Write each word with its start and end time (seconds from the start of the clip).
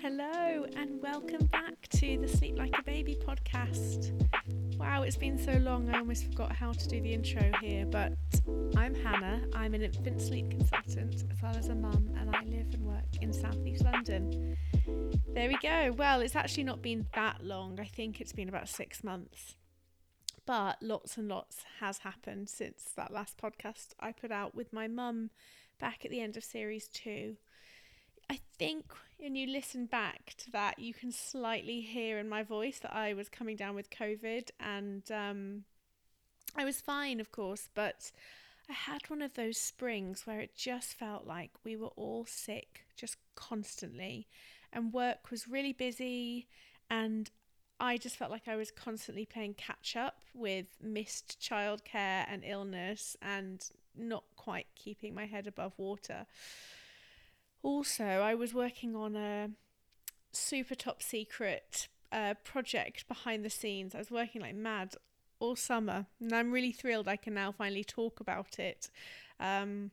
Hello, 0.00 0.64
and 0.76 1.02
welcome 1.02 1.44
back 1.46 1.88
to 1.88 2.18
the 2.18 2.28
Sleep 2.28 2.56
Like 2.56 2.78
a 2.78 2.84
Baby 2.84 3.16
podcast. 3.20 4.12
Wow, 4.78 5.02
it's 5.02 5.16
been 5.16 5.36
so 5.36 5.54
long, 5.54 5.92
I 5.92 5.98
almost 5.98 6.22
forgot 6.24 6.52
how 6.52 6.70
to 6.70 6.88
do 6.88 7.00
the 7.00 7.12
intro 7.12 7.50
here. 7.60 7.84
But 7.84 8.12
I'm 8.76 8.94
Hannah, 8.94 9.42
I'm 9.54 9.74
an 9.74 9.82
infant 9.82 10.22
sleep 10.22 10.50
consultant 10.50 11.24
as 11.32 11.42
well 11.42 11.56
as 11.56 11.68
a 11.68 11.74
mum, 11.74 12.10
and 12.16 12.30
I 12.34 12.44
live 12.44 12.72
and 12.74 12.86
work 12.86 13.06
in 13.20 13.32
southeast 13.32 13.82
London. 13.82 14.56
There 15.34 15.48
we 15.48 15.58
go. 15.60 15.92
Well, 15.98 16.20
it's 16.20 16.36
actually 16.36 16.64
not 16.64 16.80
been 16.80 17.06
that 17.14 17.42
long, 17.42 17.80
I 17.80 17.86
think 17.86 18.20
it's 18.20 18.32
been 18.32 18.48
about 18.48 18.68
six 18.68 19.02
months. 19.02 19.56
But 20.46 20.80
lots 20.80 21.16
and 21.16 21.26
lots 21.26 21.64
has 21.80 21.98
happened 21.98 22.48
since 22.48 22.92
that 22.96 23.12
last 23.12 23.36
podcast 23.36 23.88
I 23.98 24.12
put 24.12 24.30
out 24.30 24.54
with 24.54 24.72
my 24.72 24.86
mum 24.86 25.30
back 25.80 26.04
at 26.04 26.12
the 26.12 26.20
end 26.20 26.36
of 26.36 26.44
series 26.44 26.86
two. 26.86 27.36
I 28.30 28.40
think 28.58 28.84
when 29.18 29.34
you 29.34 29.46
listen 29.46 29.86
back 29.86 30.34
to 30.38 30.50
that, 30.52 30.78
you 30.78 30.94
can 30.94 31.12
slightly 31.12 31.80
hear 31.80 32.18
in 32.18 32.28
my 32.28 32.42
voice 32.42 32.78
that 32.80 32.94
I 32.94 33.14
was 33.14 33.28
coming 33.28 33.56
down 33.56 33.74
with 33.74 33.90
COVID 33.90 34.50
and 34.60 35.10
um, 35.10 35.64
I 36.56 36.64
was 36.64 36.80
fine, 36.80 37.20
of 37.20 37.32
course, 37.32 37.68
but 37.74 38.10
I 38.68 38.74
had 38.74 39.08
one 39.08 39.22
of 39.22 39.34
those 39.34 39.56
springs 39.56 40.26
where 40.26 40.40
it 40.40 40.54
just 40.54 40.94
felt 40.94 41.26
like 41.26 41.52
we 41.64 41.76
were 41.76 41.88
all 41.96 42.26
sick 42.26 42.86
just 42.96 43.16
constantly 43.34 44.28
and 44.72 44.92
work 44.92 45.30
was 45.30 45.48
really 45.48 45.72
busy 45.72 46.48
and 46.90 47.30
I 47.80 47.96
just 47.96 48.16
felt 48.16 48.30
like 48.30 48.48
I 48.48 48.56
was 48.56 48.70
constantly 48.70 49.24
playing 49.24 49.54
catch 49.54 49.96
up 49.96 50.20
with 50.34 50.66
missed 50.82 51.40
childcare 51.40 52.26
and 52.28 52.42
illness 52.44 53.16
and 53.22 53.64
not 53.96 54.24
quite 54.36 54.66
keeping 54.74 55.14
my 55.14 55.26
head 55.26 55.46
above 55.46 55.72
water. 55.78 56.26
Also, 57.62 58.04
I 58.04 58.34
was 58.34 58.54
working 58.54 58.94
on 58.94 59.16
a 59.16 59.50
super 60.32 60.74
top 60.74 61.02
secret 61.02 61.88
uh, 62.12 62.34
project 62.44 63.06
behind 63.08 63.44
the 63.44 63.50
scenes. 63.50 63.94
I 63.94 63.98
was 63.98 64.10
working 64.10 64.42
like 64.42 64.54
mad 64.54 64.94
all 65.40 65.56
summer, 65.56 66.06
and 66.20 66.32
I'm 66.32 66.52
really 66.52 66.72
thrilled 66.72 67.08
I 67.08 67.16
can 67.16 67.34
now 67.34 67.52
finally 67.52 67.84
talk 67.84 68.20
about 68.20 68.58
it. 68.58 68.90
Um, 69.40 69.90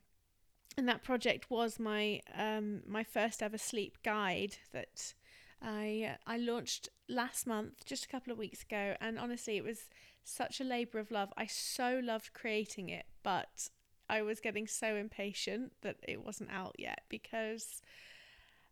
and 0.77 0.87
that 0.89 1.03
project 1.03 1.49
was 1.49 1.79
my 1.79 2.21
um, 2.33 2.81
my 2.87 3.03
first 3.03 3.41
ever 3.41 3.57
sleep 3.57 3.97
guide 4.03 4.57
that 4.73 5.13
I 5.61 6.11
uh, 6.11 6.17
I 6.27 6.37
launched 6.37 6.89
last 7.07 7.47
month, 7.47 7.85
just 7.85 8.05
a 8.05 8.07
couple 8.07 8.31
of 8.31 8.37
weeks 8.37 8.63
ago, 8.63 8.95
and 8.99 9.17
honestly, 9.17 9.57
it 9.57 9.63
was 9.63 9.89
such 10.23 10.59
a 10.59 10.63
labor 10.63 10.99
of 10.99 11.11
love. 11.11 11.31
I 11.37 11.45
so 11.45 12.01
loved 12.03 12.33
creating 12.33 12.89
it, 12.89 13.05
but 13.23 13.69
I 14.09 14.21
was 14.21 14.39
getting 14.39 14.67
so 14.67 14.95
impatient 14.95 15.73
that 15.81 15.97
it 16.07 16.23
wasn't 16.23 16.51
out 16.51 16.75
yet 16.77 17.01
because 17.09 17.81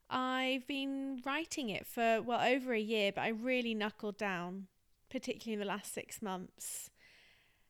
I've 0.10 0.68
been 0.68 1.22
writing 1.26 1.70
it 1.70 1.88
for 1.88 2.22
well 2.22 2.42
over 2.42 2.74
a 2.74 2.80
year, 2.80 3.12
but 3.14 3.22
I 3.22 3.30
really 3.30 3.74
knuckled 3.74 4.18
down, 4.18 4.68
particularly 5.10 5.54
in 5.54 5.60
the 5.60 5.74
last 5.74 5.94
six 5.94 6.22
months. 6.22 6.90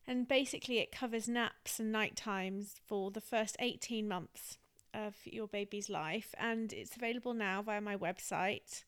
And 0.06 0.28
basically, 0.28 0.80
it 0.80 0.92
covers 0.92 1.30
naps 1.30 1.80
and 1.80 1.92
night 1.92 2.18
times 2.18 2.76
for 2.86 3.12
the 3.12 3.22
first 3.22 3.56
18 3.60 4.08
months 4.08 4.58
of 4.94 5.16
your 5.24 5.48
baby's 5.48 5.90
life, 5.90 6.36
and 6.38 6.74
it's 6.74 6.96
available 6.96 7.34
now 7.34 7.62
via 7.62 7.80
my 7.80 7.96
website. 7.96 8.84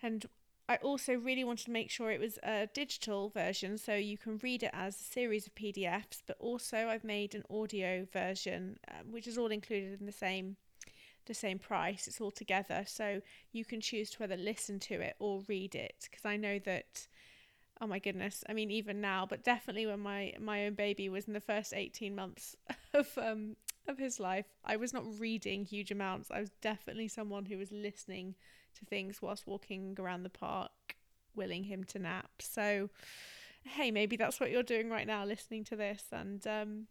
And 0.00 0.26
I 0.68 0.76
also 0.76 1.14
really 1.14 1.44
wanted 1.44 1.64
to 1.66 1.70
make 1.72 1.90
sure 1.90 2.10
it 2.10 2.20
was 2.20 2.38
a 2.42 2.68
digital 2.72 3.28
version 3.30 3.76
so 3.78 3.94
you 3.94 4.16
can 4.16 4.38
read 4.38 4.62
it 4.62 4.70
as 4.72 4.98
a 4.98 5.04
series 5.04 5.46
of 5.46 5.54
PDFs, 5.54 6.22
but 6.26 6.36
also 6.38 6.88
I've 6.88 7.04
made 7.04 7.34
an 7.34 7.42
audio 7.50 8.06
version, 8.12 8.78
uh, 8.88 9.02
which 9.10 9.26
is 9.26 9.36
all 9.36 9.48
included 9.48 10.00
in 10.00 10.06
the 10.06 10.12
same 10.12 10.56
the 11.26 11.34
same 11.34 11.58
price. 11.58 12.08
It's 12.08 12.20
all 12.20 12.32
together, 12.32 12.84
so 12.86 13.20
you 13.52 13.64
can 13.64 13.80
choose 13.80 14.10
to 14.10 14.18
whether 14.18 14.36
listen 14.36 14.80
to 14.80 14.94
it 14.94 15.14
or 15.20 15.42
read 15.48 15.74
it. 15.74 16.08
Because 16.10 16.24
I 16.24 16.36
know 16.36 16.58
that, 16.60 17.06
oh 17.80 17.86
my 17.86 17.98
goodness, 17.98 18.42
I 18.48 18.52
mean 18.52 18.70
even 18.70 19.00
now, 19.00 19.26
but 19.28 19.44
definitely 19.44 19.86
when 19.86 20.00
my 20.00 20.34
my 20.40 20.66
own 20.66 20.74
baby 20.74 21.08
was 21.08 21.26
in 21.26 21.32
the 21.34 21.40
first 21.40 21.72
eighteen 21.74 22.14
months 22.14 22.56
of 22.94 23.16
um 23.18 23.56
of 23.88 23.98
his 23.98 24.20
life, 24.20 24.46
I 24.64 24.76
was 24.76 24.92
not 24.92 25.04
reading 25.18 25.64
huge 25.64 25.90
amounts. 25.90 26.30
I 26.30 26.40
was 26.40 26.50
definitely 26.60 27.08
someone 27.08 27.46
who 27.46 27.58
was 27.58 27.72
listening 27.72 28.36
to 28.78 28.84
things 28.84 29.20
whilst 29.22 29.46
walking 29.46 29.96
around 29.98 30.22
the 30.22 30.30
park, 30.30 30.96
willing 31.34 31.64
him 31.64 31.84
to 31.84 31.98
nap. 31.98 32.30
So, 32.40 32.90
hey, 33.64 33.90
maybe 33.90 34.16
that's 34.16 34.40
what 34.40 34.50
you're 34.50 34.62
doing 34.62 34.90
right 34.90 35.06
now, 35.06 35.24
listening 35.24 35.64
to 35.64 35.76
this. 35.76 36.04
And 36.12 36.46
um, 36.46 36.86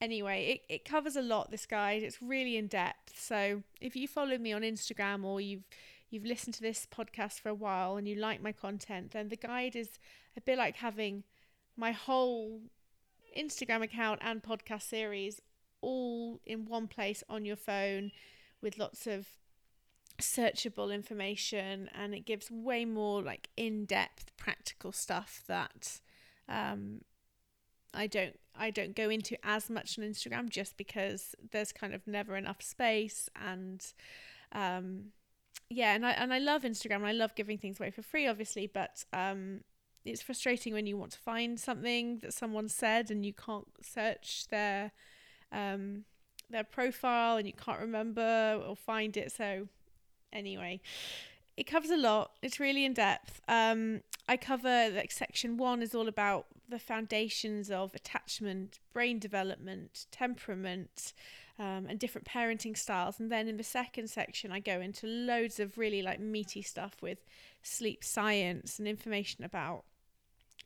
anyway, 0.00 0.60
it, 0.68 0.74
it 0.74 0.84
covers 0.84 1.16
a 1.16 1.22
lot. 1.22 1.50
This 1.50 1.66
guide, 1.66 2.02
it's 2.02 2.22
really 2.22 2.56
in 2.56 2.66
depth. 2.66 3.18
So 3.18 3.62
if 3.80 3.96
you 3.96 4.08
follow 4.08 4.38
me 4.38 4.52
on 4.52 4.62
Instagram 4.62 5.24
or 5.24 5.40
you've 5.40 5.64
you've 6.10 6.24
listened 6.24 6.54
to 6.54 6.62
this 6.62 6.86
podcast 6.86 7.40
for 7.40 7.48
a 7.48 7.54
while 7.54 7.96
and 7.96 8.06
you 8.06 8.14
like 8.14 8.40
my 8.40 8.52
content, 8.52 9.10
then 9.10 9.30
the 9.30 9.36
guide 9.36 9.74
is 9.74 9.98
a 10.36 10.40
bit 10.40 10.56
like 10.56 10.76
having 10.76 11.24
my 11.76 11.90
whole 11.90 12.60
Instagram 13.36 13.82
account 13.82 14.20
and 14.22 14.42
podcast 14.42 14.82
series 14.82 15.40
all 15.80 16.40
in 16.46 16.66
one 16.66 16.86
place 16.86 17.24
on 17.28 17.44
your 17.44 17.56
phone 17.56 18.12
with 18.62 18.78
lots 18.78 19.06
of 19.06 19.26
searchable 20.20 20.94
information 20.94 21.90
and 21.94 22.14
it 22.14 22.24
gives 22.24 22.50
way 22.50 22.84
more 22.84 23.22
like 23.22 23.48
in-depth 23.56 24.36
practical 24.36 24.92
stuff 24.92 25.42
that 25.48 26.00
um, 26.48 27.00
I 27.92 28.06
don't 28.06 28.38
I 28.56 28.70
don't 28.70 28.94
go 28.94 29.10
into 29.10 29.36
as 29.44 29.68
much 29.68 29.98
on 29.98 30.04
Instagram 30.04 30.48
just 30.48 30.76
because 30.76 31.34
there's 31.50 31.72
kind 31.72 31.94
of 31.94 32.06
never 32.06 32.36
enough 32.36 32.62
space 32.62 33.28
and 33.34 33.84
um, 34.52 35.06
yeah 35.68 35.94
and 35.94 36.06
I 36.06 36.12
and 36.12 36.32
I 36.32 36.38
love 36.38 36.62
Instagram. 36.62 37.04
I 37.04 37.12
love 37.12 37.34
giving 37.34 37.58
things 37.58 37.80
away 37.80 37.90
for 37.90 38.02
free 38.02 38.26
obviously 38.26 38.66
but 38.66 39.04
um, 39.12 39.60
it's 40.04 40.22
frustrating 40.22 40.74
when 40.74 40.86
you 40.86 40.96
want 40.96 41.12
to 41.12 41.18
find 41.18 41.58
something 41.58 42.18
that 42.18 42.34
someone 42.34 42.68
said 42.68 43.10
and 43.10 43.24
you 43.24 43.32
can't 43.32 43.68
search 43.82 44.46
their 44.48 44.92
um, 45.50 46.04
their 46.50 46.64
profile 46.64 47.36
and 47.36 47.46
you 47.46 47.52
can't 47.52 47.80
remember 47.80 48.60
or 48.66 48.76
find 48.76 49.16
it. 49.16 49.32
So 49.32 49.68
anyway 50.34 50.80
it 51.56 51.64
covers 51.64 51.90
a 51.90 51.96
lot. 51.96 52.32
It's 52.42 52.58
really 52.58 52.84
in 52.84 52.94
depth. 52.94 53.40
Um 53.48 54.02
i 54.26 54.38
cover 54.38 54.88
like 54.90 55.12
section 55.12 55.58
one 55.58 55.82
is 55.82 55.94
all 55.94 56.08
about 56.08 56.46
the 56.66 56.78
foundations 56.78 57.70
of 57.70 57.94
attachment 57.94 58.78
brain 58.94 59.18
development 59.18 60.06
temperament 60.10 61.12
um, 61.58 61.86
and 61.88 61.98
different 61.98 62.26
parenting 62.26 62.76
styles. 62.76 63.20
And 63.20 63.30
then 63.30 63.48
in 63.48 63.56
the 63.58 63.62
second 63.64 64.08
section 64.08 64.50
i 64.50 64.60
go 64.60 64.80
into 64.80 65.06
loads 65.06 65.60
of 65.60 65.78
really 65.78 66.02
like 66.02 66.20
meaty 66.20 66.62
stuff 66.62 66.96
with 67.02 67.18
sleep 67.62 68.02
science 68.02 68.78
and 68.78 68.88
information 68.88 69.44
about 69.44 69.84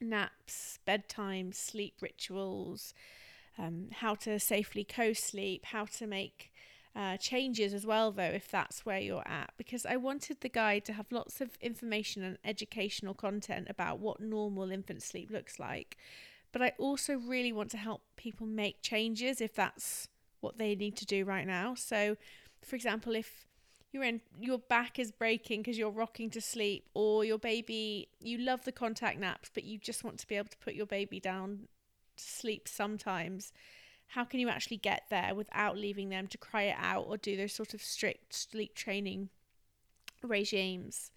naps 0.00 0.78
bedtime 0.84 1.52
sleep 1.52 1.94
rituals 2.00 2.94
um, 3.58 3.88
how 3.92 4.14
to 4.14 4.38
safely 4.38 4.84
co-sleep 4.84 5.64
how 5.66 5.84
to 5.84 6.06
make 6.06 6.52
uh, 6.96 7.16
changes 7.16 7.74
as 7.74 7.86
well, 7.86 8.10
though, 8.10 8.22
if 8.22 8.50
that's 8.50 8.84
where 8.84 8.98
you're 8.98 9.26
at, 9.26 9.52
because 9.56 9.86
I 9.86 9.96
wanted 9.96 10.40
the 10.40 10.48
guide 10.48 10.84
to 10.86 10.92
have 10.94 11.06
lots 11.10 11.40
of 11.40 11.50
information 11.60 12.22
and 12.22 12.38
educational 12.44 13.14
content 13.14 13.68
about 13.70 13.98
what 14.00 14.20
normal 14.20 14.70
infant 14.70 15.02
sleep 15.02 15.30
looks 15.30 15.58
like. 15.58 15.96
But 16.52 16.62
I 16.62 16.72
also 16.78 17.16
really 17.16 17.52
want 17.52 17.70
to 17.72 17.76
help 17.76 18.02
people 18.16 18.46
make 18.46 18.82
changes 18.82 19.40
if 19.40 19.54
that's 19.54 20.08
what 20.40 20.58
they 20.58 20.74
need 20.74 20.96
to 20.96 21.06
do 21.06 21.24
right 21.24 21.46
now. 21.46 21.74
So, 21.74 22.16
for 22.62 22.74
example, 22.74 23.14
if 23.14 23.46
you're 23.92 24.04
in 24.04 24.20
your 24.38 24.58
back 24.58 24.98
is 24.98 25.10
breaking 25.10 25.60
because 25.60 25.78
you're 25.78 25.90
rocking 25.90 26.30
to 26.30 26.40
sleep 26.40 26.84
or 26.94 27.24
your 27.24 27.38
baby 27.38 28.08
you 28.20 28.36
love 28.38 28.64
the 28.64 28.72
contact 28.72 29.18
naps 29.18 29.50
but 29.54 29.64
you 29.64 29.78
just 29.78 30.04
want 30.04 30.18
to 30.18 30.26
be 30.26 30.36
able 30.36 30.48
to 30.48 30.58
put 30.58 30.74
your 30.74 30.86
baby 30.86 31.18
down 31.18 31.60
to 32.16 32.22
sleep 32.22 32.68
sometimes 32.68 33.52
how 34.08 34.24
can 34.24 34.40
you 34.40 34.48
actually 34.48 34.78
get 34.78 35.04
there 35.10 35.34
without 35.34 35.76
leaving 35.76 36.08
them 36.08 36.26
to 36.28 36.38
cry 36.38 36.62
it 36.62 36.76
out 36.78 37.04
or 37.08 37.16
do 37.16 37.36
those 37.36 37.52
sort 37.52 37.74
of 37.74 37.82
strict 37.82 38.34
sleep 38.34 38.74
training 38.74 39.28
regimes? 40.22 41.10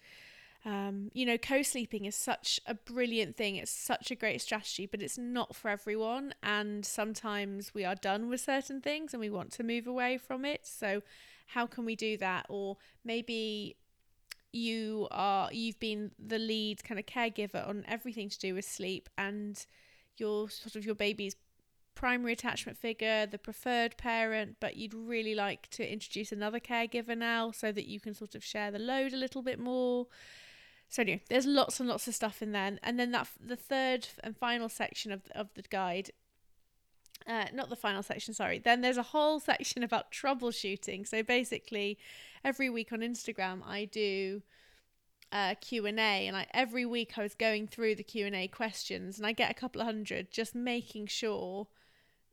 Um, 0.63 1.09
you 1.13 1.25
know, 1.25 1.37
co 1.37 1.63
sleeping 1.63 2.05
is 2.05 2.15
such 2.15 2.59
a 2.67 2.75
brilliant 2.75 3.35
thing. 3.35 3.55
It's 3.55 3.71
such 3.71 4.11
a 4.11 4.15
great 4.15 4.41
strategy, 4.41 4.85
but 4.85 5.01
it's 5.01 5.17
not 5.17 5.55
for 5.55 5.69
everyone. 5.69 6.33
And 6.43 6.85
sometimes 6.85 7.73
we 7.73 7.85
are 7.85 7.95
done 7.95 8.29
with 8.29 8.41
certain 8.41 8.81
things 8.81 9.13
and 9.13 9.21
we 9.21 9.29
want 9.29 9.51
to 9.53 9.63
move 9.63 9.87
away 9.87 10.17
from 10.17 10.45
it. 10.45 10.67
So, 10.67 11.01
how 11.47 11.65
can 11.65 11.85
we 11.85 11.95
do 11.95 12.17
that? 12.17 12.45
Or 12.49 12.77
maybe 13.03 13.77
you 14.53 15.07
are 15.11 15.49
you've 15.51 15.79
been 15.79 16.11
the 16.19 16.37
lead 16.37 16.83
kind 16.83 16.99
of 16.99 17.05
caregiver 17.05 17.65
on 17.67 17.85
everything 17.87 18.27
to 18.27 18.37
do 18.37 18.53
with 18.53 18.65
sleep 18.65 19.09
and 19.17 19.65
your 20.17 20.49
sort 20.49 20.75
of 20.75 20.85
your 20.85 20.93
baby's 20.93 21.35
primary 21.95 22.33
attachment 22.33 22.77
figure, 22.77 23.25
the 23.25 23.37
preferred 23.37 23.97
parent, 23.97 24.57
but 24.59 24.75
you'd 24.75 24.93
really 24.93 25.35
like 25.35 25.69
to 25.71 25.91
introduce 25.91 26.31
another 26.31 26.59
caregiver 26.59 27.17
now 27.17 27.51
so 27.51 27.71
that 27.71 27.85
you 27.85 27.99
can 27.99 28.13
sort 28.13 28.35
of 28.35 28.43
share 28.43 28.71
the 28.71 28.79
load 28.79 29.13
a 29.13 29.17
little 29.17 29.41
bit 29.41 29.59
more. 29.59 30.07
So 30.89 31.03
anyway, 31.03 31.21
there's 31.29 31.45
lots 31.45 31.79
and 31.79 31.87
lots 31.87 32.07
of 32.07 32.15
stuff 32.15 32.41
in 32.41 32.51
there, 32.51 32.77
and 32.83 32.99
then 32.99 33.11
that 33.11 33.27
the 33.39 33.55
third 33.55 34.07
and 34.23 34.35
final 34.35 34.67
section 34.69 35.11
of 35.11 35.21
of 35.33 35.53
the 35.53 35.63
guide. 35.63 36.11
Uh, 37.27 37.45
not 37.53 37.69
the 37.69 37.75
final 37.75 38.01
section, 38.01 38.33
sorry. 38.33 38.57
Then 38.57 38.81
there's 38.81 38.97
a 38.97 39.03
whole 39.03 39.39
section 39.51 39.83
about 39.83 40.11
troubleshooting. 40.11 41.07
So 41.07 41.21
basically, 41.21 41.99
every 42.43 42.69
week 42.69 42.91
on 42.91 42.99
Instagram, 42.99 43.61
I 43.65 43.85
do 43.85 44.41
uh, 45.31 45.55
Q&A 45.61 45.91
and 45.91 46.35
like 46.35 46.49
every 46.53 46.85
week 46.85 47.13
I 47.17 47.21
was 47.21 47.35
going 47.35 47.67
through 47.67 47.95
the 47.95 48.03
Q&A 48.03 48.47
questions 48.47 49.17
and 49.17 49.25
I 49.25 49.31
get 49.31 49.49
a 49.49 49.53
couple 49.53 49.81
of 49.81 49.85
hundred 49.87 50.29
just 50.29 50.53
making 50.53 51.07
sure 51.07 51.67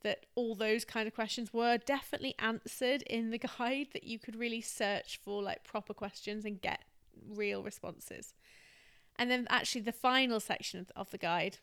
that 0.01 0.25
all 0.35 0.55
those 0.55 0.85
kind 0.85 1.07
of 1.07 1.13
questions 1.13 1.53
were 1.53 1.77
definitely 1.77 2.35
answered 2.39 3.01
in 3.03 3.31
the 3.31 3.37
guide 3.57 3.87
that 3.93 4.03
you 4.03 4.19
could 4.19 4.35
really 4.35 4.61
search 4.61 5.19
for 5.23 5.41
like 5.41 5.63
proper 5.63 5.93
questions 5.93 6.45
and 6.45 6.61
get 6.61 6.83
real 7.27 7.63
responses. 7.63 8.33
And 9.17 9.29
then 9.29 9.47
actually 9.49 9.81
the 9.81 9.91
final 9.91 10.39
section 10.39 10.87
of 10.95 11.09
the 11.11 11.17
guide 11.17 11.57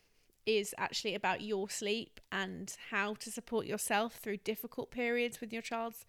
is 0.45 0.73
actually 0.77 1.13
about 1.13 1.41
your 1.41 1.69
sleep 1.69 2.21
and 2.31 2.73
how 2.89 3.15
to 3.15 3.31
support 3.31 3.65
yourself 3.65 4.15
through 4.15 4.37
difficult 4.37 4.91
periods 4.91 5.41
with 5.41 5.51
your 5.51 5.61
child's 5.61 6.05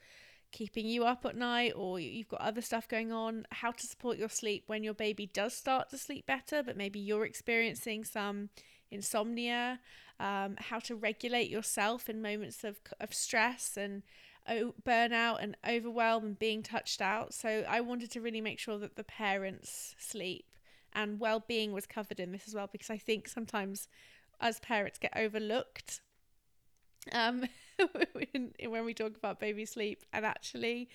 keeping 0.53 0.87
you 0.87 1.05
up 1.05 1.25
at 1.27 1.37
night 1.37 1.73
or 1.77 1.99
you've 1.99 2.29
got 2.29 2.41
other 2.41 2.63
stuff 2.63 2.89
going 2.89 3.13
on, 3.13 3.47
how 3.51 3.71
to 3.71 3.87
support 3.87 4.17
your 4.17 4.29
sleep 4.29 4.65
when 4.67 4.83
your 4.83 4.95
baby 4.95 5.27
does 5.27 5.55
start 5.55 5.91
to 5.91 5.99
sleep 5.99 6.27
better, 6.27 6.63
but 6.63 6.77
maybe 6.77 6.99
you're 6.99 7.25
experiencing 7.25 8.05
some 8.05 8.49
insomnia, 8.91 9.81
um, 10.21 10.57
how 10.59 10.79
to 10.81 10.95
regulate 10.95 11.51
yourself 11.51 12.09
in 12.09 12.21
moments 12.21 12.65
of, 12.65 12.79
of 13.01 13.15
stress 13.15 13.77
and 13.77 14.03
oh, 14.49 14.75
burnout 14.85 15.43
and 15.43 15.57
overwhelm 15.69 16.25
and 16.25 16.39
being 16.39 16.63
touched 16.63 17.01
out. 17.01 17.35
So 17.35 17.65
I 17.69 17.81
wanted 17.81 18.11
to 18.13 18.21
really 18.21 18.41
make 18.41 18.59
sure 18.59 18.79
that 18.79 18.97
the 18.97 19.05
parents' 19.05 19.95
sleep 19.99 20.47
and 20.93 21.21
well-being 21.21 21.73
was 21.73 21.87
covered 21.87 22.19
in 22.19 22.33
this 22.33 22.49
as 22.49 22.55
well 22.55 22.69
because 22.71 22.91
I 22.91 22.99
think 22.99 23.29
sometimes 23.29 23.89
as 24.41 24.59
parents 24.61 24.99
get 24.99 25.13
overlooked 25.15 26.01
um, 27.13 27.45
when 28.67 28.85
we 28.85 28.95
talk 28.95 29.17
about 29.17 29.41
baby 29.41 29.65
sleep 29.65 30.03
and 30.13 30.25
actually 30.25 30.89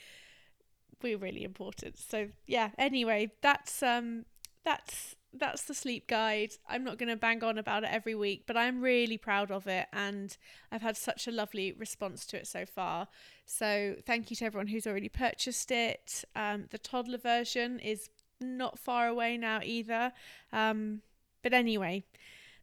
we're 1.02 1.18
really 1.18 1.44
important. 1.44 1.98
So 1.98 2.30
yeah, 2.48 2.70
anyway, 2.78 3.32
that's 3.42 3.84
um 3.84 4.26
that's 4.64 5.16
that's 5.34 5.64
the 5.64 5.74
sleep 5.74 6.08
guide. 6.08 6.54
I'm 6.68 6.84
not 6.84 6.98
going 6.98 7.10
to 7.10 7.16
bang 7.16 7.44
on 7.44 7.58
about 7.58 7.84
it 7.84 7.90
every 7.92 8.16
week, 8.16 8.44
but 8.46 8.56
I'm 8.56 8.82
really 8.82 9.18
proud 9.18 9.52
of 9.52 9.68
it 9.68 9.88
and 9.92 10.36
I've 10.72 10.82
had 10.82 10.96
such 10.98 11.28
a 11.28 11.32
lovely 11.32 11.72
response 11.72 12.26
to 12.28 12.38
it 12.38 12.48
so 12.48 12.66
far. 12.66 13.08
So, 13.46 13.96
thank 14.06 14.30
you 14.30 14.36
to 14.38 14.46
everyone 14.46 14.68
who's 14.68 14.88
already 14.88 15.10
purchased 15.10 15.72
it. 15.72 16.24
Um, 16.36 16.66
the 16.70 16.78
toddler 16.78 17.18
version 17.18 17.80
is 17.80 18.10
not 18.40 18.80
far 18.80 19.08
away 19.08 19.38
now 19.38 19.60
either. 19.64 20.14
Um, 20.52 21.02
but 21.42 21.54
anyway, 21.54 22.04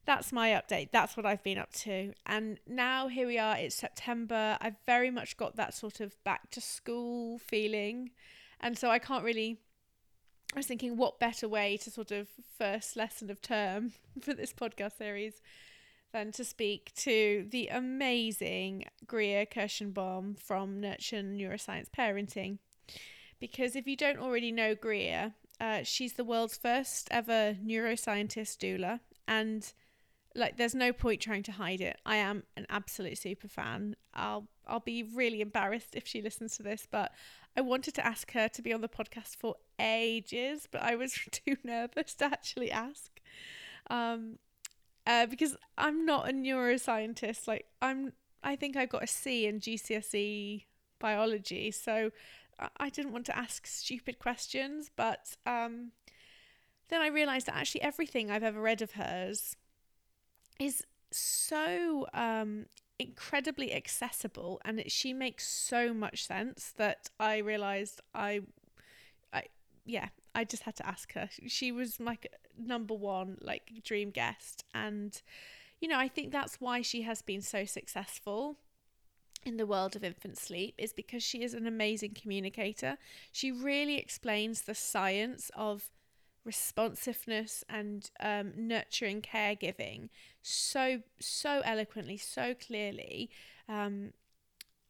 that's 0.07 0.33
my 0.33 0.51
update. 0.51 0.91
That's 0.91 1.17
what 1.17 1.27
I've 1.27 1.43
been 1.43 1.59
up 1.59 1.73
to. 1.73 2.13
And 2.27 2.59
now 2.67 3.09
here 3.09 3.27
we 3.27 3.39
are, 3.39 3.57
it's 3.57 3.77
September. 3.77 4.57
I've 4.61 4.77
very 4.87 5.11
much 5.11 5.37
got 5.37 5.57
that 5.57 5.75
sort 5.75 6.01
of 6.01 6.23
back 6.25 6.51
to 6.53 6.61
school 6.61 7.39
feeling. 7.39 8.11
And 8.61 8.79
so 8.79 8.91
I 8.91 8.99
can't 8.99 9.25
really. 9.25 9.59
I 10.55 10.59
was 10.59 10.67
thinking, 10.67 10.97
what 10.97 11.21
better 11.21 11.49
way 11.49 11.77
to 11.77 11.91
sort 11.91 12.11
of 12.11 12.29
first 12.59 12.97
lesson 12.97 13.31
of 13.31 13.41
term 13.41 13.93
for 14.21 14.35
this 14.35 14.53
podcast 14.53 14.99
series 14.99 15.41
than 16.13 16.33
to 16.33 16.45
speak 16.45 16.93
to 16.97 17.47
the 17.51 17.69
amazing 17.69 18.85
Greer 19.07 19.47
Kirshenbaum 19.47 20.39
from 20.41 20.81
Nurture 20.81 21.23
Neuroscience 21.23 21.87
Parenting. 21.97 22.59
Because 23.39 23.77
if 23.77 23.87
you 23.87 23.97
don't 23.97 24.19
already 24.19 24.51
know 24.51 24.75
Greer, 24.75 25.35
uh, 25.61 25.85
she's 25.85 26.15
the 26.15 26.25
world's 26.25 26.57
first 26.57 27.07
ever 27.13 27.57
neuroscientist 27.65 28.59
doula, 28.59 29.01
and 29.29 29.73
like 30.35 30.57
there's 30.57 30.75
no 30.75 30.93
point 30.93 31.21
trying 31.21 31.43
to 31.45 31.53
hide 31.53 31.81
it. 31.81 31.99
I 32.05 32.17
am 32.17 32.43
an 32.57 32.67
absolute 32.69 33.19
super 33.19 33.49
fan. 33.49 33.95
I'll 34.13 34.49
I'll 34.67 34.81
be 34.81 35.03
really 35.03 35.41
embarrassed 35.41 35.95
if 35.95 36.07
she 36.07 36.23
listens 36.23 36.57
to 36.57 36.63
this, 36.63 36.87
but 36.91 37.13
I 37.57 37.61
wanted 37.61 37.95
to 37.95 38.07
ask 38.07 38.33
her 38.33 38.49
to 38.49 38.63
be 38.63 38.73
on 38.73 38.81
the 38.81 38.89
podcast 38.89 39.37
for 39.37 39.57
ages, 39.81 40.69
but 40.71 40.83
I 40.83 40.95
was 40.97 41.15
too 41.31 41.57
nervous 41.65 42.15
to 42.15 42.27
actually 42.27 42.71
ask. 42.71 43.21
Um 43.89 44.39
uh, 45.07 45.27
because 45.27 45.57
I'm 45.79 46.05
not 46.05 46.29
a 46.29 46.33
neuroscientist. 46.33 47.49
Like 47.49 47.67
I'm 47.81 48.13
I 48.43 48.57
think 48.57 48.77
I 48.77 48.87
got 48.87 49.03
a 49.03 49.07
C 49.07 49.47
in 49.47 49.61
GCSE 49.61 50.65
biology, 50.99 51.71
so 51.71 52.11
I 52.79 52.91
didn't 52.91 53.13
want 53.13 53.27
to 53.27 53.37
ask 53.37 53.67
stupid 53.67 54.19
questions, 54.19 54.91
but 54.95 55.37
um 55.47 55.93
then 56.91 57.01
I 57.01 57.07
realized 57.07 57.47
that 57.47 57.57
actually 57.57 57.83
everything 57.83 58.31
I've 58.31 58.43
ever 58.43 58.61
read 58.61 58.83
of 58.83 58.93
hers 58.93 59.57
is 60.59 60.85
so 61.11 62.07
um, 62.13 62.67
incredibly 62.99 63.73
accessible 63.73 64.61
and 64.65 64.81
it, 64.81 64.93
she 64.93 65.13
makes 65.13 65.49
so 65.49 65.95
much 65.95 66.27
sense 66.27 66.73
that 66.77 67.09
I 67.19 67.39
realized 67.39 68.01
I 68.15 68.43
I 68.60 68.60
yeah 69.91 70.09
I 70.35 70.45
just 70.45 70.63
had 70.63 70.77
to 70.77 70.87
ask 70.87 71.13
her. 71.15 71.29
She 71.49 71.73
was 71.73 71.99
my 71.99 72.17
number 72.57 72.95
one 72.95 73.39
like 73.41 73.83
dream 73.85 74.11
guest 74.11 74.65
and 74.73 75.21
you 75.81 75.89
know 75.89 75.99
I 75.99 76.09
think 76.09 76.31
that's 76.31 76.61
why 76.61 76.83
she 76.83 77.03
has 77.03 77.23
been 77.23 77.43
so 77.43 77.65
successful 77.65 78.57
in 79.45 79.57
the 79.57 79.67
world 79.67 79.97
of 79.97 80.05
infant 80.05 80.39
sleep 80.39 80.75
is 80.77 80.93
because 80.93 81.23
she 81.23 81.43
is 81.43 81.55
an 81.55 81.67
amazing 81.67 82.13
communicator. 82.13 82.99
She 83.33 83.51
really 83.51 83.97
explains 83.97 84.63
the 84.63 84.75
science 84.75 85.51
of 85.57 85.91
responsiveness 86.45 87.65
and 87.69 88.11
um, 88.21 88.53
nurturing 88.57 89.21
caregiving 89.21 90.09
so 90.41 91.03
so 91.19 91.61
eloquently 91.67 92.17
so 92.17 92.55
clearly 92.55 93.29
um, 93.69 94.13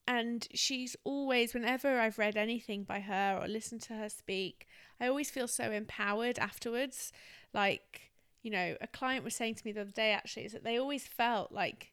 and 0.06 0.48
she's 0.54 0.96
always 1.04 1.54
whenever 1.54 2.00
i've 2.00 2.18
read 2.18 2.36
anything 2.36 2.82
by 2.82 3.00
her 3.00 3.38
or 3.40 3.46
listened 3.46 3.80
to 3.80 3.94
her 3.94 4.08
speak 4.08 4.66
i 5.00 5.06
always 5.06 5.30
feel 5.30 5.48
so 5.48 5.70
empowered 5.70 6.38
afterwards. 6.38 7.12
Like 7.52 8.10
you 8.42 8.50
know 8.50 8.76
a 8.80 8.86
client 8.86 9.24
was 9.24 9.34
saying 9.34 9.56
to 9.56 9.62
me 9.64 9.72
the 9.72 9.82
other 9.82 9.90
day 9.90 10.12
actually 10.12 10.44
is 10.44 10.52
that 10.52 10.64
they 10.64 10.78
always 10.78 11.06
felt 11.06 11.52
like 11.52 11.92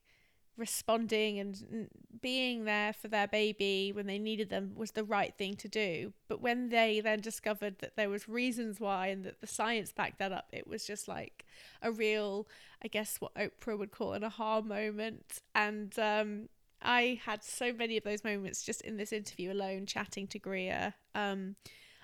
responding 0.56 1.38
and 1.38 1.88
being 2.20 2.64
there 2.64 2.92
for 2.92 3.06
their 3.06 3.28
baby 3.28 3.92
when 3.94 4.06
they 4.06 4.18
needed 4.18 4.50
them 4.50 4.72
was 4.74 4.90
the 4.90 5.04
right 5.04 5.32
thing 5.38 5.54
to 5.54 5.68
do. 5.68 6.12
But 6.28 6.40
when 6.40 6.70
they 6.70 7.00
then 7.00 7.20
discovered 7.20 7.78
that 7.78 7.94
there 7.96 8.10
was 8.10 8.28
reasons 8.28 8.80
why 8.80 9.06
and 9.06 9.24
that 9.24 9.40
the 9.40 9.46
science 9.46 9.92
backed 9.92 10.18
that 10.18 10.32
up 10.32 10.48
it 10.52 10.66
was 10.66 10.84
just 10.84 11.06
like 11.06 11.46
a 11.80 11.92
real 11.92 12.48
i 12.82 12.88
guess 12.88 13.18
what 13.20 13.34
oprah 13.36 13.78
would 13.78 13.92
call 13.92 14.14
an 14.14 14.24
aha 14.24 14.60
moment. 14.60 15.42
And 15.54 15.96
um, 15.98 16.48
i 16.82 17.20
had 17.24 17.42
so 17.42 17.72
many 17.72 17.96
of 17.96 18.04
those 18.04 18.24
moments 18.24 18.62
just 18.62 18.80
in 18.82 18.96
this 18.96 19.12
interview 19.12 19.52
alone 19.52 19.86
chatting 19.86 20.26
to 20.26 20.38
greer 20.38 20.94
um, 21.14 21.56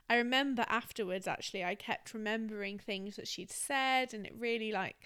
i 0.08 0.16
remember 0.16 0.64
afterwards 0.68 1.26
actually 1.26 1.64
i 1.64 1.74
kept 1.74 2.14
remembering 2.14 2.78
things 2.78 3.16
that 3.16 3.28
she'd 3.28 3.50
said 3.50 4.12
and 4.12 4.26
it 4.26 4.34
really 4.38 4.72
like 4.72 4.96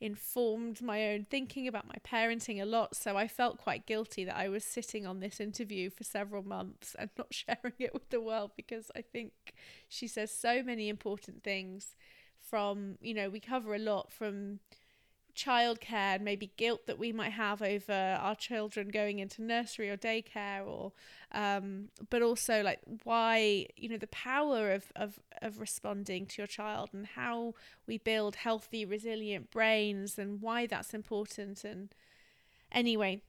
informed 0.00 0.82
my 0.82 1.08
own 1.10 1.24
thinking 1.24 1.66
about 1.66 1.86
my 1.86 1.94
parenting 2.04 2.60
a 2.60 2.64
lot. 2.64 2.94
So 2.94 3.16
I 3.16 3.28
felt 3.28 3.58
quite 3.58 3.86
guilty 3.86 4.24
that 4.24 4.36
I 4.36 4.48
was 4.48 4.64
sitting 4.64 5.06
on 5.06 5.20
this 5.20 5.40
interview 5.40 5.90
for 5.90 6.04
several 6.04 6.42
months 6.42 6.94
and 6.98 7.10
not 7.16 7.28
sharing 7.32 7.74
it 7.78 7.94
with 7.94 8.10
the 8.10 8.20
world 8.20 8.52
because 8.56 8.90
I 8.94 9.02
think 9.02 9.32
she 9.88 10.06
says 10.06 10.30
so 10.30 10.62
many 10.62 10.88
important 10.88 11.42
things 11.42 11.96
from, 12.38 12.98
you 13.00 13.14
know, 13.14 13.30
we 13.30 13.40
cover 13.40 13.74
a 13.74 13.78
lot 13.78 14.12
from 14.12 14.60
childcare 15.34 16.14
and 16.14 16.24
maybe 16.24 16.52
guilt 16.56 16.86
that 16.86 16.98
we 16.98 17.12
might 17.12 17.32
have 17.32 17.60
over 17.60 18.18
our 18.20 18.34
children 18.34 18.88
going 18.88 19.18
into 19.18 19.42
nursery 19.42 19.90
or 19.90 19.96
daycare 19.96 20.66
or 20.66 20.92
um, 21.32 21.88
but 22.10 22.22
also 22.22 22.62
like 22.62 22.80
why 23.02 23.66
you 23.76 23.88
know 23.88 23.96
the 23.96 24.06
power 24.08 24.72
of, 24.72 24.92
of 24.96 25.18
of 25.42 25.60
responding 25.60 26.26
to 26.26 26.40
your 26.40 26.46
child 26.46 26.90
and 26.92 27.06
how 27.06 27.54
we 27.86 27.98
build 27.98 28.36
healthy 28.36 28.84
resilient 28.84 29.50
brains 29.50 30.18
and 30.18 30.40
why 30.40 30.66
that's 30.66 30.94
important. 30.94 31.64
And 31.64 31.90
anyway 32.72 33.22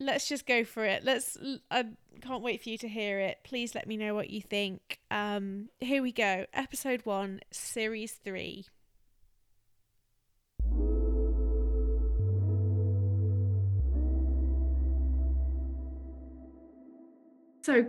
let's 0.00 0.28
just 0.28 0.46
go 0.46 0.64
for 0.64 0.84
it. 0.84 1.04
Let's 1.04 1.36
i 1.70 1.84
can't 2.20 2.42
wait 2.42 2.62
for 2.62 2.68
you 2.68 2.78
to 2.78 2.88
hear 2.88 3.18
it. 3.18 3.38
Please 3.42 3.74
let 3.74 3.88
me 3.88 3.96
know 3.96 4.14
what 4.14 4.30
you 4.30 4.40
think. 4.40 5.00
Um 5.10 5.70
here 5.80 6.02
we 6.02 6.12
go. 6.12 6.46
Episode 6.52 7.04
one 7.04 7.40
series 7.50 8.12
three 8.12 8.66
So, 17.68 17.84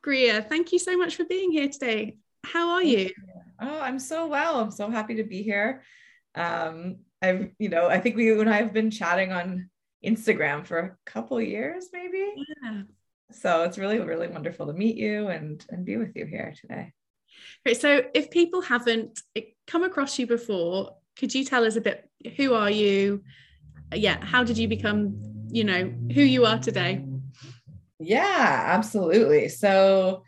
Greer, 0.00 0.40
thank 0.40 0.72
you 0.72 0.78
so 0.78 0.96
much 0.96 1.16
for 1.16 1.26
being 1.26 1.52
here 1.52 1.68
today. 1.68 2.16
How 2.42 2.70
are 2.70 2.82
you? 2.82 3.10
Oh, 3.60 3.80
I'm 3.80 3.98
so 3.98 4.26
well. 4.28 4.60
I'm 4.60 4.70
so 4.70 4.88
happy 4.88 5.16
to 5.16 5.24
be 5.24 5.42
here. 5.42 5.82
Um, 6.34 7.00
I've, 7.20 7.50
you 7.58 7.68
know, 7.68 7.88
I 7.88 8.00
think 8.00 8.16
we 8.16 8.32
and 8.32 8.48
I 8.48 8.56
have 8.62 8.72
been 8.72 8.90
chatting 8.90 9.30
on 9.30 9.68
Instagram 10.02 10.66
for 10.66 10.78
a 10.78 10.96
couple 11.04 11.38
years, 11.38 11.88
maybe. 11.92 12.32
Yeah. 12.62 12.84
So 13.30 13.64
it's 13.64 13.76
really, 13.76 13.98
really 13.98 14.26
wonderful 14.26 14.66
to 14.68 14.72
meet 14.72 14.96
you 14.96 15.28
and 15.28 15.62
and 15.68 15.84
be 15.84 15.98
with 15.98 16.16
you 16.16 16.24
here 16.24 16.54
today. 16.58 16.94
Great. 17.66 17.78
So 17.82 18.04
if 18.14 18.30
people 18.30 18.62
haven't 18.62 19.20
come 19.66 19.84
across 19.84 20.18
you 20.18 20.26
before, 20.26 20.96
could 21.18 21.34
you 21.34 21.44
tell 21.44 21.66
us 21.66 21.76
a 21.76 21.82
bit 21.82 22.08
who 22.38 22.54
are 22.54 22.70
you? 22.70 23.22
Yeah, 23.92 24.24
how 24.24 24.44
did 24.44 24.56
you 24.56 24.66
become, 24.66 25.20
you 25.50 25.64
know, 25.64 25.92
who 26.14 26.22
you 26.22 26.46
are 26.46 26.58
today? 26.58 27.04
Yeah, 27.98 28.62
absolutely. 28.66 29.48
So 29.48 30.24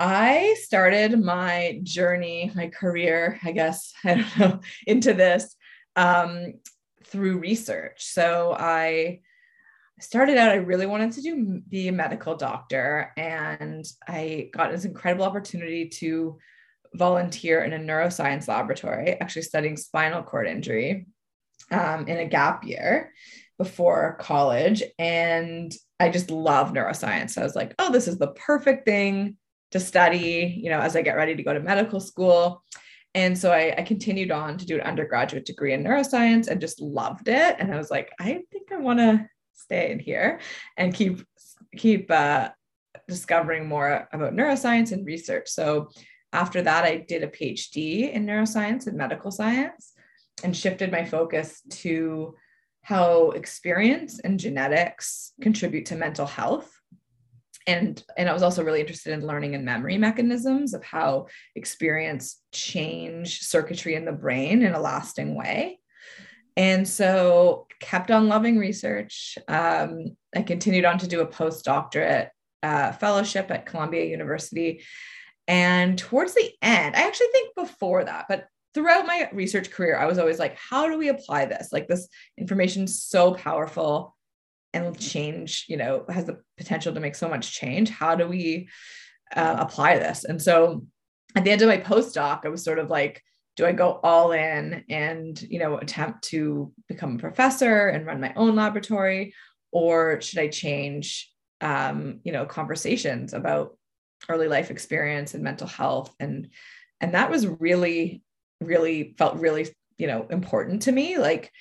I 0.00 0.56
started 0.62 1.18
my 1.22 1.80
journey, 1.82 2.50
my 2.54 2.68
career, 2.68 3.38
I 3.42 3.52
guess, 3.52 3.92
I 4.04 4.14
don't 4.14 4.38
know, 4.38 4.60
into 4.86 5.14
this 5.14 5.54
um, 5.96 6.54
through 7.04 7.38
research. 7.38 8.04
So 8.04 8.54
I 8.58 9.20
started 10.00 10.38
out, 10.38 10.50
I 10.50 10.56
really 10.56 10.86
wanted 10.86 11.12
to 11.12 11.22
do 11.22 11.60
be 11.68 11.88
a 11.88 11.92
medical 11.92 12.36
doctor, 12.36 13.12
and 13.16 13.84
I 14.06 14.50
got 14.52 14.70
this 14.70 14.84
incredible 14.84 15.24
opportunity 15.24 15.88
to 15.88 16.38
volunteer 16.94 17.64
in 17.64 17.72
a 17.72 17.78
neuroscience 17.78 18.48
laboratory, 18.48 19.20
actually 19.20 19.42
studying 19.42 19.76
spinal 19.76 20.22
cord 20.22 20.46
injury 20.46 21.06
um, 21.72 22.06
in 22.06 22.18
a 22.18 22.26
gap 22.28 22.64
year 22.64 23.12
before 23.58 24.16
college. 24.20 24.82
And 24.98 25.72
I 26.00 26.08
just 26.08 26.30
love 26.30 26.72
neuroscience. 26.72 27.30
So 27.30 27.40
I 27.40 27.44
was 27.44 27.56
like, 27.56 27.74
oh, 27.78 27.90
this 27.90 28.08
is 28.08 28.18
the 28.18 28.28
perfect 28.28 28.86
thing 28.86 29.36
to 29.72 29.80
study, 29.80 30.58
you 30.62 30.70
know, 30.70 30.80
as 30.80 30.96
I 30.96 31.02
get 31.02 31.16
ready 31.16 31.34
to 31.34 31.42
go 31.42 31.52
to 31.52 31.60
medical 31.60 32.00
school. 32.00 32.62
And 33.14 33.36
so 33.36 33.52
I, 33.52 33.74
I, 33.76 33.82
continued 33.82 34.30
on 34.30 34.58
to 34.58 34.66
do 34.66 34.76
an 34.76 34.82
undergraduate 34.82 35.44
degree 35.44 35.72
in 35.72 35.82
neuroscience 35.82 36.48
and 36.48 36.60
just 36.60 36.80
loved 36.80 37.28
it. 37.28 37.56
And 37.58 37.72
I 37.72 37.76
was 37.76 37.90
like, 37.90 38.12
I 38.20 38.42
think 38.52 38.70
I 38.70 38.76
want 38.76 38.98
to 38.98 39.26
stay 39.54 39.90
in 39.90 39.98
here 39.98 40.40
and 40.76 40.94
keep 40.94 41.22
keep 41.76 42.10
uh, 42.10 42.50
discovering 43.08 43.66
more 43.66 44.08
about 44.12 44.34
neuroscience 44.34 44.92
and 44.92 45.04
research. 45.04 45.48
So 45.48 45.90
after 46.32 46.62
that, 46.62 46.84
I 46.84 47.04
did 47.08 47.22
a 47.22 47.28
PhD 47.28 48.12
in 48.12 48.26
neuroscience 48.26 48.86
and 48.86 48.96
medical 48.96 49.30
science 49.30 49.92
and 50.44 50.56
shifted 50.56 50.92
my 50.92 51.04
focus 51.04 51.62
to 51.70 52.34
how 52.82 53.30
experience 53.30 54.18
and 54.20 54.40
genetics 54.40 55.32
contribute 55.40 55.86
to 55.86 55.96
mental 55.96 56.26
health. 56.26 56.72
And 57.66 58.02
and 58.16 58.30
i 58.30 58.32
was 58.32 58.42
also 58.42 58.64
really 58.64 58.80
interested 58.80 59.12
in 59.12 59.26
learning 59.26 59.54
and 59.54 59.64
memory 59.64 59.98
mechanisms 59.98 60.72
of 60.72 60.82
how 60.82 61.26
experience 61.54 62.40
change 62.50 63.40
circuitry 63.40 63.94
in 63.94 64.06
the 64.06 64.12
brain 64.12 64.62
in 64.62 64.72
a 64.72 64.80
lasting 64.80 65.34
way. 65.34 65.78
And 66.56 66.88
so 66.88 67.66
kept 67.78 68.10
on 68.10 68.28
loving 68.28 68.58
research. 68.58 69.36
Um, 69.48 70.16
i 70.34 70.42
continued 70.42 70.86
on 70.86 70.98
to 70.98 71.06
do 71.06 71.20
a 71.20 71.26
postdoctorate 71.26 72.28
uh, 72.62 72.92
fellowship 72.92 73.50
at 73.50 73.66
columbia 73.66 74.04
university. 74.04 74.82
And 75.46 75.98
towards 75.98 76.34
the 76.34 76.50
end 76.62 76.96
i 76.96 77.06
actually 77.06 77.32
think 77.32 77.54
before 77.54 78.04
that 78.04 78.26
but 78.28 78.46
throughout 78.74 79.06
my 79.06 79.28
research 79.32 79.70
career 79.70 79.96
i 79.96 80.06
was 80.06 80.18
always 80.18 80.38
like 80.38 80.56
how 80.56 80.88
do 80.88 80.98
we 80.98 81.08
apply 81.08 81.44
this 81.44 81.68
like 81.72 81.88
this 81.88 82.08
information 82.36 82.84
is 82.84 83.02
so 83.02 83.34
powerful 83.34 84.14
and 84.74 84.98
change, 84.98 85.64
you 85.68 85.76
know, 85.76 86.04
has 86.08 86.24
the 86.24 86.40
potential 86.56 86.92
to 86.92 87.00
make 87.00 87.14
so 87.14 87.28
much 87.28 87.52
change. 87.52 87.90
How 87.90 88.14
do 88.14 88.26
we 88.26 88.68
uh, 89.34 89.56
apply 89.58 89.98
this? 89.98 90.24
And 90.24 90.40
so 90.40 90.86
at 91.34 91.44
the 91.44 91.50
end 91.50 91.62
of 91.62 91.68
my 91.68 91.78
postdoc, 91.78 92.44
I 92.44 92.48
was 92.48 92.64
sort 92.64 92.78
of 92.78 92.90
like, 92.90 93.22
do 93.56 93.66
I 93.66 93.72
go 93.72 94.00
all 94.02 94.32
in 94.32 94.84
and, 94.88 95.40
you 95.42 95.58
know, 95.58 95.78
attempt 95.78 96.24
to 96.24 96.72
become 96.88 97.16
a 97.16 97.18
professor 97.18 97.88
and 97.88 98.06
run 98.06 98.20
my 98.20 98.32
own 98.34 98.54
laboratory? 98.54 99.34
Or 99.72 100.20
should 100.20 100.38
I 100.38 100.48
change, 100.48 101.30
um, 101.60 102.20
you 102.22 102.32
know, 102.32 102.46
conversations 102.46 103.32
about 103.34 103.76
early 104.28 104.48
life 104.48 104.70
experience 104.70 105.34
and 105.34 105.42
mental 105.42 105.66
health? 105.66 106.14
And, 106.20 106.50
and 107.00 107.14
that 107.14 107.30
was 107.30 107.46
really, 107.46 108.22
really 108.60 109.14
felt 109.18 109.36
really, 109.36 109.68
you 109.96 110.06
know, 110.06 110.26
important 110.30 110.82
to 110.82 110.92
me. 110.92 111.18
Like, 111.18 111.52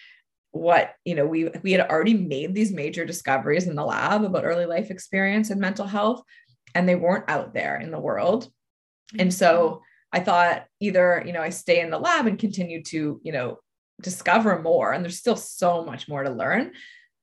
what 0.52 0.96
you 1.06 1.16
know 1.16 1.26
we 1.26 1.50
we 1.64 1.72
had 1.72 1.82
already 1.90 2.14
made 2.14 2.54
these 2.54 2.72
major 2.72 3.06
discoveries 3.06 3.68
in 3.68 3.76
the 3.76 3.86
lab 3.86 4.24
about 4.24 4.46
early 4.46 4.66
life 4.66 4.90
experience 4.90 5.50
and 5.50 5.62
mental 5.62 5.86
health 5.86 6.24
and 6.76 6.88
they 6.88 6.96
weren't 6.96 7.30
out 7.30 7.54
there 7.54 7.80
in 7.80 7.92
the 7.92 8.00
world 8.00 8.50
and 9.20 9.34
so 9.34 9.70
mm-hmm. 9.70 9.84
i 10.14 10.20
thought 10.20 10.66
either 10.80 11.24
you 11.26 11.34
know 11.34 11.42
i 11.42 11.50
stay 11.50 11.80
in 11.80 11.90
the 11.90 12.00
lab 12.00 12.28
and 12.28 12.40
continue 12.40 12.82
to 12.84 13.20
you 13.24 13.32
know 13.32 13.58
discover 14.02 14.62
more 14.62 14.94
and 14.94 15.04
there's 15.04 15.18
still 15.18 15.36
so 15.36 15.84
much 15.84 16.08
more 16.08 16.24
to 16.24 16.30
learn 16.30 16.72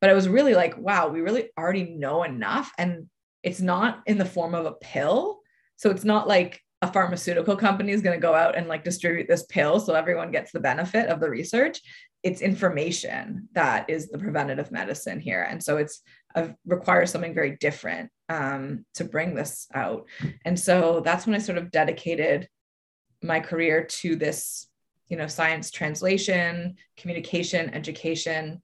but 0.00 0.10
i 0.10 0.14
was 0.14 0.28
really 0.28 0.54
like 0.54 0.76
wow 0.78 1.08
we 1.08 1.20
really 1.20 1.48
already 1.58 1.84
know 1.84 2.22
enough 2.22 2.72
and 2.78 3.08
it's 3.42 3.60
not 3.60 4.02
in 4.06 4.18
the 4.18 4.24
form 4.24 4.54
of 4.54 4.66
a 4.66 4.72
pill 4.72 5.40
so 5.76 5.90
it's 5.90 6.04
not 6.04 6.28
like 6.28 6.60
a 6.84 6.92
pharmaceutical 6.92 7.56
company 7.56 7.92
is 7.92 8.02
going 8.02 8.16
to 8.16 8.26
go 8.26 8.34
out 8.34 8.56
and 8.56 8.68
like 8.68 8.84
distribute 8.84 9.26
this 9.28 9.44
pill 9.44 9.80
so 9.80 9.94
everyone 9.94 10.30
gets 10.30 10.52
the 10.52 10.60
benefit 10.60 11.08
of 11.08 11.20
the 11.20 11.28
research 11.28 11.80
it's 12.24 12.40
information 12.40 13.48
that 13.52 13.88
is 13.90 14.08
the 14.08 14.18
preventative 14.18 14.72
medicine 14.72 15.20
here. 15.20 15.42
And 15.42 15.62
so 15.62 15.76
it's 15.76 16.00
uh, 16.34 16.48
requires 16.66 17.12
something 17.12 17.34
very 17.34 17.56
different 17.60 18.10
um, 18.30 18.86
to 18.94 19.04
bring 19.04 19.34
this 19.34 19.68
out. 19.74 20.06
And 20.44 20.58
so 20.58 21.00
that's 21.04 21.26
when 21.26 21.36
i 21.36 21.38
sort 21.38 21.58
of 21.58 21.70
dedicated 21.70 22.48
my 23.22 23.40
career 23.40 23.84
to 23.84 24.16
this 24.16 24.66
you 25.08 25.16
know 25.18 25.26
science 25.26 25.70
translation 25.70 26.76
communication 26.96 27.72
education 27.74 28.62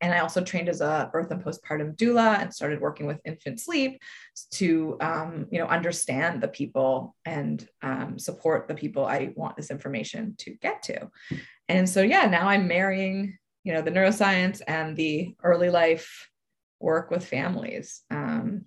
and 0.00 0.12
I 0.12 0.18
also 0.18 0.42
trained 0.42 0.68
as 0.68 0.80
a 0.80 1.08
birth 1.12 1.30
and 1.30 1.42
postpartum 1.42 1.96
doula 1.96 2.40
and 2.40 2.52
started 2.52 2.80
working 2.80 3.06
with 3.06 3.20
infant 3.24 3.60
sleep 3.60 4.00
to, 4.52 4.96
um, 5.00 5.46
you 5.50 5.58
know, 5.58 5.66
understand 5.66 6.42
the 6.42 6.48
people 6.48 7.14
and 7.24 7.66
um, 7.82 8.18
support 8.18 8.68
the 8.68 8.74
people 8.74 9.06
I 9.06 9.32
want 9.36 9.56
this 9.56 9.70
information 9.70 10.34
to 10.38 10.50
get 10.54 10.82
to. 10.84 11.10
And 11.68 11.88
so, 11.88 12.02
yeah, 12.02 12.26
now 12.26 12.48
I'm 12.48 12.68
marrying, 12.68 13.38
you 13.62 13.72
know, 13.72 13.82
the 13.82 13.90
neuroscience 13.90 14.60
and 14.66 14.96
the 14.96 15.34
early 15.42 15.70
life 15.70 16.28
work 16.80 17.10
with 17.10 17.24
families. 17.24 18.02
Um, 18.10 18.66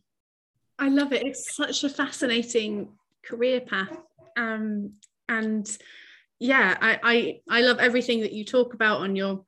I 0.79 0.89
love 0.89 1.13
it. 1.13 1.25
It's 1.25 1.55
such 1.55 1.83
a 1.83 1.89
fascinating 1.89 2.89
career 3.23 3.61
path. 3.61 3.97
Um, 4.35 4.93
and 5.27 5.67
yeah, 6.39 6.77
I, 6.79 6.99
I 7.03 7.39
I 7.49 7.61
love 7.61 7.79
everything 7.79 8.21
that 8.21 8.33
you 8.33 8.45
talk 8.45 8.73
about 8.73 9.01
on 9.01 9.15
your 9.15 9.43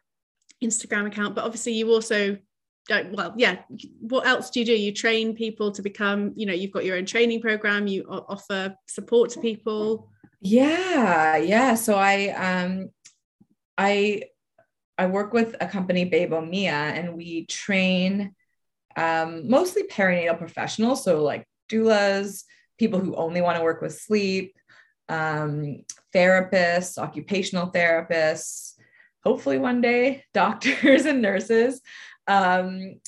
Instagram 0.64 1.08
account, 1.08 1.36
but 1.36 1.44
obviously 1.44 1.74
you 1.74 1.92
also 1.92 2.38
well, 3.12 3.34
yeah, 3.38 3.60
what 4.00 4.26
else 4.26 4.50
do 4.50 4.60
you 4.60 4.66
do? 4.66 4.74
You 4.74 4.92
train 4.92 5.36
people 5.36 5.72
to 5.72 5.82
become, 5.84 6.34
you 6.36 6.48
know, 6.48 6.54
you've 6.54 6.72
got 6.72 6.86
your 6.86 6.98
own 6.98 7.06
training 7.06 7.40
program, 7.40 7.86
you 7.86 8.04
offer 8.10 8.76
support 8.88 9.30
to 9.32 9.40
people. 9.40 10.10
Yeah, 10.42 11.38
yeah. 11.38 11.76
So 11.76 11.96
I 11.96 12.30
um 12.30 12.90
I 13.78 14.24
I 14.98 15.06
work 15.06 15.34
with 15.34 15.56
a 15.62 15.68
company, 15.68 16.10
Bebo 16.10 16.48
Mia, 16.48 16.72
and 16.72 17.16
we 17.16 17.46
train 17.46 18.36
um, 18.98 19.50
mostly 19.50 19.84
perinatal 19.84 20.38
professionals, 20.38 21.06
so 21.06 21.24
like 21.24 21.46
doulas, 21.72 22.44
people 22.78 23.00
who 23.00 23.16
only 23.16 23.42
want 23.42 23.58
to 23.58 23.64
work 23.64 23.82
with 23.82 23.98
sleep, 23.98 24.58
um, 25.08 25.86
therapists, 26.14 26.98
occupational 26.98 27.72
therapists, 27.72 28.74
hopefully 29.24 29.58
one 29.58 29.82
day 29.82 30.24
doctors 30.34 31.06
and 31.06 31.22
nurses 31.22 31.82
um, 32.28 33.00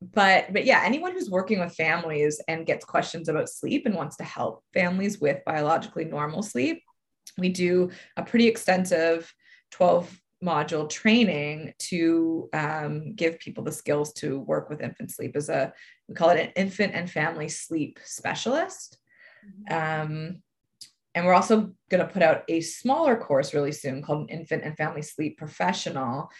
but 0.00 0.52
but 0.52 0.64
yeah 0.64 0.82
anyone 0.84 1.12
who's 1.12 1.30
working 1.30 1.60
with 1.60 1.74
families 1.74 2.40
and 2.48 2.66
gets 2.66 2.84
questions 2.84 3.28
about 3.28 3.48
sleep 3.48 3.86
and 3.86 3.94
wants 3.94 4.16
to 4.16 4.24
help 4.24 4.64
families 4.74 5.20
with 5.20 5.44
biologically 5.44 6.04
normal 6.04 6.42
sleep 6.42 6.82
we 7.38 7.48
do 7.48 7.90
a 8.16 8.22
pretty 8.22 8.46
extensive 8.46 9.32
12 9.70 10.20
module 10.42 10.88
training 10.88 11.72
to 11.78 12.48
um, 12.52 13.14
give 13.14 13.38
people 13.38 13.62
the 13.62 13.70
skills 13.70 14.12
to 14.12 14.40
work 14.40 14.68
with 14.68 14.80
infant 14.80 15.10
sleep 15.10 15.36
as 15.36 15.48
a 15.48 15.72
we 16.08 16.14
call 16.14 16.30
it 16.30 16.40
an 16.40 16.52
infant 16.56 16.92
and 16.94 17.08
family 17.08 17.48
sleep 17.48 18.00
specialist 18.04 18.98
mm-hmm. 19.70 20.12
um, 20.12 20.42
and 21.14 21.26
we're 21.26 21.34
also 21.34 21.72
going 21.90 22.06
to 22.06 22.12
put 22.12 22.22
out 22.22 22.42
a 22.48 22.60
smaller 22.60 23.16
course 23.16 23.54
really 23.54 23.72
soon 23.72 24.02
called 24.02 24.22
an 24.22 24.28
infant 24.28 24.64
and 24.64 24.76
family 24.76 25.02
sleep 25.02 25.36
professional 25.36 26.30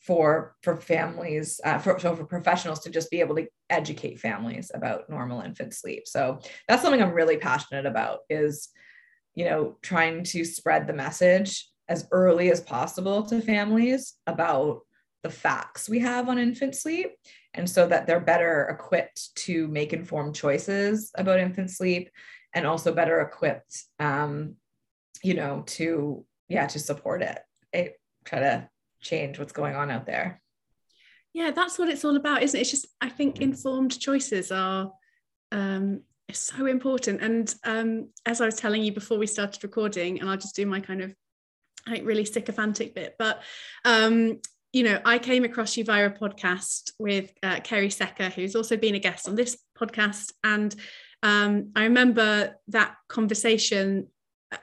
for 0.00 0.54
for 0.62 0.76
families 0.76 1.60
uh, 1.64 1.78
for, 1.78 1.98
so 1.98 2.14
for 2.14 2.24
professionals 2.24 2.80
to 2.80 2.90
just 2.90 3.10
be 3.10 3.20
able 3.20 3.34
to 3.34 3.46
educate 3.70 4.20
families 4.20 4.70
about 4.74 5.10
normal 5.10 5.40
infant 5.40 5.74
sleep. 5.74 6.06
So 6.06 6.38
that's 6.68 6.82
something 6.82 7.02
i'm 7.02 7.12
really 7.12 7.36
passionate 7.36 7.86
about 7.86 8.20
is 8.30 8.68
you 9.34 9.44
know 9.44 9.76
trying 9.82 10.22
to 10.22 10.44
spread 10.44 10.86
the 10.86 10.92
message 10.92 11.68
as 11.88 12.06
early 12.10 12.50
as 12.50 12.60
possible 12.60 13.22
to 13.24 13.40
families 13.40 14.14
about 14.26 14.80
the 15.22 15.30
facts 15.30 15.88
we 15.88 15.98
have 15.98 16.28
on 16.28 16.38
infant 16.38 16.74
sleep 16.74 17.10
and 17.54 17.68
so 17.68 17.86
that 17.88 18.06
they're 18.06 18.20
better 18.20 18.68
equipped 18.68 19.34
to 19.34 19.66
make 19.68 19.92
informed 19.92 20.34
choices 20.34 21.10
about 21.16 21.40
infant 21.40 21.70
sleep 21.70 22.10
and 22.56 22.66
also 22.66 22.92
better 22.92 23.20
equipped 23.20 23.84
um, 24.00 24.56
you 25.22 25.34
know 25.34 25.62
to 25.66 26.24
yeah 26.48 26.66
to 26.66 26.78
support 26.80 27.22
it. 27.22 27.38
It 27.72 28.00
try 28.24 28.40
to 28.40 28.68
change 29.00 29.38
what's 29.38 29.52
going 29.52 29.76
on 29.76 29.90
out 29.90 30.06
there. 30.06 30.42
Yeah 31.32 31.50
that's 31.50 31.78
what 31.78 31.90
it's 31.90 32.04
all 32.04 32.16
about 32.16 32.42
isn't 32.42 32.58
it? 32.58 32.62
It's 32.62 32.70
just 32.70 32.86
i 33.00 33.10
think 33.10 33.40
informed 33.40 34.00
choices 34.00 34.50
are 34.50 34.90
um 35.52 36.00
so 36.32 36.66
important. 36.66 37.20
And 37.20 37.54
um 37.64 38.08
as 38.24 38.40
i 38.40 38.46
was 38.46 38.56
telling 38.56 38.82
you 38.82 38.92
before 38.92 39.18
we 39.18 39.26
started 39.26 39.62
recording 39.62 40.18
and 40.18 40.28
i'll 40.28 40.36
just 40.38 40.56
do 40.56 40.66
my 40.66 40.80
kind 40.80 41.02
of 41.02 41.14
like 41.86 42.04
really 42.04 42.24
sycophantic 42.24 42.96
bit 42.96 43.14
but 43.16 43.42
um 43.84 44.40
you 44.72 44.82
know, 44.82 45.00
I 45.06 45.18
came 45.18 45.42
across 45.44 45.78
you 45.78 45.84
via 45.84 46.08
a 46.08 46.10
podcast 46.10 46.92
with 46.98 47.32
uh, 47.42 47.60
Kerry 47.60 47.88
Secker, 47.88 48.28
who's 48.28 48.54
also 48.54 48.76
been 48.76 48.94
a 48.94 48.98
guest 48.98 49.26
on 49.26 49.34
this 49.34 49.56
podcast. 49.78 50.32
And 50.44 50.74
um, 51.26 51.72
I 51.74 51.84
remember 51.84 52.54
that 52.68 52.94
conversation. 53.08 54.06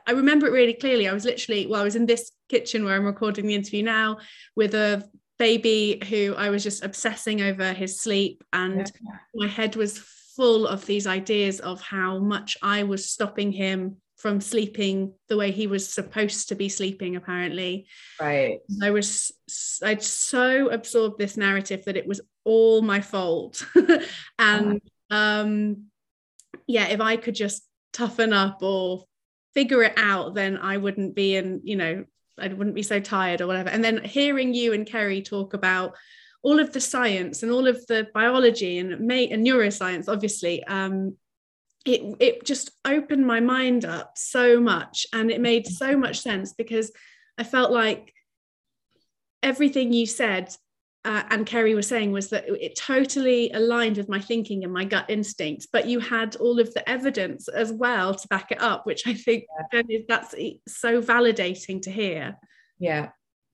I 0.08 0.12
remember 0.12 0.48
it 0.48 0.52
really 0.52 0.74
clearly. 0.74 1.10
I 1.10 1.14
was 1.14 1.26
literally, 1.26 1.68
well, 1.68 1.82
I 1.82 1.84
was 1.84 1.98
in 1.98 2.06
this 2.06 2.32
kitchen 2.48 2.86
where 2.86 2.96
I'm 2.96 3.04
recording 3.04 3.48
the 3.48 3.56
interview 3.56 3.84
now 3.84 4.20
with 4.56 4.74
a 4.74 5.04
baby 5.38 6.02
who 6.10 6.36
I 6.38 6.50
was 6.50 6.64
just 6.64 6.82
obsessing 6.82 7.42
over 7.42 7.74
his 7.74 8.00
sleep, 8.00 8.46
and 8.54 8.78
yeah. 8.78 9.18
my 9.36 9.48
head 9.48 9.76
was 9.76 9.98
full 10.38 10.66
of 10.66 10.86
these 10.86 11.06
ideas 11.06 11.60
of 11.60 11.82
how 11.82 12.20
much 12.20 12.56
I 12.62 12.84
was 12.84 13.12
stopping 13.12 13.52
him 13.52 13.98
from 14.16 14.40
sleeping 14.40 15.14
the 15.28 15.36
way 15.36 15.52
he 15.52 15.68
was 15.68 15.94
supposed 15.94 16.48
to 16.48 16.56
be 16.56 16.70
sleeping 16.70 17.18
apparently 17.18 17.86
right 18.22 18.60
i 18.82 18.90
was 18.90 19.34
i'd 19.84 20.02
so 20.02 20.70
absorbed 20.70 21.20
this 21.20 21.36
narrative 21.36 21.84
that 21.84 21.98
it 21.98 22.08
was 22.08 22.22
all 22.46 22.82
my 22.82 23.02
fault 23.02 23.66
and 24.40 24.80
um 25.10 25.88
yeah 26.68 26.88
if 26.88 27.02
i 27.02 27.18
could 27.18 27.36
just 27.36 27.68
toughen 27.92 28.34
up 28.34 28.62
or 28.62 29.06
figure 29.54 29.84
it 29.84 29.94
out 29.98 30.34
then 30.34 30.58
i 30.58 30.78
wouldn't 30.78 31.16
be 31.16 31.36
in 31.36 31.62
you 31.64 31.76
know 31.76 32.04
i 32.40 32.48
wouldn't 32.48 32.76
be 32.76 32.84
so 32.84 33.00
tired 33.00 33.42
or 33.42 33.48
whatever. 33.48 33.70
And 33.70 33.84
then 33.84 34.04
hearing 34.04 34.54
you 34.54 34.74
and 34.74 34.86
kerry 34.86 35.22
talk 35.22 35.54
about 35.54 35.96
all 36.42 36.60
of 36.60 36.74
the 36.74 36.82
science 36.82 37.44
and 37.44 37.52
all 37.52 37.68
of 37.68 37.86
the 37.88 38.08
biology 38.14 38.80
and 38.80 39.00
mate 39.00 39.32
and 39.32 39.46
neuroscience 39.46 40.10
obviously 40.10 40.64
um 40.66 41.16
it 41.86 42.02
it 42.20 42.46
just 42.46 42.72
opened 42.86 43.26
my 43.26 43.40
mind 43.40 43.86
up 43.86 44.18
so 44.18 44.60
much 44.60 45.06
and 45.14 45.32
it 45.32 45.42
made 45.42 45.68
so 45.68 45.98
much 45.98 46.20
sense 46.20 46.54
because 46.54 46.92
I 47.38 47.44
felt 47.44 47.72
like 47.72 48.14
everything 49.42 49.92
you 49.92 50.06
said 50.06 50.56
uh, 51.06 51.24
and 51.32 51.46
Kerry 51.46 51.76
was 51.76 51.88
saying 51.88 52.12
was 52.12 52.30
that 52.30 52.46
it 52.48 52.78
totally 52.78 53.52
aligned 53.52 53.98
with 53.98 54.08
my 54.08 54.22
thinking 54.22 54.64
and 54.64 54.72
my 54.72 54.86
gut 54.86 55.06
instincts, 55.10 55.68
but 55.72 55.86
you 55.86 56.00
had 56.00 56.38
all 56.38 56.60
of 56.60 56.74
the 56.74 56.88
evidence 56.90 57.50
as 57.50 57.74
well 57.74 58.16
to 58.16 58.28
back 58.30 58.52
it 58.52 58.62
up, 58.62 58.86
which 58.86 59.06
I 59.06 59.14
think 59.14 59.46
yeah. 59.74 60.00
that's 60.08 60.34
so 60.68 61.02
validating 61.02 61.82
to 61.82 61.92
hear. 61.92 62.38
Yeah, 62.80 63.10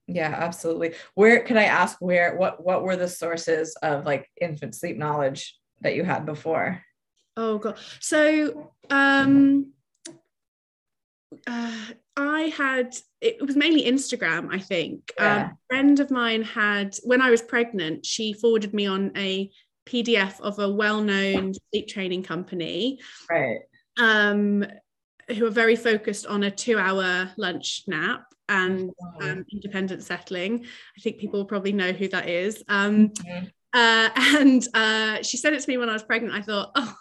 yeah, 0.06 0.34
absolutely. 0.36 0.94
Where 1.14 1.40
can 1.40 1.56
I 1.56 1.64
ask 1.64 1.96
where 2.00 2.36
what 2.36 2.64
what 2.64 2.84
were 2.84 2.96
the 2.96 3.08
sources 3.08 3.76
of 3.82 4.06
like 4.06 4.28
infant 4.40 4.76
sleep 4.76 4.96
knowledge 4.96 5.58
that 5.80 5.96
you 5.96 6.04
had 6.04 6.26
before? 6.26 6.82
Oh 7.36 7.58
god. 7.58 7.78
So 7.98 8.72
um 8.90 9.72
uh, 11.46 11.86
I 12.20 12.42
had 12.56 12.96
it 13.20 13.44
was 13.44 13.56
mainly 13.56 13.84
Instagram, 13.84 14.48
I 14.52 14.58
think. 14.58 15.12
Yeah. 15.18 15.34
Um, 15.34 15.42
a 15.42 15.58
friend 15.68 16.00
of 16.00 16.10
mine 16.10 16.42
had 16.42 16.96
when 17.02 17.20
I 17.20 17.30
was 17.30 17.42
pregnant, 17.42 18.06
she 18.06 18.32
forwarded 18.32 18.72
me 18.72 18.86
on 18.86 19.12
a 19.16 19.50
PDF 19.86 20.40
of 20.40 20.58
a 20.58 20.70
well-known 20.70 21.52
sleep 21.70 21.88
training 21.88 22.22
company. 22.22 23.00
Right. 23.30 23.60
Um 23.98 24.64
who 25.28 25.46
are 25.46 25.50
very 25.50 25.76
focused 25.76 26.26
on 26.26 26.42
a 26.42 26.50
two-hour 26.50 27.30
lunch 27.36 27.84
nap 27.86 28.24
and 28.50 28.90
um, 29.22 29.44
independent 29.52 30.02
settling. 30.02 30.64
I 30.64 31.00
think 31.00 31.18
people 31.18 31.44
probably 31.44 31.72
know 31.72 31.92
who 31.92 32.08
that 32.08 32.28
is. 32.28 32.62
Um, 32.68 33.10
mm-hmm. 33.10 33.46
uh, 33.72 34.08
and 34.38 34.66
uh, 34.74 35.22
she 35.22 35.36
sent 35.36 35.54
it 35.54 35.62
to 35.62 35.70
me 35.70 35.78
when 35.78 35.88
I 35.88 35.92
was 35.92 36.02
pregnant. 36.02 36.34
I 36.34 36.42
thought, 36.42 36.72
oh, 36.76 36.94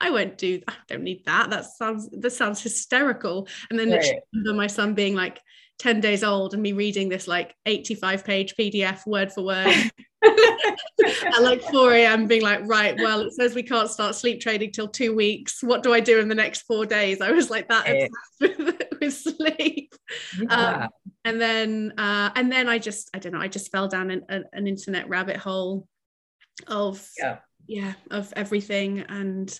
I 0.00 0.10
won't 0.10 0.38
do 0.38 0.60
I 0.68 0.74
don't 0.88 1.02
need 1.02 1.24
that. 1.26 1.50
That 1.50 1.64
sounds 1.64 2.08
that 2.10 2.30
sounds 2.30 2.62
hysterical. 2.62 3.48
And 3.70 3.78
then 3.78 3.90
right. 3.90 4.20
my 4.32 4.66
son 4.66 4.94
being 4.94 5.14
like 5.14 5.40
10 5.78 6.00
days 6.00 6.24
old 6.24 6.54
and 6.54 6.62
me 6.62 6.72
reading 6.72 7.08
this 7.08 7.28
like 7.28 7.54
85 7.66 8.24
page 8.24 8.54
PDF 8.56 9.06
word 9.06 9.32
for 9.32 9.44
word 9.44 9.90
at 10.24 11.42
like 11.42 11.62
4 11.62 11.92
a.m. 11.92 12.26
being 12.26 12.42
like, 12.42 12.60
right, 12.64 12.96
well, 12.98 13.20
it 13.20 13.32
says 13.32 13.54
we 13.54 13.62
can't 13.62 13.90
start 13.90 14.14
sleep 14.14 14.40
training 14.40 14.72
till 14.72 14.88
two 14.88 15.14
weeks. 15.14 15.62
What 15.62 15.82
do 15.82 15.92
I 15.92 16.00
do 16.00 16.18
in 16.18 16.28
the 16.28 16.34
next 16.34 16.62
four 16.62 16.86
days? 16.86 17.20
I 17.20 17.30
was 17.30 17.50
like 17.50 17.68
that 17.68 18.10
with, 18.40 18.82
with, 19.00 19.14
sleep. 19.14 19.94
Yeah. 20.40 20.84
Um, 20.84 20.88
and 21.24 21.40
then 21.40 21.92
uh, 21.98 22.30
and 22.34 22.50
then 22.50 22.68
I 22.68 22.78
just 22.78 23.10
I 23.14 23.18
don't 23.18 23.32
know, 23.32 23.40
I 23.40 23.48
just 23.48 23.70
fell 23.70 23.88
down 23.88 24.10
an, 24.10 24.22
an, 24.28 24.44
an 24.52 24.66
internet 24.66 25.08
rabbit 25.08 25.36
hole 25.36 25.86
of 26.66 27.06
yeah. 27.18 27.38
yeah, 27.66 27.92
of 28.10 28.32
everything. 28.34 29.00
And 29.00 29.58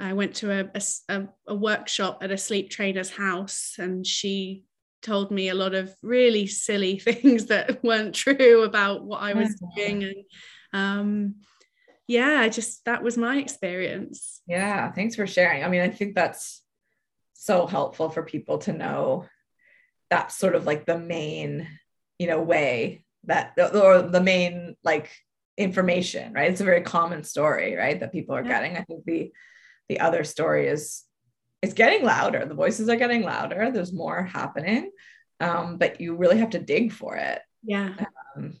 I 0.00 0.14
went 0.14 0.36
to 0.36 0.50
a, 0.50 0.70
a, 1.08 1.28
a, 1.46 1.54
workshop 1.54 2.18
at 2.22 2.32
a 2.32 2.38
sleep 2.38 2.70
trainer's 2.70 3.10
house, 3.10 3.76
and 3.78 4.06
she 4.06 4.64
told 5.02 5.30
me 5.30 5.48
a 5.48 5.54
lot 5.54 5.74
of 5.74 5.94
really 6.02 6.46
silly 6.46 6.98
things 6.98 7.46
that 7.46 7.82
weren't 7.84 8.14
true 8.14 8.62
about 8.62 9.04
what 9.04 9.22
I 9.22 9.34
was 9.34 9.60
doing. 9.76 10.04
And 10.04 10.24
um, 10.72 11.34
yeah, 12.06 12.40
I 12.40 12.48
just 12.48 12.84
that 12.84 13.02
was 13.02 13.16
my 13.16 13.36
experience. 13.38 14.42
Yeah, 14.46 14.90
thanks 14.92 15.14
for 15.14 15.26
sharing. 15.26 15.64
I 15.64 15.68
mean, 15.68 15.82
I 15.82 15.90
think 15.90 16.14
that's 16.14 16.62
so 17.34 17.66
helpful 17.66 18.08
for 18.08 18.22
people 18.22 18.58
to 18.58 18.72
know 18.72 19.26
that's 20.10 20.36
sort 20.36 20.54
of 20.54 20.66
like 20.66 20.84
the 20.84 20.98
main, 20.98 21.66
you 22.18 22.26
know, 22.26 22.40
way 22.40 23.04
that 23.24 23.54
or 23.74 24.02
the 24.02 24.20
main 24.20 24.76
like 24.84 25.10
information, 25.56 26.32
right? 26.32 26.50
It's 26.50 26.60
a 26.60 26.64
very 26.64 26.82
common 26.82 27.24
story, 27.24 27.74
right? 27.76 27.98
That 27.98 28.12
people 28.12 28.34
are 28.34 28.42
yeah. 28.42 28.48
getting. 28.48 28.76
I 28.76 28.82
think 28.82 29.04
the 29.04 29.32
the 29.88 30.00
other 30.00 30.24
story 30.24 30.68
is 30.68 31.04
it's 31.62 31.74
getting 31.74 32.04
louder. 32.04 32.44
The 32.44 32.54
voices 32.54 32.88
are 32.88 32.96
getting 32.96 33.22
louder. 33.22 33.70
There's 33.70 33.92
more 33.92 34.22
happening. 34.22 34.90
Um, 35.40 35.76
but 35.78 36.00
you 36.00 36.16
really 36.16 36.38
have 36.38 36.50
to 36.50 36.58
dig 36.58 36.92
for 36.92 37.16
it. 37.16 37.40
Yeah. 37.62 37.94
Um, 38.36 38.58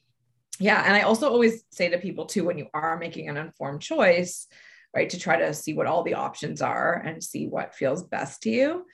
yeah. 0.58 0.82
And 0.86 0.94
i 0.94 1.02
also 1.02 1.28
always 1.28 1.64
say 1.70 1.88
to 1.88 1.98
people 1.98 2.26
too 2.26 2.44
when 2.44 2.58
you 2.58 2.68
are 2.72 2.98
making 2.98 3.28
an 3.28 3.36
informed 3.36 3.80
choice 3.80 4.46
right 4.94 5.10
to 5.10 5.18
try 5.18 5.38
to 5.38 5.54
see 5.54 5.74
what 5.74 5.86
all 5.86 6.02
the 6.02 6.14
options 6.14 6.60
are 6.60 6.94
and 6.94 7.22
see 7.22 7.46
what 7.46 7.74
feels 7.74 8.02
best 8.02 8.42
to 8.42 8.50
you. 8.50 8.86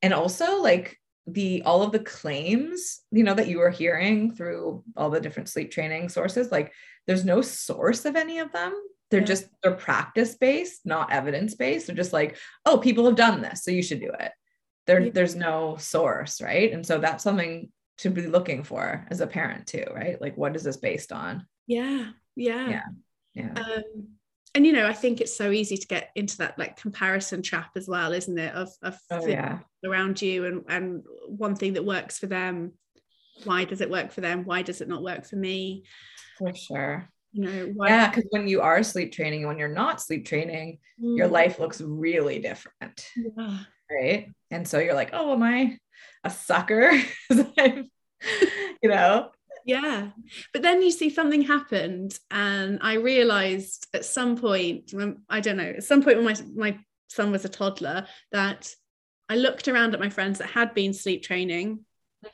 And 0.00 0.12
also 0.12 0.60
like 0.62 0.98
the 1.26 1.62
all 1.62 1.82
of 1.82 1.92
the 1.92 2.00
claims 2.00 3.00
you 3.12 3.22
know 3.22 3.34
that 3.34 3.46
you 3.46 3.60
are 3.60 3.70
hearing 3.70 4.34
through 4.34 4.82
all 4.96 5.08
the 5.08 5.20
different 5.20 5.48
sleep 5.48 5.70
training 5.70 6.08
sources 6.08 6.50
like 6.50 6.72
there's 7.06 7.24
no 7.24 7.40
source 7.40 8.04
of 8.04 8.16
any 8.16 8.40
of 8.40 8.50
them 8.50 8.74
they're 9.12 9.20
yeah. 9.20 9.26
just 9.26 9.46
they're 9.62 9.74
practice 9.74 10.34
based, 10.34 10.86
not 10.86 11.12
evidence 11.12 11.54
based. 11.54 11.86
They're 11.86 11.94
just 11.94 12.14
like, 12.14 12.38
oh, 12.64 12.78
people 12.78 13.04
have 13.04 13.14
done 13.14 13.42
this, 13.42 13.62
so 13.62 13.70
you 13.70 13.82
should 13.82 14.00
do 14.00 14.10
it. 14.18 14.32
There, 14.86 15.00
yeah. 15.00 15.10
there's 15.12 15.36
no 15.36 15.76
source, 15.76 16.40
right? 16.40 16.72
And 16.72 16.84
so 16.84 16.98
that's 16.98 17.22
something 17.22 17.70
to 17.98 18.08
be 18.08 18.26
looking 18.26 18.64
for 18.64 19.06
as 19.10 19.20
a 19.20 19.26
parent 19.26 19.66
too, 19.66 19.84
right? 19.94 20.18
Like, 20.18 20.38
what 20.38 20.56
is 20.56 20.64
this 20.64 20.78
based 20.78 21.12
on? 21.12 21.46
Yeah, 21.66 22.06
yeah, 22.36 22.68
yeah, 22.70 22.82
yeah. 23.34 23.52
Um, 23.54 24.08
and 24.54 24.66
you 24.66 24.72
know, 24.72 24.86
I 24.86 24.94
think 24.94 25.20
it's 25.20 25.36
so 25.36 25.50
easy 25.50 25.76
to 25.76 25.86
get 25.86 26.08
into 26.14 26.38
that 26.38 26.58
like 26.58 26.80
comparison 26.80 27.42
trap 27.42 27.72
as 27.76 27.86
well, 27.86 28.12
isn't 28.12 28.38
it? 28.38 28.54
Of 28.54 28.70
of 28.82 28.98
oh, 29.10 29.26
yeah. 29.26 29.58
around 29.84 30.22
you 30.22 30.46
and 30.46 30.64
and 30.68 31.02
one 31.28 31.54
thing 31.54 31.74
that 31.74 31.84
works 31.84 32.18
for 32.18 32.28
them, 32.28 32.72
why 33.44 33.66
does 33.66 33.82
it 33.82 33.90
work 33.90 34.10
for 34.10 34.22
them? 34.22 34.46
Why 34.46 34.62
does 34.62 34.80
it 34.80 34.88
not 34.88 35.02
work 35.02 35.26
for 35.26 35.36
me? 35.36 35.84
For 36.38 36.54
sure 36.54 37.10
you 37.32 37.44
know 37.44 37.86
yeah 37.86 38.08
because 38.08 38.26
when 38.30 38.46
you 38.46 38.60
are 38.60 38.82
sleep 38.82 39.12
training 39.12 39.40
and 39.40 39.48
when 39.48 39.58
you're 39.58 39.68
not 39.68 40.00
sleep 40.00 40.26
training 40.26 40.78
mm. 41.02 41.16
your 41.16 41.28
life 41.28 41.58
looks 41.58 41.80
really 41.80 42.38
different 42.38 43.08
yeah. 43.16 43.58
right 43.90 44.28
and 44.50 44.66
so 44.68 44.78
you're 44.78 44.94
like 44.94 45.10
oh 45.12 45.32
am 45.32 45.42
i 45.42 45.76
a 46.24 46.30
sucker 46.30 46.92
you 47.30 47.88
know 48.84 49.30
yeah 49.64 50.10
but 50.52 50.62
then 50.62 50.82
you 50.82 50.90
see 50.90 51.08
something 51.08 51.42
happened 51.42 52.18
and 52.30 52.78
i 52.82 52.94
realized 52.94 53.86
at 53.94 54.04
some 54.04 54.36
point 54.36 54.92
i 55.28 55.40
don't 55.40 55.56
know 55.56 55.74
at 55.76 55.84
some 55.84 56.02
point 56.02 56.16
when 56.16 56.26
my 56.26 56.36
my 56.54 56.78
son 57.08 57.30
was 57.30 57.44
a 57.44 57.48
toddler 57.48 58.06
that 58.32 58.74
i 59.28 59.36
looked 59.36 59.68
around 59.68 59.94
at 59.94 60.00
my 60.00 60.10
friends 60.10 60.38
that 60.38 60.48
had 60.48 60.74
been 60.74 60.92
sleep 60.92 61.22
training 61.22 61.84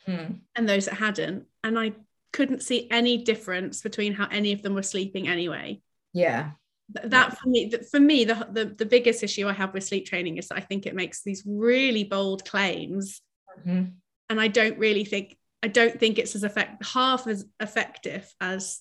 mm-hmm. 0.08 0.34
and 0.56 0.68
those 0.68 0.86
that 0.86 0.94
hadn't 0.94 1.44
and 1.62 1.78
i 1.78 1.92
couldn't 2.32 2.62
see 2.62 2.88
any 2.90 3.18
difference 3.18 3.80
between 3.80 4.12
how 4.12 4.26
any 4.30 4.52
of 4.52 4.62
them 4.62 4.74
were 4.74 4.82
sleeping 4.82 5.28
anyway. 5.28 5.80
Yeah. 6.12 6.50
That 6.90 7.10
yeah. 7.12 7.28
for 7.30 7.48
me, 7.48 7.72
for 7.90 8.00
me, 8.00 8.24
the, 8.24 8.48
the 8.50 8.64
the 8.64 8.86
biggest 8.86 9.22
issue 9.22 9.46
I 9.46 9.52
have 9.52 9.74
with 9.74 9.84
sleep 9.84 10.06
training 10.06 10.38
is 10.38 10.48
that 10.48 10.56
I 10.56 10.62
think 10.62 10.86
it 10.86 10.94
makes 10.94 11.22
these 11.22 11.42
really 11.46 12.04
bold 12.04 12.46
claims, 12.46 13.20
mm-hmm. 13.60 13.90
and 14.30 14.40
I 14.40 14.48
don't 14.48 14.78
really 14.78 15.04
think 15.04 15.36
I 15.62 15.68
don't 15.68 16.00
think 16.00 16.18
it's 16.18 16.34
as 16.34 16.44
effect 16.44 16.84
half 16.86 17.26
as 17.26 17.44
effective 17.60 18.32
as 18.40 18.80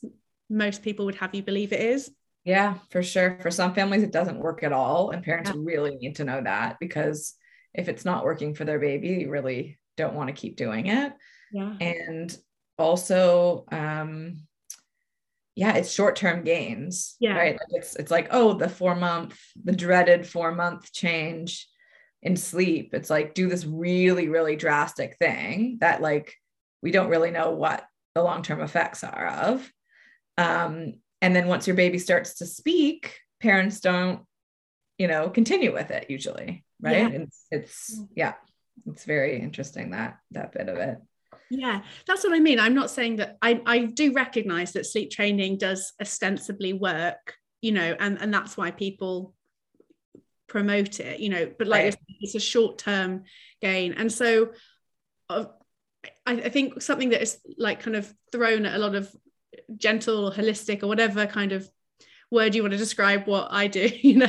most 0.50 0.84
people 0.84 1.06
would 1.06 1.16
have 1.16 1.36
you 1.36 1.44
believe 1.44 1.74
it 1.74 1.82
is. 1.82 2.10
Yeah, 2.46 2.76
for 2.92 3.04
sure. 3.04 3.38
For 3.42 3.52
some 3.52 3.74
families, 3.74 4.04
it 4.04 4.14
doesn't 4.14 4.40
work 4.40 4.64
at 4.64 4.72
all, 4.72 5.10
and 5.10 5.22
parents 5.22 5.52
yeah. 5.54 5.58
really 5.62 5.98
need 5.98 6.16
to 6.16 6.24
know 6.24 6.42
that 6.42 6.78
because 6.80 7.34
if 7.74 7.90
it's 7.90 8.06
not 8.06 8.24
working 8.24 8.56
for 8.56 8.64
their 8.64 8.80
baby, 8.80 9.10
you 9.10 9.30
really 9.30 9.80
don't 9.98 10.16
want 10.16 10.30
to 10.30 10.34
keep 10.34 10.56
doing 10.56 10.88
it. 10.88 11.12
Yeah. 11.52 11.76
And 11.82 12.38
also 12.78 13.66
um 13.72 14.38
yeah 15.56 15.74
it's 15.74 15.92
short-term 15.92 16.44
gains 16.44 17.16
yeah. 17.20 17.36
right? 17.36 17.54
Like 17.54 17.82
it's 17.82 17.96
it's 17.96 18.12
like 18.12 18.28
oh 18.32 18.54
the 18.54 18.70
four 18.70 18.96
month 18.96 19.40
the 19.64 19.76
dreaded 19.76 20.28
four 20.28 20.52
month 20.54 20.92
change 20.92 21.68
in 22.22 22.36
sleep. 22.36 22.94
It's 22.94 23.10
like 23.10 23.34
do 23.34 23.48
this 23.48 23.66
really 23.66 24.30
really 24.30 24.56
drastic 24.56 25.18
thing 25.18 25.78
that 25.82 26.02
like 26.02 26.36
we 26.82 26.92
don't 26.92 27.10
really 27.10 27.32
know 27.32 27.52
what 27.52 27.86
the 28.14 28.24
long-term 28.24 28.62
effects 28.62 29.04
are 29.04 29.28
of. 29.28 29.72
Um 30.38 30.94
and 31.22 31.36
then 31.36 31.48
once 31.48 31.66
your 31.66 31.76
baby 31.76 31.98
starts 31.98 32.36
to 32.36 32.46
speak 32.46 33.20
parents 33.40 33.80
don't 33.80 34.22
you 34.98 35.08
know 35.08 35.30
continue 35.30 35.74
with 35.74 35.92
it 35.92 36.10
usually 36.10 36.64
right? 36.82 37.12
Yeah. 37.12 37.20
it's, 37.20 37.46
it's 37.52 38.02
yeah 38.16 38.34
it's 38.86 39.06
very 39.06 39.40
interesting 39.40 39.92
that 39.92 40.18
that 40.32 40.52
bit 40.52 40.70
of 40.70 40.78
it 40.78 40.98
yeah 41.50 41.82
that's 42.06 42.24
what 42.24 42.34
i 42.34 42.40
mean 42.40 42.60
i'm 42.60 42.74
not 42.74 42.90
saying 42.90 43.18
that 43.18 43.38
i 43.42 43.62
i 43.66 43.80
do 43.80 44.14
recognize 44.14 44.74
that 44.74 44.86
sleep 44.86 45.10
training 45.12 45.58
does 45.58 45.94
ostensibly 46.02 46.74
work 46.74 47.36
you 47.62 47.72
know 47.72 47.96
and 48.00 48.22
and 48.22 48.34
that's 48.34 48.58
why 48.58 48.72
people 48.72 49.34
promote 50.48 51.00
it 51.00 51.20
you 51.20 51.30
know 51.30 51.52
but 51.58 51.68
like 51.68 51.84
right. 51.84 51.88
it's, 51.88 51.98
it's, 52.22 52.36
a 52.36 52.40
short 52.40 52.78
term 52.78 53.24
gain 53.62 53.94
and 53.94 54.12
so 54.12 54.50
uh, 55.30 55.46
I, 56.26 56.34
I 56.34 56.50
think 56.50 56.82
something 56.82 57.10
that 57.10 57.22
is 57.22 57.40
like 57.58 57.82
kind 57.82 57.96
of 57.96 58.12
thrown 58.32 58.66
at 58.66 58.76
a 58.76 58.78
lot 58.78 58.96
of 58.96 59.14
gentle 59.76 60.26
or 60.26 60.32
holistic 60.32 60.84
or 60.84 60.88
whatever 60.88 61.26
kind 61.26 61.52
of 61.52 61.70
word 62.32 62.56
you 62.56 62.62
want 62.62 62.74
to 62.74 62.78
describe 62.78 63.26
what 63.26 63.48
I 63.52 63.68
do, 63.68 63.90
you 64.02 64.18
know, 64.18 64.26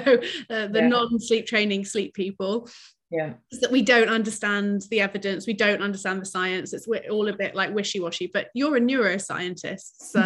uh, 0.51 0.67
the 0.69 0.81
yeah. 0.81 0.89
non-sleep 0.89 1.47
training 1.47 1.85
sleep 1.85 2.15
people. 2.15 2.69
Yeah. 3.11 3.35
That 3.61 3.73
we 3.73 3.83
don't 3.83 4.09
understand 4.09 4.83
the 4.91 5.01
evidence, 5.01 5.47
we 5.47 5.55
don't 5.55 5.83
understand 5.83 6.21
the 6.21 6.27
science. 6.27 6.73
It's 6.73 6.87
all 7.11 7.29
a 7.29 7.33
bit 7.33 7.55
like 7.55 7.75
wishy-washy, 7.75 8.31
but 8.33 8.49
you're 8.55 8.77
a 8.77 8.81
neuroscientist. 8.81 9.93
So 9.99 10.21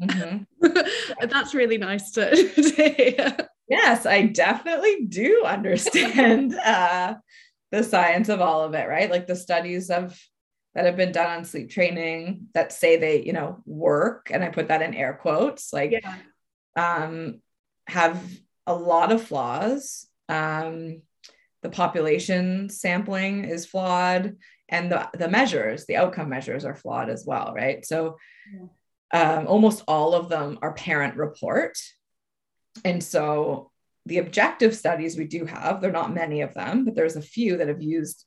mm-hmm. 0.00 0.44
Mm-hmm. 0.64 1.26
that's 1.28 1.54
really 1.54 1.78
nice 1.78 2.12
to, 2.12 2.30
to 2.54 2.88
hear. 2.90 3.36
Yes, 3.68 4.06
I 4.06 4.26
definitely 4.26 5.06
do 5.06 5.42
understand 5.44 6.54
uh, 6.64 7.14
the 7.72 7.82
science 7.82 8.28
of 8.28 8.40
all 8.40 8.62
of 8.62 8.74
it, 8.74 8.88
right? 8.88 9.10
Like 9.10 9.26
the 9.26 9.36
studies 9.36 9.90
of 9.90 10.18
that 10.74 10.86
have 10.86 10.96
been 10.96 11.12
done 11.12 11.30
on 11.30 11.44
sleep 11.44 11.70
training 11.70 12.48
that 12.52 12.72
say 12.72 12.96
they, 12.96 13.22
you 13.22 13.32
know, 13.32 13.62
work, 13.64 14.30
and 14.32 14.42
I 14.42 14.48
put 14.48 14.68
that 14.68 14.82
in 14.82 14.92
air 14.92 15.18
quotes, 15.20 15.72
like 15.72 15.92
yeah 15.92 16.16
um, 16.76 17.40
have 17.86 18.22
a 18.66 18.74
lot 18.74 19.12
of 19.12 19.22
flaws. 19.22 20.06
Um, 20.28 21.02
the 21.64 21.70
population 21.70 22.68
sampling 22.68 23.44
is 23.44 23.64
flawed, 23.64 24.36
and 24.68 24.92
the, 24.92 25.08
the 25.14 25.28
measures, 25.28 25.86
the 25.86 25.96
outcome 25.96 26.28
measures 26.28 26.66
are 26.66 26.76
flawed 26.76 27.08
as 27.08 27.24
well, 27.26 27.54
right? 27.56 27.84
So 27.86 28.18
um, 29.12 29.46
almost 29.46 29.82
all 29.88 30.14
of 30.14 30.28
them 30.28 30.58
are 30.60 30.74
parent 30.74 31.16
report. 31.16 31.78
And 32.84 33.02
so 33.02 33.70
the 34.04 34.18
objective 34.18 34.76
studies 34.76 35.16
we 35.16 35.24
do 35.24 35.46
have, 35.46 35.80
there 35.80 35.88
are 35.88 35.92
not 35.92 36.12
many 36.12 36.42
of 36.42 36.52
them, 36.52 36.84
but 36.84 36.94
there's 36.94 37.16
a 37.16 37.22
few 37.22 37.56
that 37.56 37.68
have 37.68 37.82
used 37.82 38.26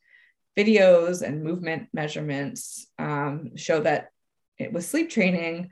videos 0.58 1.21
and 1.21 1.43
movement 1.43 1.89
measurements 1.93 2.88
um, 2.97 3.56
show 3.56 3.82
that 3.82 4.08
it 4.58 4.73
was 4.73 4.88
sleep 4.88 5.12
training 5.12 5.69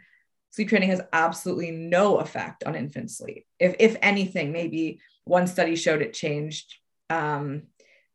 sleep 0.52 0.70
training 0.70 0.88
has 0.88 1.02
absolutely 1.12 1.70
no 1.70 2.20
effect 2.20 2.64
on 2.64 2.76
infant 2.76 3.12
sleep. 3.12 3.46
If, 3.60 3.76
if 3.78 3.98
anything, 4.02 4.54
maybe 4.54 5.02
one 5.26 5.48
study 5.48 5.76
showed 5.76 6.02
it 6.02 6.14
changed 6.14 6.78
um, 7.10 7.64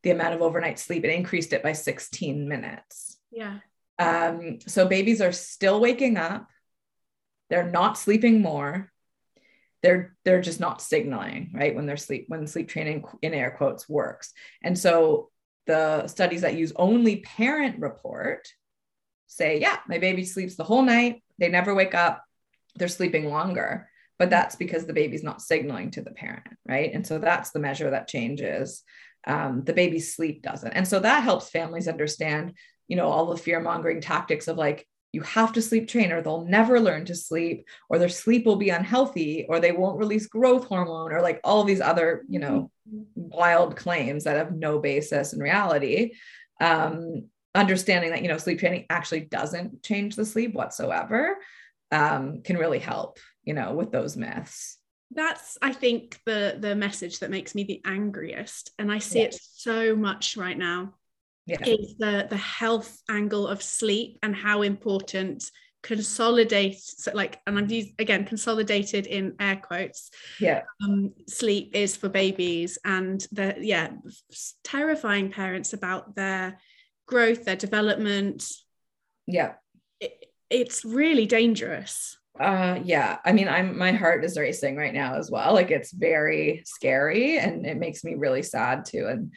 the 0.02 0.10
amount 0.10 0.34
of 0.34 0.42
overnight 0.42 0.78
sleep, 0.78 1.04
it 1.04 1.14
increased 1.14 1.52
it 1.52 1.62
by 1.62 1.72
16 1.72 2.48
minutes. 2.48 3.18
Yeah. 3.30 3.58
Um, 3.98 4.58
so 4.66 4.86
babies 4.86 5.20
are 5.20 5.32
still 5.32 5.80
waking 5.80 6.16
up. 6.16 6.48
They're 7.50 7.70
not 7.70 7.98
sleeping 7.98 8.40
more. 8.40 8.90
They're 9.82 10.14
they're 10.24 10.42
just 10.42 10.60
not 10.60 10.82
signaling, 10.82 11.52
right? 11.54 11.74
When 11.74 11.86
they're 11.86 11.96
sleep, 11.96 12.26
when 12.28 12.46
sleep 12.46 12.68
training 12.68 13.04
in 13.22 13.34
air 13.34 13.54
quotes 13.56 13.88
works. 13.88 14.32
And 14.62 14.78
so 14.78 15.30
the 15.66 16.06
studies 16.06 16.42
that 16.42 16.54
use 16.54 16.72
only 16.76 17.16
parent 17.16 17.80
report 17.80 18.46
say, 19.26 19.60
yeah, 19.60 19.78
my 19.88 19.98
baby 19.98 20.24
sleeps 20.24 20.56
the 20.56 20.64
whole 20.64 20.82
night. 20.82 21.22
They 21.38 21.48
never 21.48 21.74
wake 21.74 21.94
up 21.94 22.24
they're 22.76 22.88
sleeping 22.88 23.28
longer 23.28 23.89
but 24.20 24.30
that's 24.30 24.54
because 24.54 24.84
the 24.84 24.92
baby's 24.92 25.24
not 25.24 25.42
signaling 25.42 25.90
to 25.90 26.02
the 26.02 26.12
parent 26.12 26.46
right? 26.68 26.92
And 26.94 27.04
so 27.04 27.18
that's 27.18 27.50
the 27.50 27.58
measure 27.58 27.90
that 27.90 28.06
changes. 28.06 28.84
Um, 29.26 29.64
the 29.64 29.72
baby's 29.72 30.14
sleep 30.14 30.42
doesn't. 30.42 30.72
And 30.72 30.86
so 30.86 31.00
that 31.00 31.24
helps 31.24 31.50
families 31.50 31.88
understand 31.88 32.54
you 32.86 32.96
know 32.96 33.08
all 33.08 33.26
the 33.26 33.36
fear 33.36 33.60
mongering 33.60 34.00
tactics 34.00 34.46
of 34.48 34.56
like 34.56 34.86
you 35.12 35.22
have 35.22 35.52
to 35.54 35.62
sleep 35.62 35.88
train 35.88 36.12
or 36.12 36.22
they'll 36.22 36.44
never 36.44 36.78
learn 36.78 37.04
to 37.06 37.14
sleep 37.16 37.66
or 37.88 37.98
their 37.98 38.08
sleep 38.08 38.44
will 38.46 38.56
be 38.56 38.70
unhealthy 38.70 39.46
or 39.48 39.58
they 39.58 39.72
won't 39.72 39.98
release 39.98 40.26
growth 40.26 40.66
hormone 40.66 41.12
or 41.12 41.20
like 41.22 41.40
all 41.42 41.64
these 41.64 41.80
other 41.80 42.24
you 42.28 42.38
know 42.38 42.70
wild 43.14 43.76
claims 43.76 44.24
that 44.24 44.36
have 44.36 44.52
no 44.52 44.78
basis 44.78 45.32
in 45.32 45.40
reality. 45.40 46.12
Um, 46.60 47.28
understanding 47.54 48.10
that 48.10 48.22
you 48.22 48.28
know 48.28 48.38
sleep 48.38 48.58
training 48.58 48.86
actually 48.90 49.22
doesn't 49.22 49.82
change 49.82 50.14
the 50.14 50.26
sleep 50.26 50.52
whatsoever 50.52 51.36
um, 51.92 52.42
can 52.42 52.56
really 52.56 52.78
help, 52.78 53.18
you 53.44 53.54
know, 53.54 53.72
with 53.74 53.92
those 53.92 54.16
myths. 54.16 54.78
That's, 55.12 55.58
I 55.60 55.72
think, 55.72 56.20
the 56.24 56.56
the 56.58 56.76
message 56.76 57.18
that 57.18 57.30
makes 57.30 57.54
me 57.54 57.64
the 57.64 57.80
angriest, 57.84 58.70
and 58.78 58.92
I 58.92 58.98
see 58.98 59.20
it 59.20 59.36
so 59.54 59.96
much 59.96 60.36
right 60.36 60.56
now. 60.56 60.94
Yeah. 61.46 61.64
Is 61.66 61.96
the 61.98 62.26
the 62.30 62.36
health 62.36 62.96
angle 63.08 63.48
of 63.48 63.62
sleep 63.62 64.18
and 64.22 64.36
how 64.36 64.62
important 64.62 65.50
consolidate 65.82 66.78
so 66.78 67.10
like 67.14 67.40
and 67.46 67.56
i'm 67.56 67.68
used 67.70 67.92
again 67.98 68.24
consolidated 68.24 69.06
in 69.06 69.34
air 69.40 69.56
quotes 69.56 70.10
yeah 70.38 70.62
um, 70.84 71.12
sleep 71.26 71.70
is 71.74 71.96
for 71.96 72.08
babies 72.10 72.78
and 72.84 73.26
the 73.32 73.54
yeah 73.60 73.90
terrifying 74.62 75.30
parents 75.30 75.72
about 75.72 76.14
their 76.14 76.58
growth 77.06 77.46
their 77.46 77.56
development 77.56 78.46
yeah 79.26 79.54
it's 80.50 80.84
really 80.84 81.24
dangerous 81.24 82.18
uh 82.40 82.78
yeah 82.84 83.18
i 83.24 83.32
mean 83.32 83.48
i'm 83.48 83.76
my 83.76 83.92
heart 83.92 84.24
is 84.24 84.38
racing 84.38 84.76
right 84.76 84.94
now 84.94 85.14
as 85.14 85.30
well 85.30 85.52
like 85.52 85.70
it's 85.70 85.92
very 85.92 86.62
scary 86.64 87.38
and 87.38 87.66
it 87.66 87.76
makes 87.76 88.02
me 88.02 88.14
really 88.14 88.42
sad 88.42 88.84
too 88.84 89.06
and 89.08 89.32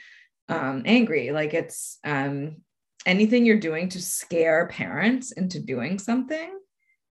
um 0.49 0.83
angry 0.85 1.31
like 1.31 1.53
it's 1.53 1.99
um 2.05 2.57
anything 3.05 3.45
you're 3.45 3.59
doing 3.59 3.89
to 3.89 4.01
scare 4.01 4.67
parents 4.67 5.31
into 5.33 5.59
doing 5.59 5.99
something 5.99 6.57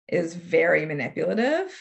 is 0.09 0.35
very 0.35 0.87
manipulative 0.87 1.73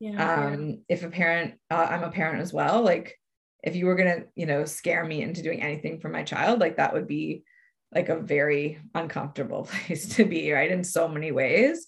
yeah, 0.00 0.50
um 0.50 0.82
if 0.88 1.02
a 1.02 1.08
parent 1.08 1.54
uh, 1.70 1.86
i'm 1.90 2.04
a 2.04 2.10
parent 2.10 2.40
as 2.40 2.52
well 2.52 2.82
like 2.82 3.18
if 3.62 3.76
you 3.76 3.86
were 3.86 3.94
going 3.94 4.20
to 4.20 4.26
you 4.34 4.46
know 4.46 4.64
scare 4.64 5.04
me 5.04 5.22
into 5.22 5.42
doing 5.42 5.62
anything 5.62 6.00
for 6.00 6.08
my 6.08 6.22
child 6.22 6.58
like 6.58 6.78
that 6.78 6.94
would 6.94 7.06
be 7.06 7.44
like 7.94 8.08
a 8.08 8.18
very 8.18 8.80
uncomfortable 8.94 9.64
place 9.70 10.16
to 10.16 10.24
be, 10.24 10.52
right? 10.52 10.70
In 10.70 10.84
so 10.84 11.08
many 11.08 11.32
ways. 11.32 11.86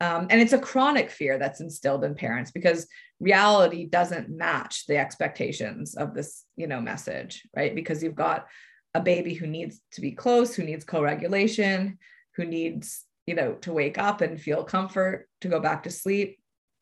Um, 0.00 0.26
and 0.28 0.40
it's 0.40 0.52
a 0.52 0.58
chronic 0.58 1.10
fear 1.10 1.38
that's 1.38 1.60
instilled 1.60 2.04
in 2.04 2.14
parents 2.14 2.50
because 2.50 2.86
reality 3.18 3.86
doesn't 3.86 4.28
match 4.28 4.86
the 4.86 4.98
expectations 4.98 5.94
of 5.94 6.14
this, 6.14 6.44
you 6.56 6.66
know, 6.66 6.80
message, 6.80 7.46
right? 7.56 7.74
Because 7.74 8.02
you've 8.02 8.14
got 8.14 8.46
a 8.94 9.00
baby 9.00 9.32
who 9.32 9.46
needs 9.46 9.80
to 9.92 10.00
be 10.00 10.12
close, 10.12 10.54
who 10.54 10.64
needs 10.64 10.84
co-regulation, 10.84 11.98
who 12.36 12.44
needs, 12.44 13.04
you 13.26 13.34
know, 13.34 13.54
to 13.54 13.72
wake 13.72 13.96
up 13.96 14.20
and 14.20 14.40
feel 14.40 14.64
comfort, 14.64 15.28
to 15.40 15.48
go 15.48 15.60
back 15.60 15.84
to 15.84 15.90
sleep. 15.90 16.38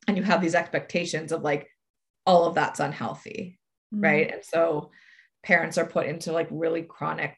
And 0.08 0.16
you 0.16 0.22
have 0.24 0.40
these 0.40 0.56
expectations 0.56 1.30
of 1.30 1.42
like 1.42 1.68
all 2.26 2.46
of 2.46 2.54
that's 2.56 2.80
unhealthy, 2.80 3.58
mm-hmm. 3.94 4.04
right? 4.04 4.32
And 4.32 4.44
so 4.44 4.90
parents 5.44 5.78
are 5.78 5.86
put 5.86 6.06
into 6.06 6.32
like 6.32 6.48
really 6.50 6.82
chronic 6.82 7.36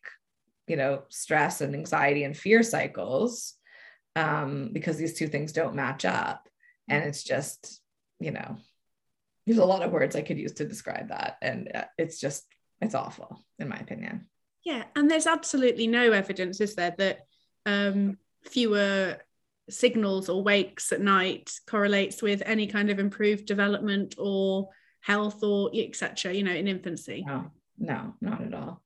you 0.66 0.76
know 0.76 1.02
stress 1.08 1.60
and 1.60 1.74
anxiety 1.74 2.24
and 2.24 2.36
fear 2.36 2.62
cycles 2.62 3.54
um, 4.16 4.70
because 4.72 4.96
these 4.96 5.14
two 5.14 5.28
things 5.28 5.52
don't 5.52 5.76
match 5.76 6.04
up. 6.04 6.48
And 6.88 7.04
it's 7.04 7.22
just 7.22 7.80
you 8.18 8.30
know 8.30 8.56
there's 9.46 9.58
a 9.58 9.64
lot 9.64 9.82
of 9.82 9.92
words 9.92 10.16
i 10.16 10.22
could 10.22 10.38
use 10.38 10.52
to 10.54 10.64
describe 10.64 11.08
that. 11.08 11.36
And 11.42 11.70
uh, 11.74 11.84
it's 11.98 12.18
just 12.18 12.44
it's 12.80 12.94
awful 12.94 13.44
in 13.58 13.68
my 13.68 13.76
opinion. 13.76 14.26
Yeah 14.64 14.84
and 14.96 15.10
there's 15.10 15.26
absolutely 15.26 15.86
no 15.86 16.12
evidence 16.12 16.60
is 16.60 16.74
there 16.74 16.94
that 16.98 17.20
um, 17.66 18.18
fewer 18.44 19.18
signals 19.68 20.28
or 20.28 20.42
wakes 20.42 20.92
at 20.92 21.00
night 21.00 21.52
correlates 21.68 22.22
with 22.22 22.40
any 22.46 22.68
kind 22.68 22.90
of 22.90 23.00
improved 23.00 23.46
development 23.46 24.14
or 24.16 24.68
health 25.00 25.42
or 25.42 25.70
etc 25.74 26.32
you 26.32 26.42
know 26.42 26.54
in 26.54 26.68
infancy? 26.68 27.24
No 27.26 27.50
no 27.78 28.14
not 28.20 28.42
at 28.42 28.54
all. 28.54 28.82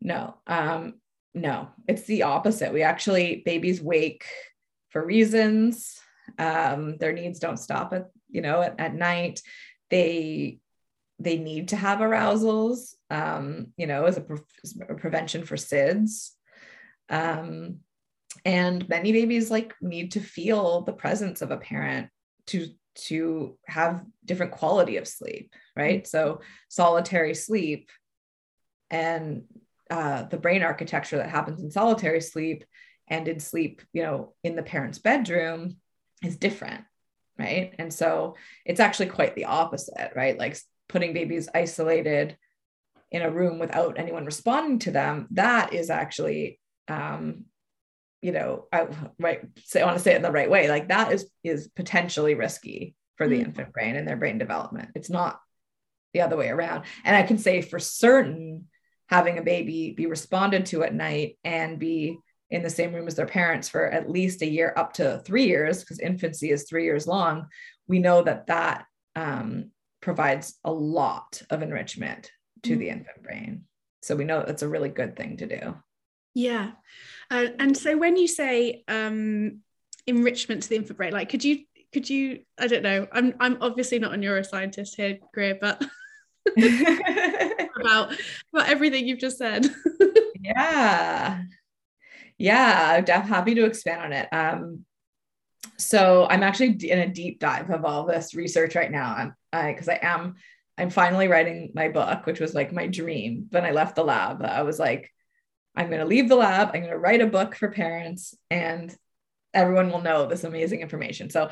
No 0.00 0.36
um 0.46 0.94
no 1.36 1.68
it's 1.86 2.04
the 2.04 2.24
opposite. 2.24 2.72
We 2.72 2.82
actually 2.82 3.42
babies 3.44 3.80
wake 3.80 4.24
for 4.90 5.04
reasons. 5.04 6.00
Um 6.38 6.96
their 6.96 7.12
needs 7.12 7.38
don't 7.38 7.58
stop 7.58 7.92
at 7.92 8.06
you 8.28 8.40
know 8.40 8.62
at, 8.62 8.80
at 8.80 8.94
night. 8.94 9.42
They 9.90 10.58
they 11.18 11.38
need 11.38 11.68
to 11.68 11.76
have 11.76 12.00
arousals 12.00 12.94
um 13.10 13.68
you 13.76 13.86
know 13.86 14.06
as 14.06 14.16
a, 14.16 14.22
pre- 14.22 14.38
a 14.88 14.94
prevention 14.94 15.44
for 15.44 15.56
sids. 15.56 16.30
Um 17.08 17.80
and 18.44 18.88
many 18.88 19.12
babies 19.12 19.50
like 19.50 19.74
need 19.80 20.12
to 20.12 20.20
feel 20.20 20.82
the 20.82 20.92
presence 20.92 21.42
of 21.42 21.50
a 21.50 21.58
parent 21.58 22.08
to 22.46 22.68
to 22.94 23.58
have 23.66 24.02
different 24.24 24.52
quality 24.52 24.96
of 24.96 25.06
sleep 25.06 25.54
right? 25.76 26.06
So 26.06 26.40
solitary 26.68 27.34
sleep 27.34 27.90
and 28.90 29.44
uh, 29.90 30.24
the 30.24 30.38
brain 30.38 30.62
architecture 30.62 31.18
that 31.18 31.30
happens 31.30 31.62
in 31.62 31.70
solitary 31.70 32.20
sleep 32.20 32.64
and 33.08 33.28
in 33.28 33.40
sleep, 33.40 33.82
you 33.92 34.02
know, 34.02 34.34
in 34.42 34.56
the 34.56 34.62
parent's 34.62 34.98
bedroom 34.98 35.76
is 36.24 36.36
different, 36.36 36.84
right? 37.38 37.74
And 37.78 37.92
so 37.92 38.36
it's 38.64 38.80
actually 38.80 39.06
quite 39.06 39.34
the 39.34 39.44
opposite, 39.44 40.12
right? 40.16 40.38
Like 40.38 40.58
putting 40.88 41.12
babies 41.12 41.48
isolated 41.54 42.36
in 43.10 43.22
a 43.22 43.30
room 43.30 43.58
without 43.58 43.98
anyone 43.98 44.24
responding 44.24 44.80
to 44.80 44.90
them, 44.90 45.28
that 45.32 45.72
is 45.72 45.90
actually, 45.90 46.58
um, 46.88 47.44
you 48.20 48.32
know, 48.32 48.66
I 48.72 48.88
right 49.18 49.42
say 49.64 49.80
I 49.80 49.84
want 49.84 49.98
to 49.98 50.02
say 50.02 50.12
it 50.12 50.16
in 50.16 50.22
the 50.22 50.32
right 50.32 50.50
way. 50.50 50.68
Like 50.68 50.88
that 50.88 51.12
is 51.12 51.30
is 51.44 51.68
potentially 51.68 52.34
risky 52.34 52.96
for 53.16 53.28
the 53.28 53.36
mm-hmm. 53.36 53.46
infant 53.46 53.72
brain 53.72 53.96
and 53.96 54.08
their 54.08 54.16
brain 54.16 54.38
development. 54.38 54.90
It's 54.94 55.10
not 55.10 55.38
the 56.12 56.22
other 56.22 56.36
way 56.36 56.48
around. 56.48 56.84
And 57.04 57.14
I 57.14 57.22
can 57.22 57.38
say 57.38 57.62
for 57.62 57.78
certain, 57.78 58.68
having 59.08 59.38
a 59.38 59.42
baby 59.42 59.92
be 59.96 60.06
responded 60.06 60.66
to 60.66 60.82
at 60.82 60.94
night 60.94 61.38
and 61.44 61.78
be 61.78 62.18
in 62.50 62.62
the 62.62 62.70
same 62.70 62.92
room 62.92 63.08
as 63.08 63.16
their 63.16 63.26
parents 63.26 63.68
for 63.68 63.86
at 63.86 64.10
least 64.10 64.42
a 64.42 64.46
year 64.46 64.72
up 64.76 64.92
to 64.92 65.20
three 65.24 65.46
years 65.46 65.80
because 65.80 65.98
infancy 65.98 66.50
is 66.50 66.64
three 66.64 66.84
years 66.84 67.06
long 67.06 67.46
we 67.88 67.98
know 67.98 68.22
that 68.22 68.46
that 68.46 68.84
um, 69.14 69.70
provides 70.00 70.58
a 70.64 70.72
lot 70.72 71.42
of 71.50 71.62
enrichment 71.62 72.30
to 72.62 72.70
mm-hmm. 72.70 72.80
the 72.80 72.88
infant 72.90 73.22
brain. 73.22 73.64
So 74.02 74.14
we 74.14 74.24
know 74.24 74.44
that's 74.46 74.62
a 74.62 74.68
really 74.68 74.88
good 74.88 75.16
thing 75.16 75.38
to 75.38 75.46
do. 75.46 75.74
Yeah. 76.34 76.72
Uh, 77.30 77.46
and 77.58 77.76
so 77.76 77.96
when 77.96 78.16
you 78.16 78.28
say 78.28 78.84
um, 78.88 79.60
enrichment 80.06 80.62
to 80.62 80.68
the 80.68 80.76
infant 80.76 80.96
brain 80.96 81.12
like 81.12 81.28
could 81.28 81.42
you 81.42 81.64
could 81.92 82.08
you 82.08 82.40
i 82.58 82.68
don't 82.68 82.84
know 82.84 83.08
i'm 83.10 83.34
i'm 83.40 83.58
obviously 83.60 83.98
not 83.98 84.14
a 84.14 84.16
neuroscientist 84.16 84.94
here 84.94 85.18
greer 85.34 85.58
but 85.60 85.84
about 87.80 88.12
about 88.52 88.68
everything 88.68 89.06
you've 89.06 89.18
just 89.18 89.38
said 89.38 89.66
yeah 90.40 91.42
yeah, 92.38 93.02
I'm 93.08 93.22
happy 93.22 93.54
to 93.54 93.64
expand 93.64 94.02
on 94.02 94.12
it. 94.12 94.28
Um, 94.32 94.84
so 95.78 96.26
I'm 96.28 96.42
actually 96.42 96.90
in 96.90 96.98
a 96.98 97.08
deep 97.08 97.38
dive 97.38 97.70
of 97.70 97.84
all 97.84 98.04
this 98.04 98.34
research 98.34 98.74
right 98.74 98.90
now. 98.90 99.32
I'm 99.52 99.72
because 99.72 99.88
I, 99.88 99.94
I 99.94 100.14
am 100.14 100.34
I'm 100.78 100.90
finally 100.90 101.28
writing 101.28 101.72
my 101.74 101.88
book, 101.88 102.26
which 102.26 102.40
was 102.40 102.54
like 102.54 102.72
my 102.72 102.86
dream. 102.86 103.46
When 103.50 103.64
I 103.64 103.70
left 103.70 103.96
the 103.96 104.04
lab, 104.04 104.42
I 104.42 104.62
was 104.62 104.78
like, 104.78 105.10
I'm 105.74 105.88
going 105.88 106.00
to 106.00 106.06
leave 106.06 106.28
the 106.28 106.36
lab. 106.36 106.68
I'm 106.68 106.80
going 106.80 106.92
to 106.92 106.98
write 106.98 107.22
a 107.22 107.26
book 107.26 107.54
for 107.54 107.70
parents, 107.70 108.34
and 108.50 108.94
everyone 109.54 109.90
will 109.90 110.02
know 110.02 110.26
this 110.26 110.44
amazing 110.44 110.80
information. 110.80 111.30
So 111.30 111.50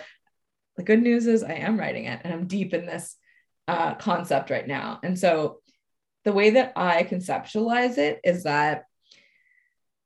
the 0.77 0.83
good 0.83 1.03
news 1.03 1.27
is 1.27 1.43
I 1.43 1.55
am 1.55 1.79
writing 1.79 2.05
it, 2.05 2.21
and 2.25 2.33
I'm 2.33 2.47
deep 2.47 2.75
in 2.75 2.85
this 2.85 3.17
uh, 3.69 3.95
concept 3.95 4.51
right 4.51 4.67
now. 4.67 5.01
And 5.03 5.19
so 5.19 5.61
the 6.25 6.33
way 6.33 6.51
that 6.51 6.73
I 6.77 7.05
conceptualize 7.05 7.99
it 7.99 8.21
is 8.25 8.45
that 8.45 8.85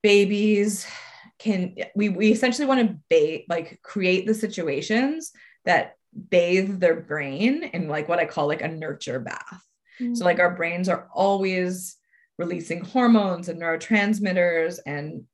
babies 0.03 0.87
can 1.39 1.77
we, 1.95 2.09
we 2.09 2.33
essentially 2.33 2.67
want 2.67 2.81
to 2.81 2.99
bathe 3.09 3.43
like 3.49 3.81
create 3.83 4.27
the 4.27 4.35
situations 4.35 5.31
that 5.65 5.95
bathe 6.31 6.81
their 6.81 7.01
brain 7.01 7.63
in 7.63 7.89
like 7.89 8.09
what 8.09 8.19
I 8.19 8.25
call 8.25 8.49
like 8.49 8.63
a 8.63 8.69
nurture 8.69 9.21
bath. 9.21 9.63
Mm-hmm. 10.01 10.15
So 10.15 10.25
like 10.25 10.41
our 10.41 10.55
brains 10.55 10.89
are 10.89 11.09
always 11.15 11.97
releasing 12.39 12.85
hormones 12.85 13.49
and 13.49 13.61
neurotransmitters 13.61 14.79
and 14.87 15.25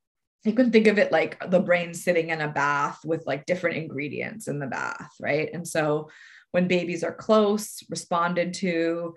you 0.45 0.53
can 0.53 0.71
think 0.71 0.87
of 0.87 0.99
it 0.99 1.11
like 1.11 1.51
the 1.51 1.61
brain 1.61 1.95
sitting 1.95 2.29
in 2.29 2.43
a 2.43 2.49
bath 2.49 3.01
with 3.05 3.27
like 3.27 3.47
different 3.47 3.79
ingredients 3.79 4.47
in 4.47 4.59
the 4.59 4.67
bath, 4.67 5.11
right? 5.19 5.49
And 5.53 5.67
so 5.67 6.11
when 6.55 6.69
babies 6.69 7.03
are 7.03 7.12
close, 7.12 7.83
responded 7.90 8.55
to, 8.55 9.12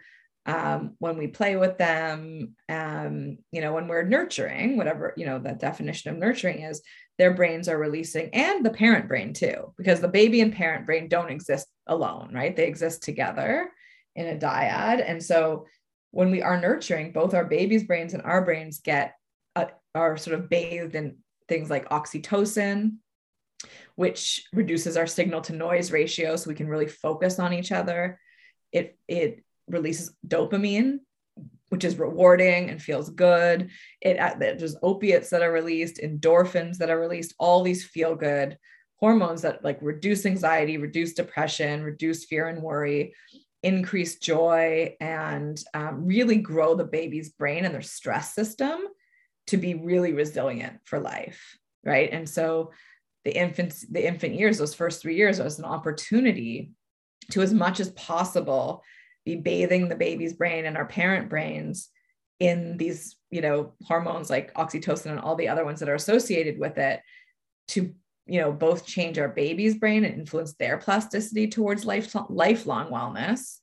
um, 0.47 0.95
when 0.97 1.19
we 1.19 1.27
play 1.27 1.55
with 1.55 1.77
them, 1.77 2.55
um, 2.67 3.37
you 3.51 3.61
know, 3.61 3.73
when 3.73 3.87
we're 3.87 4.01
nurturing, 4.01 4.75
whatever, 4.75 5.13
you 5.15 5.23
know, 5.27 5.37
the 5.37 5.51
definition 5.51 6.09
of 6.09 6.17
nurturing 6.17 6.63
is, 6.63 6.81
their 7.19 7.35
brains 7.35 7.69
are 7.69 7.77
releasing 7.77 8.31
and 8.33 8.65
the 8.65 8.71
parent 8.71 9.07
brain 9.07 9.33
too, 9.33 9.71
because 9.77 9.99
the 10.01 10.07
baby 10.07 10.41
and 10.41 10.51
parent 10.51 10.87
brain 10.87 11.07
don't 11.07 11.29
exist 11.29 11.67
alone, 11.85 12.31
right? 12.33 12.55
They 12.55 12.65
exist 12.65 13.03
together 13.03 13.69
in 14.15 14.25
a 14.25 14.35
dyad. 14.35 15.03
And 15.07 15.23
so 15.23 15.67
when 16.09 16.31
we 16.31 16.41
are 16.41 16.59
nurturing, 16.59 17.11
both 17.11 17.35
our 17.35 17.45
baby's 17.45 17.83
brains 17.83 18.15
and 18.15 18.23
our 18.23 18.43
brains 18.43 18.79
get 18.79 19.13
uh, 19.55 19.65
are 19.93 20.17
sort 20.17 20.39
of 20.39 20.49
bathed 20.49 20.95
in 20.95 21.17
things 21.47 21.69
like 21.69 21.87
oxytocin, 21.89 22.93
which 23.97 24.47
reduces 24.53 24.95
our 24.95 25.07
signal 25.07 25.41
to 25.41 25.53
noise 25.53 25.91
ratio 25.91 26.35
so 26.35 26.47
we 26.47 26.55
can 26.55 26.67
really 26.67 26.87
focus 26.87 27.39
on 27.39 27.51
each 27.51 27.71
other. 27.71 28.19
It 28.71 28.97
it 29.07 29.43
releases 29.67 30.15
dopamine, 30.25 30.99
which 31.69 31.83
is 31.83 31.97
rewarding 31.97 32.69
and 32.69 32.81
feels 32.81 33.09
good. 33.09 33.71
It 33.99 34.19
uh, 34.19 34.35
there's 34.39 34.77
opiates 34.83 35.31
that 35.31 35.41
are 35.41 35.51
released, 35.51 35.97
endorphins 35.97 36.77
that 36.77 36.91
are 36.91 36.99
released, 36.99 37.33
all 37.39 37.63
these 37.63 37.83
feel 37.83 38.15
good 38.15 38.57
hormones 38.99 39.41
that 39.41 39.63
like 39.63 39.79
reduce 39.81 40.25
anxiety, 40.27 40.77
reduce 40.77 41.13
depression, 41.13 41.83
reduce 41.83 42.25
fear 42.25 42.47
and 42.47 42.61
worry, 42.61 43.15
increase 43.63 44.19
joy, 44.19 44.95
and 44.99 45.59
um, 45.73 46.05
really 46.05 46.37
grow 46.37 46.75
the 46.75 46.85
baby's 46.85 47.29
brain 47.29 47.65
and 47.65 47.73
their 47.73 47.81
stress 47.81 48.35
system 48.35 48.79
to 49.47 49.57
be 49.57 49.73
really 49.73 50.13
resilient 50.13 50.79
for 50.85 50.99
life, 50.99 51.57
right? 51.83 52.09
And 52.11 52.29
so 52.29 52.71
the 53.27 53.37
infants, 53.37 53.85
the 53.91 54.07
infant 54.07 54.35
years, 54.35 54.57
those 54.57 54.73
first 54.73 55.01
three 55.01 55.17
years, 55.17 55.37
was 55.37 55.59
an 55.59 55.65
opportunity 55.65 56.71
to 57.31 57.41
as 57.41 57.53
much 57.53 57.81
as 57.81 57.91
possible 57.91 58.81
be 59.25 59.35
bathing 59.35 59.89
the 59.89 59.97
baby's 59.97 60.31
brain 60.31 60.65
and 60.65 60.77
our 60.77 60.85
parent 60.85 61.27
brains 61.27 61.89
in 62.39 62.77
these 62.77 63.17
you 63.29 63.41
know 63.41 63.73
hormones 63.83 64.29
like 64.29 64.53
oxytocin 64.53 65.07
and 65.07 65.19
all 65.19 65.35
the 65.35 65.49
other 65.49 65.65
ones 65.65 65.81
that 65.81 65.89
are 65.89 65.95
associated 65.95 66.57
with 66.57 66.77
it 66.77 67.01
to 67.67 67.93
you 68.27 68.39
know 68.39 68.53
both 68.53 68.85
change 68.85 69.19
our 69.19 69.27
baby's 69.27 69.75
brain 69.75 70.05
and 70.05 70.17
influence 70.17 70.53
their 70.53 70.77
plasticity 70.77 71.49
towards 71.49 71.83
life, 71.83 72.15
lifelong 72.29 72.89
wellness 72.89 73.57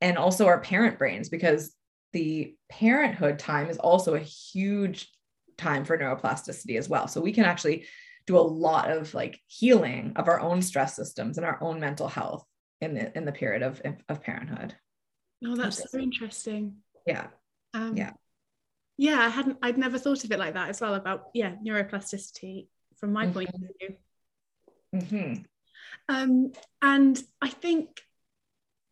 and 0.00 0.16
also 0.16 0.46
our 0.46 0.60
parent 0.60 1.00
brains 1.00 1.28
because 1.28 1.74
the 2.12 2.54
parenthood 2.68 3.40
time 3.40 3.68
is 3.68 3.78
also 3.78 4.14
a 4.14 4.20
huge 4.20 5.10
time 5.58 5.84
for 5.84 5.98
neuroplasticity 5.98 6.78
as 6.78 6.88
well. 6.88 7.08
So 7.08 7.20
we 7.20 7.32
can 7.32 7.44
actually 7.44 7.86
do 8.30 8.38
a 8.38 8.40
lot 8.40 8.90
of 8.90 9.12
like 9.14 9.40
healing 9.46 10.12
of 10.16 10.28
our 10.28 10.40
own 10.40 10.62
stress 10.62 10.94
systems 10.96 11.36
and 11.36 11.46
our 11.46 11.62
own 11.62 11.80
mental 11.80 12.08
health 12.08 12.44
in 12.80 12.94
the 12.94 13.16
in 13.16 13.24
the 13.24 13.32
period 13.32 13.62
of 13.62 13.80
of 14.08 14.22
parenthood 14.22 14.74
Oh, 15.44 15.56
that's 15.56 15.90
so 15.90 15.98
interesting. 15.98 16.76
Yeah. 17.06 17.28
Um, 17.72 17.96
yeah. 17.96 18.12
Yeah, 18.98 19.18
I 19.20 19.28
hadn't. 19.28 19.58
I'd 19.62 19.78
never 19.78 19.98
thought 19.98 20.24
of 20.24 20.30
it 20.30 20.38
like 20.38 20.54
that 20.54 20.68
as 20.68 20.80
well. 20.80 20.94
About 20.94 21.30
yeah, 21.32 21.54
neuroplasticity 21.64 22.66
from 22.98 23.12
my 23.12 23.24
mm-hmm. 23.24 23.32
point 23.32 23.48
of 23.48 23.60
view. 23.80 23.96
Mm-hmm. 24.94 25.42
Um, 26.14 26.52
and 26.82 27.22
I 27.40 27.48
think 27.48 28.02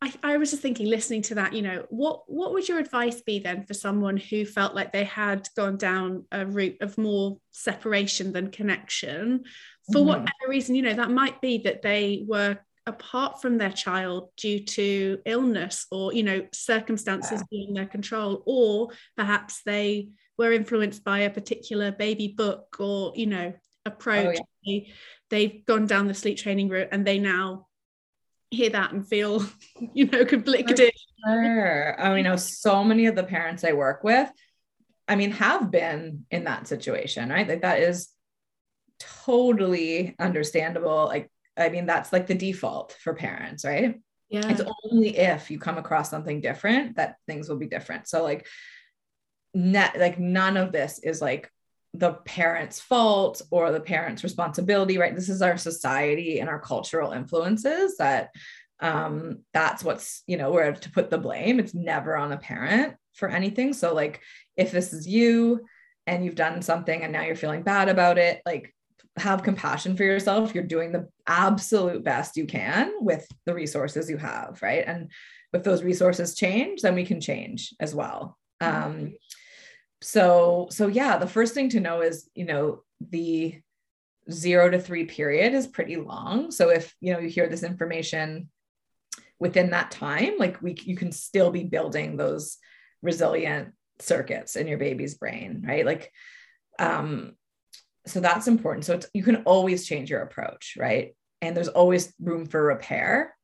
I, 0.01 0.13
I 0.23 0.37
was 0.37 0.51
just 0.51 0.61
thinking, 0.61 0.87
listening 0.87 1.23
to 1.23 1.35
that, 1.35 1.53
you 1.53 1.61
know, 1.61 1.85
what 1.89 2.23
what 2.27 2.53
would 2.53 2.69
your 2.69 2.79
advice 2.79 3.21
be 3.21 3.39
then 3.39 3.65
for 3.65 3.73
someone 3.73 4.15
who 4.15 4.45
felt 4.45 4.73
like 4.73 4.93
they 4.93 5.03
had 5.03 5.49
gone 5.55 5.77
down 5.77 6.25
a 6.31 6.45
route 6.45 6.77
of 6.81 6.97
more 6.97 7.37
separation 7.51 8.31
than 8.31 8.51
connection, 8.51 9.43
for 9.91 9.99
mm-hmm. 9.99 10.07
whatever 10.07 10.29
reason, 10.47 10.75
you 10.75 10.83
know, 10.83 10.93
that 10.93 11.11
might 11.11 11.41
be 11.41 11.59
that 11.59 11.81
they 11.81 12.23
were 12.27 12.57
apart 12.85 13.41
from 13.41 13.57
their 13.57 13.71
child 13.71 14.29
due 14.35 14.59
to 14.59 15.19
illness 15.25 15.85
or 15.91 16.13
you 16.13 16.23
know 16.23 16.45
circumstances 16.51 17.39
yeah. 17.39 17.45
beyond 17.51 17.77
their 17.77 17.85
control 17.85 18.41
or 18.45 18.89
perhaps 19.15 19.61
they 19.63 20.09
were 20.37 20.51
influenced 20.51 21.03
by 21.03 21.19
a 21.19 21.29
particular 21.29 21.91
baby 21.91 22.29
book 22.35 22.77
or 22.79 23.13
you 23.15 23.27
know 23.27 23.53
approach 23.85 24.37
oh, 24.39 24.43
yeah. 24.63 24.81
they, 24.81 24.93
they've 25.29 25.65
gone 25.65 25.85
down 25.85 26.07
the 26.07 26.13
sleep 26.13 26.37
training 26.37 26.67
route 26.67 26.89
and 26.91 27.05
they 27.05 27.19
now 27.19 27.67
hear 28.51 28.69
that 28.69 28.91
and 28.91 29.07
feel 29.07 29.43
you 29.93 30.05
know 30.05 30.25
conflicted 30.25 30.91
sure. 31.25 32.01
i 32.01 32.13
mean 32.13 32.23
know 32.23 32.35
so 32.35 32.83
many 32.83 33.05
of 33.05 33.15
the 33.15 33.23
parents 33.23 33.63
i 33.63 33.73
work 33.73 34.03
with 34.03 34.29
i 35.07 35.15
mean 35.15 35.31
have 35.31 35.69
been 35.69 36.25
in 36.31 36.45
that 36.45 36.67
situation 36.67 37.29
right 37.29 37.47
like 37.47 37.61
that 37.61 37.79
is 37.79 38.09
totally 38.99 40.15
understandable 40.19 41.05
like 41.05 41.29
I 41.59 41.69
mean, 41.69 41.85
that's 41.85 42.13
like 42.13 42.27
the 42.27 42.35
default 42.35 42.93
for 42.93 43.13
parents, 43.13 43.65
right? 43.65 43.99
Yeah. 44.29 44.47
It's 44.49 44.61
only 44.83 45.17
if 45.17 45.51
you 45.51 45.59
come 45.59 45.77
across 45.77 46.09
something 46.09 46.39
different 46.39 46.95
that 46.95 47.15
things 47.27 47.49
will 47.49 47.57
be 47.57 47.67
different. 47.67 48.07
So 48.07 48.23
like 48.23 48.47
net 49.53 49.99
like 49.99 50.19
none 50.19 50.57
of 50.57 50.71
this 50.71 50.99
is 50.99 51.21
like 51.21 51.51
the 51.93 52.13
parents' 52.13 52.79
fault 52.79 53.41
or 53.51 53.71
the 53.71 53.79
parents' 53.79 54.23
responsibility, 54.23 54.97
right? 54.97 55.15
This 55.15 55.29
is 55.29 55.41
our 55.41 55.57
society 55.57 56.39
and 56.39 56.49
our 56.49 56.59
cultural 56.59 57.11
influences 57.11 57.97
that 57.97 58.29
um 58.81 59.39
that's 59.53 59.83
what's 59.83 60.23
you 60.25 60.37
know 60.37 60.51
where 60.51 60.71
to 60.71 60.91
put 60.91 61.09
the 61.09 61.17
blame. 61.17 61.59
It's 61.59 61.73
never 61.73 62.15
on 62.15 62.31
a 62.31 62.37
parent 62.37 62.95
for 63.13 63.27
anything. 63.27 63.73
So 63.73 63.93
like 63.93 64.21
if 64.55 64.71
this 64.71 64.93
is 64.93 65.07
you 65.07 65.65
and 66.07 66.23
you've 66.23 66.35
done 66.35 66.61
something 66.61 67.03
and 67.03 67.11
now 67.11 67.23
you're 67.23 67.35
feeling 67.35 67.63
bad 67.63 67.89
about 67.89 68.17
it, 68.17 68.41
like 68.45 68.73
have 69.17 69.43
compassion 69.43 69.95
for 69.97 70.03
yourself. 70.03 70.55
You're 70.55 70.63
doing 70.63 70.91
the 70.91 71.07
absolute 71.27 72.03
best 72.03 72.37
you 72.37 72.45
can 72.45 72.93
with 73.01 73.27
the 73.45 73.53
resources 73.53 74.09
you 74.09 74.17
have, 74.17 74.59
right? 74.61 74.83
And 74.85 75.11
if 75.53 75.63
those 75.63 75.83
resources 75.83 76.35
change, 76.35 76.81
then 76.81 76.95
we 76.95 77.05
can 77.05 77.19
change 77.19 77.73
as 77.79 77.93
well. 77.93 78.37
Mm-hmm. 78.61 78.83
Um, 78.83 79.13
so, 80.01 80.67
so 80.71 80.87
yeah, 80.87 81.17
the 81.17 81.27
first 81.27 81.53
thing 81.53 81.69
to 81.69 81.79
know 81.79 82.01
is, 82.01 82.29
you 82.33 82.45
know, 82.45 82.83
the 83.01 83.59
zero 84.31 84.69
to 84.69 84.79
three 84.79 85.05
period 85.05 85.53
is 85.53 85.67
pretty 85.67 85.97
long. 85.97 86.51
So 86.51 86.69
if 86.69 86.93
you 87.01 87.13
know 87.13 87.19
you 87.19 87.29
hear 87.29 87.47
this 87.47 87.63
information 87.63 88.49
within 89.39 89.71
that 89.71 89.91
time, 89.91 90.33
like 90.37 90.61
we 90.61 90.75
you 90.83 90.95
can 90.95 91.11
still 91.11 91.51
be 91.51 91.63
building 91.63 92.17
those 92.17 92.57
resilient 93.01 93.73
circuits 93.99 94.55
in 94.55 94.67
your 94.67 94.77
baby's 94.77 95.15
brain, 95.15 95.63
right? 95.67 95.85
Like, 95.85 96.11
um, 96.77 97.33
so 98.05 98.19
that's 98.19 98.47
important. 98.47 98.85
So 98.85 98.95
it's 98.95 99.07
you 99.13 99.23
can 99.23 99.37
always 99.43 99.87
change 99.87 100.09
your 100.09 100.21
approach, 100.21 100.75
right? 100.77 101.15
And 101.41 101.55
there's 101.55 101.67
always 101.67 102.13
room 102.19 102.45
for 102.45 102.61
repair. 102.61 103.35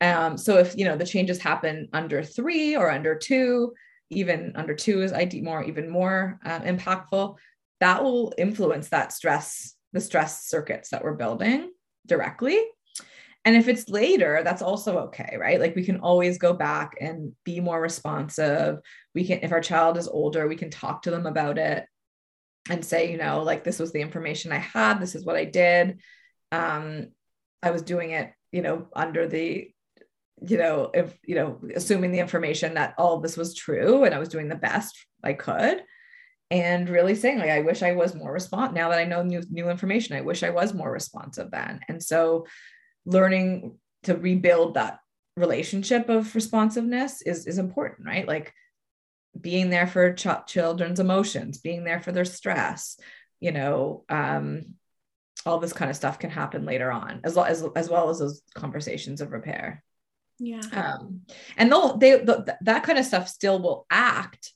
Um, 0.00 0.36
so 0.36 0.58
if 0.58 0.76
you 0.76 0.84
know 0.84 0.96
the 0.96 1.06
changes 1.06 1.38
happen 1.38 1.88
under 1.92 2.22
three 2.22 2.76
or 2.76 2.90
under 2.90 3.14
two, 3.14 3.72
even 4.14 4.52
under 4.54 4.74
two 4.74 5.02
is 5.02 5.12
ID 5.12 5.42
more 5.42 5.62
even 5.62 5.88
more 5.88 6.38
uh, 6.44 6.60
impactful. 6.60 7.36
That 7.80 8.02
will 8.02 8.32
influence 8.38 8.88
that 8.90 9.12
stress, 9.12 9.74
the 9.92 10.00
stress 10.00 10.46
circuits 10.46 10.90
that 10.90 11.04
we're 11.04 11.14
building 11.14 11.70
directly. 12.06 12.60
And 13.44 13.56
if 13.56 13.68
it's 13.68 13.90
later, 13.90 14.40
that's 14.42 14.62
also 14.62 14.98
okay, 15.00 15.36
right? 15.38 15.60
Like 15.60 15.76
we 15.76 15.84
can 15.84 16.00
always 16.00 16.38
go 16.38 16.54
back 16.54 16.96
and 17.00 17.32
be 17.44 17.60
more 17.60 17.80
responsive. 17.80 18.78
We 19.14 19.26
can, 19.26 19.40
if 19.42 19.52
our 19.52 19.60
child 19.60 19.98
is 19.98 20.08
older, 20.08 20.48
we 20.48 20.56
can 20.56 20.70
talk 20.70 21.02
to 21.02 21.10
them 21.10 21.26
about 21.26 21.58
it 21.58 21.84
and 22.70 22.82
say, 22.82 23.10
you 23.10 23.18
know, 23.18 23.42
like 23.42 23.62
this 23.62 23.78
was 23.78 23.92
the 23.92 24.00
information 24.00 24.50
I 24.50 24.58
had, 24.58 24.98
this 24.98 25.14
is 25.14 25.26
what 25.26 25.36
I 25.36 25.44
did. 25.44 26.00
Um, 26.52 27.08
I 27.62 27.70
was 27.70 27.82
doing 27.82 28.12
it, 28.12 28.32
you 28.50 28.62
know, 28.62 28.86
under 28.94 29.28
the, 29.28 29.73
you 30.46 30.58
know, 30.58 30.90
if, 30.94 31.16
you 31.24 31.34
know, 31.34 31.60
assuming 31.74 32.12
the 32.12 32.18
information 32.18 32.74
that 32.74 32.94
all 32.98 33.20
this 33.20 33.36
was 33.36 33.54
true 33.54 34.04
and 34.04 34.14
I 34.14 34.18
was 34.18 34.28
doing 34.28 34.48
the 34.48 34.54
best 34.54 34.96
I 35.22 35.32
could. 35.34 35.82
And 36.50 36.88
really 36.88 37.14
saying, 37.14 37.38
like, 37.38 37.50
I 37.50 37.60
wish 37.60 37.82
I 37.82 37.92
was 37.92 38.14
more 38.14 38.32
responsive 38.32 38.74
now 38.74 38.90
that 38.90 38.98
I 38.98 39.06
know 39.06 39.22
new 39.22 39.42
new 39.50 39.70
information. 39.70 40.16
I 40.16 40.20
wish 40.20 40.42
I 40.42 40.50
was 40.50 40.74
more 40.74 40.92
responsive 40.92 41.50
then. 41.50 41.80
And 41.88 42.02
so 42.02 42.46
learning 43.06 43.78
to 44.04 44.16
rebuild 44.16 44.74
that 44.74 44.98
relationship 45.36 46.08
of 46.08 46.34
responsiveness 46.34 47.20
is 47.22 47.46
is 47.46 47.58
important 47.58 48.06
right 48.06 48.28
like 48.28 48.52
being 49.38 49.68
there 49.68 49.86
for 49.86 50.12
ch- 50.12 50.46
children's 50.46 51.00
emotions 51.00 51.58
being 51.58 51.82
there 51.82 52.00
for 52.00 52.12
their 52.12 52.24
stress 52.24 52.96
you 53.40 53.50
know 53.50 54.04
um 54.08 54.62
all 55.44 55.58
this 55.58 55.72
kind 55.72 55.90
of 55.90 55.96
stuff 55.96 56.20
can 56.20 56.30
happen 56.30 56.64
later 56.64 56.90
on 56.90 57.20
as 57.24 57.34
well 57.34 57.44
as 57.44 57.64
as 57.74 57.88
well 57.90 58.10
as 58.10 58.20
those 58.20 58.42
conversations 58.54 59.20
of 59.20 59.32
repair 59.32 59.82
yeah 60.38 60.60
um 60.72 61.20
and 61.56 61.70
they'll 61.70 61.96
they 61.96 62.12
the, 62.16 62.56
that 62.62 62.82
kind 62.82 62.98
of 62.98 63.04
stuff 63.04 63.28
still 63.28 63.60
will 63.60 63.86
act 63.90 64.52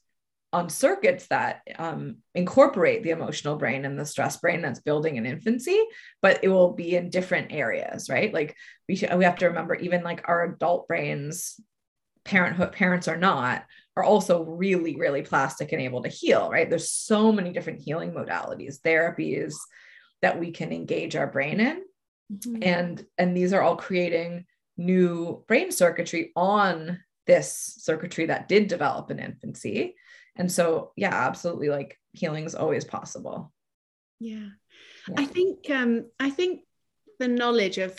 on 0.52 0.70
circuits 0.70 1.26
that 1.28 1.60
um, 1.78 2.16
incorporate 2.34 3.02
the 3.02 3.10
emotional 3.10 3.56
brain 3.56 3.84
and 3.84 3.98
the 3.98 4.06
stress 4.06 4.38
brain 4.38 4.62
that's 4.62 4.80
building 4.80 5.16
in 5.16 5.26
infancy, 5.26 5.78
but 6.22 6.40
it 6.42 6.48
will 6.48 6.72
be 6.72 6.96
in 6.96 7.10
different 7.10 7.52
areas, 7.52 8.08
right? 8.08 8.32
Like 8.32 8.56
we 8.88 8.96
should, 8.96 9.12
we 9.14 9.24
have 9.24 9.36
to 9.36 9.48
remember 9.48 9.74
even 9.74 10.02
like 10.02 10.26
our 10.26 10.44
adult 10.44 10.88
brains, 10.88 11.60
parenthood 12.24 12.72
parents 12.72 13.08
are 13.08 13.16
not, 13.16 13.64
are 13.94 14.04
also 14.04 14.42
really 14.44 14.96
really 14.96 15.22
plastic 15.22 15.72
and 15.72 15.82
able 15.82 16.02
to 16.02 16.08
heal, 16.08 16.48
right? 16.50 16.68
There's 16.68 16.90
so 16.90 17.30
many 17.30 17.52
different 17.52 17.82
healing 17.82 18.12
modalities, 18.12 18.80
therapies 18.80 19.54
that 20.22 20.40
we 20.40 20.50
can 20.50 20.72
engage 20.72 21.14
our 21.14 21.26
brain 21.26 21.60
in, 21.60 21.82
mm-hmm. 22.32 22.62
and 22.62 23.04
and 23.18 23.36
these 23.36 23.52
are 23.52 23.60
all 23.60 23.76
creating 23.76 24.46
new 24.78 25.44
brain 25.48 25.70
circuitry 25.70 26.32
on 26.36 27.00
this 27.26 27.74
circuitry 27.78 28.26
that 28.26 28.48
did 28.48 28.68
develop 28.68 29.10
in 29.10 29.18
infancy 29.18 29.94
and 30.36 30.50
so 30.50 30.92
yeah 30.96 31.12
absolutely 31.12 31.68
like 31.68 31.98
healing 32.12 32.44
is 32.44 32.54
always 32.54 32.84
possible 32.84 33.52
yeah. 34.20 34.48
yeah. 35.08 35.14
i 35.18 35.24
think 35.24 35.68
um 35.70 36.06
i 36.18 36.30
think 36.30 36.60
the 37.18 37.28
knowledge 37.28 37.78
of 37.78 37.98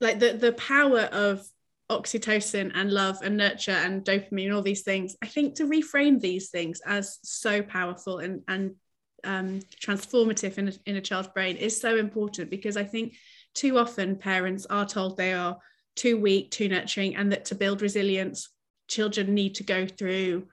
like 0.00 0.20
the 0.20 0.32
the 0.32 0.52
power 0.52 1.00
of 1.00 1.46
oxytocin 1.90 2.70
and 2.74 2.92
love 2.92 3.18
and 3.22 3.36
nurture 3.36 3.72
and 3.72 4.04
dopamine 4.04 4.44
and 4.44 4.54
all 4.54 4.62
these 4.62 4.82
things 4.82 5.16
i 5.22 5.26
think 5.26 5.56
to 5.56 5.64
reframe 5.64 6.20
these 6.20 6.50
things 6.50 6.80
as 6.86 7.18
so 7.22 7.62
powerful 7.62 8.18
and 8.18 8.42
and 8.46 8.74
um, 9.24 9.60
transformative 9.80 10.58
in 10.58 10.68
a, 10.68 10.72
in 10.86 10.96
a 10.96 11.00
child's 11.00 11.28
brain 11.28 11.56
is 11.56 11.80
so 11.80 11.96
important 11.96 12.50
because 12.50 12.76
i 12.76 12.84
think 12.84 13.14
too 13.54 13.78
often 13.78 14.16
parents 14.16 14.66
are 14.66 14.86
told 14.86 15.16
they 15.16 15.32
are 15.32 15.58
too 15.96 16.18
weak 16.18 16.50
too 16.50 16.68
nurturing 16.68 17.16
and 17.16 17.32
that 17.32 17.46
to 17.46 17.54
build 17.54 17.82
resilience 17.82 18.50
children 18.86 19.34
need 19.34 19.56
to 19.56 19.64
go 19.64 19.86
through 19.86 20.46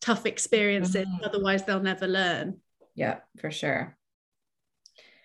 tough 0.00 0.26
experiences 0.26 1.06
mm-hmm. 1.06 1.24
otherwise 1.24 1.64
they'll 1.64 1.80
never 1.80 2.06
learn 2.06 2.58
yeah 2.94 3.18
for 3.40 3.50
sure 3.50 3.96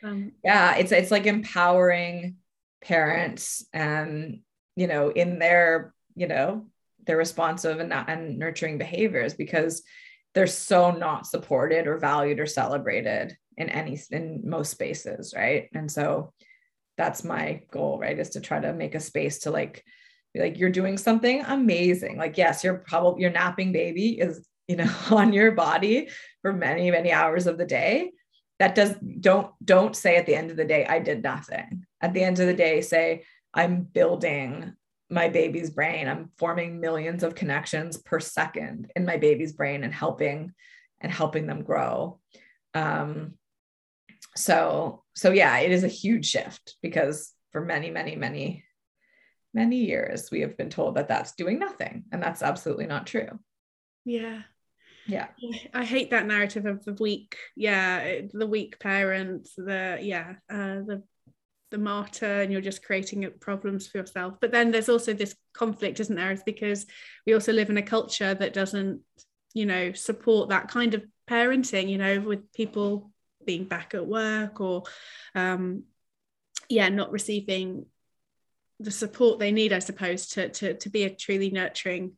um, 0.03 0.31
yeah 0.43 0.75
it's 0.75 0.91
it's 0.91 1.11
like 1.11 1.25
empowering 1.25 2.35
parents 2.81 3.65
and 3.73 4.41
you 4.75 4.87
know 4.87 5.09
in 5.09 5.39
their 5.39 5.93
you 6.15 6.27
know 6.27 6.65
their 7.05 7.17
responsive 7.17 7.79
and, 7.79 7.93
and 7.93 8.37
nurturing 8.37 8.77
behaviors 8.77 9.33
because 9.33 9.83
they're 10.33 10.47
so 10.47 10.91
not 10.91 11.27
supported 11.27 11.87
or 11.87 11.97
valued 11.97 12.39
or 12.39 12.45
celebrated 12.45 13.35
in 13.57 13.69
any 13.69 13.99
in 14.11 14.41
most 14.43 14.71
spaces 14.71 15.33
right? 15.35 15.69
And 15.73 15.91
so 15.91 16.33
that's 16.97 17.23
my 17.23 17.61
goal 17.71 17.99
right 17.99 18.17
is 18.17 18.31
to 18.31 18.41
try 18.41 18.59
to 18.59 18.73
make 18.73 18.95
a 18.95 18.99
space 18.99 19.39
to 19.39 19.51
like 19.51 19.83
be 20.33 20.39
like 20.39 20.57
you're 20.57 20.69
doing 20.69 20.97
something 20.97 21.43
amazing. 21.45 22.17
Like 22.17 22.37
yes 22.37 22.63
you're 22.63 22.77
probably 22.77 23.21
your 23.21 23.31
napping 23.31 23.71
baby 23.71 24.19
is 24.19 24.47
you 24.67 24.77
know 24.77 24.91
on 25.11 25.33
your 25.33 25.51
body 25.51 26.09
for 26.41 26.53
many 26.53 26.91
many 26.91 27.11
hours 27.11 27.47
of 27.47 27.57
the 27.57 27.65
day. 27.65 28.11
That 28.59 28.75
does 28.75 28.95
don't 29.19 29.51
don't 29.63 29.95
say 29.95 30.15
at 30.17 30.25
the 30.25 30.35
end 30.35 30.51
of 30.51 30.57
the 30.57 30.65
day 30.65 30.85
i 30.85 30.99
did 30.99 31.23
nothing. 31.23 31.83
At 31.99 32.13
the 32.13 32.23
end 32.23 32.39
of 32.39 32.47
the 32.47 32.53
day 32.53 32.81
say 32.81 33.23
i'm 33.53 33.81
building 33.81 34.73
my 35.11 35.27
baby's 35.27 35.69
brain. 35.69 36.07
I'm 36.07 36.31
forming 36.37 36.79
millions 36.79 37.21
of 37.21 37.35
connections 37.35 37.97
per 37.97 38.19
second 38.19 38.89
in 38.95 39.05
my 39.05 39.17
baby's 39.17 39.51
brain 39.51 39.83
and 39.83 39.93
helping 39.93 40.53
and 41.01 41.11
helping 41.11 41.45
them 41.45 41.63
grow. 41.63 42.19
Um 42.73 43.33
so 44.35 45.03
so 45.13 45.31
yeah 45.31 45.59
it 45.59 45.71
is 45.71 45.83
a 45.83 45.89
huge 45.89 46.25
shift 46.25 46.75
because 46.81 47.33
for 47.51 47.59
many 47.59 47.91
many 47.91 48.15
many 48.15 48.63
many 49.53 49.83
years 49.83 50.31
we 50.31 50.39
have 50.39 50.55
been 50.55 50.69
told 50.69 50.95
that 50.95 51.09
that's 51.09 51.33
doing 51.33 51.59
nothing 51.59 52.05
and 52.13 52.23
that's 52.23 52.41
absolutely 52.41 52.87
not 52.87 53.05
true. 53.05 53.39
Yeah. 54.05 54.43
Yeah. 55.07 55.27
I 55.73 55.83
hate 55.83 56.11
that 56.11 56.27
narrative 56.27 56.65
of 56.65 56.85
the 56.85 56.93
weak 56.93 57.35
yeah 57.57 58.21
the 58.31 58.47
weak 58.47 58.79
parents 58.79 59.53
the 59.57 59.99
yeah 60.01 60.35
uh, 60.49 60.79
the 60.87 61.03
the 61.71 61.77
martyr 61.77 62.41
and 62.41 62.51
you're 62.51 62.61
just 62.61 62.85
creating 62.85 63.27
problems 63.39 63.87
for 63.87 63.97
yourself. 63.97 64.35
But 64.39 64.51
then 64.51 64.71
there's 64.71 64.89
also 64.89 65.13
this 65.13 65.35
conflict 65.53 65.99
isn't 65.99 66.15
there? 66.15 66.31
It's 66.31 66.43
because 66.43 66.85
we 67.25 67.33
also 67.33 67.53
live 67.53 67.69
in 67.69 67.77
a 67.77 67.81
culture 67.81 68.33
that 68.33 68.53
doesn't 68.53 69.01
you 69.53 69.65
know 69.65 69.91
support 69.93 70.49
that 70.49 70.69
kind 70.69 70.93
of 70.93 71.03
parenting 71.29 71.89
you 71.89 71.97
know 71.97 72.19
with 72.19 72.51
people 72.53 73.11
being 73.45 73.65
back 73.65 73.93
at 73.93 74.05
work 74.05 74.61
or 74.61 74.83
um 75.35 75.83
yeah 76.69 76.89
not 76.89 77.11
receiving 77.11 77.85
the 78.79 78.91
support 78.91 79.39
they 79.39 79.51
need 79.51 79.73
i 79.73 79.79
suppose 79.79 80.27
to 80.27 80.49
to 80.49 80.73
to 80.75 80.89
be 80.89 81.03
a 81.03 81.09
truly 81.09 81.49
nurturing 81.49 82.13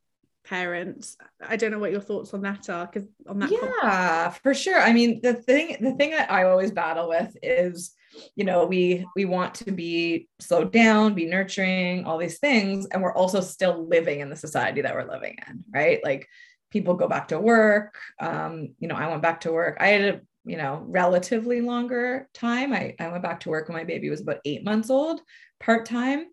parents 0.46 1.18
i 1.48 1.56
don't 1.56 1.72
know 1.72 1.80
what 1.80 1.92
your 1.92 2.02
thoughts 2.02 2.34
on 2.34 2.42
that 2.42 2.70
are 2.70 2.86
because 2.86 3.08
on 3.28 3.40
that 3.40 3.52
yeah 3.52 4.30
for 4.30 4.54
sure. 4.54 4.80
I 4.80 4.92
mean 4.92 5.22
the 5.22 5.34
thing 5.34 5.78
the 5.80 5.94
thing 5.94 6.12
that 6.12 6.30
i 6.30 6.44
always 6.44 6.72
battle 6.72 7.08
with 7.08 7.36
is 7.42 7.94
you 8.36 8.44
know 8.44 8.66
we 8.66 9.06
we 9.16 9.26
want 9.26 9.56
to 9.56 9.72
be 9.72 10.28
slowed 10.40 10.72
down 10.72 11.14
be 11.14 11.26
nurturing 11.26 12.06
all 12.06 12.18
these 12.18 12.40
things. 12.40 12.86
And 12.88 13.02
we're 13.02 13.16
also 13.16 13.42
still 13.42 13.88
living 13.88 14.20
in 14.20 14.30
the 14.30 14.36
society 14.36 14.82
that 14.82 14.96
we're 14.96 15.12
living 15.12 15.38
in 15.48 15.64
right? 15.74 16.00
Like 16.04 16.28
people 16.72 16.96
go 16.96 17.08
back 17.08 17.30
to 17.30 17.40
work. 17.40 17.98
Um 18.20 18.76
you 18.80 18.88
know 18.88 18.96
i 18.96 19.08
went 19.08 19.22
back 19.22 19.42
to 19.42 19.52
work. 19.52 19.78
I 19.80 19.88
had 19.88 20.16
a 20.16 20.22
you 20.46 20.58
know 20.58 20.84
relatively 20.88 21.62
longer 21.62 22.28
time. 22.34 22.74
I, 22.74 22.96
I 23.00 23.08
went 23.08 23.24
back 23.24 23.42
to 23.42 23.50
work 23.50 23.68
when 23.68 23.78
my 23.78 23.84
baby 23.84 24.10
was 24.10 24.22
about 24.22 24.40
eight 24.46 24.64
months 24.64 24.90
old 24.90 25.22
part-time. 25.60 26.26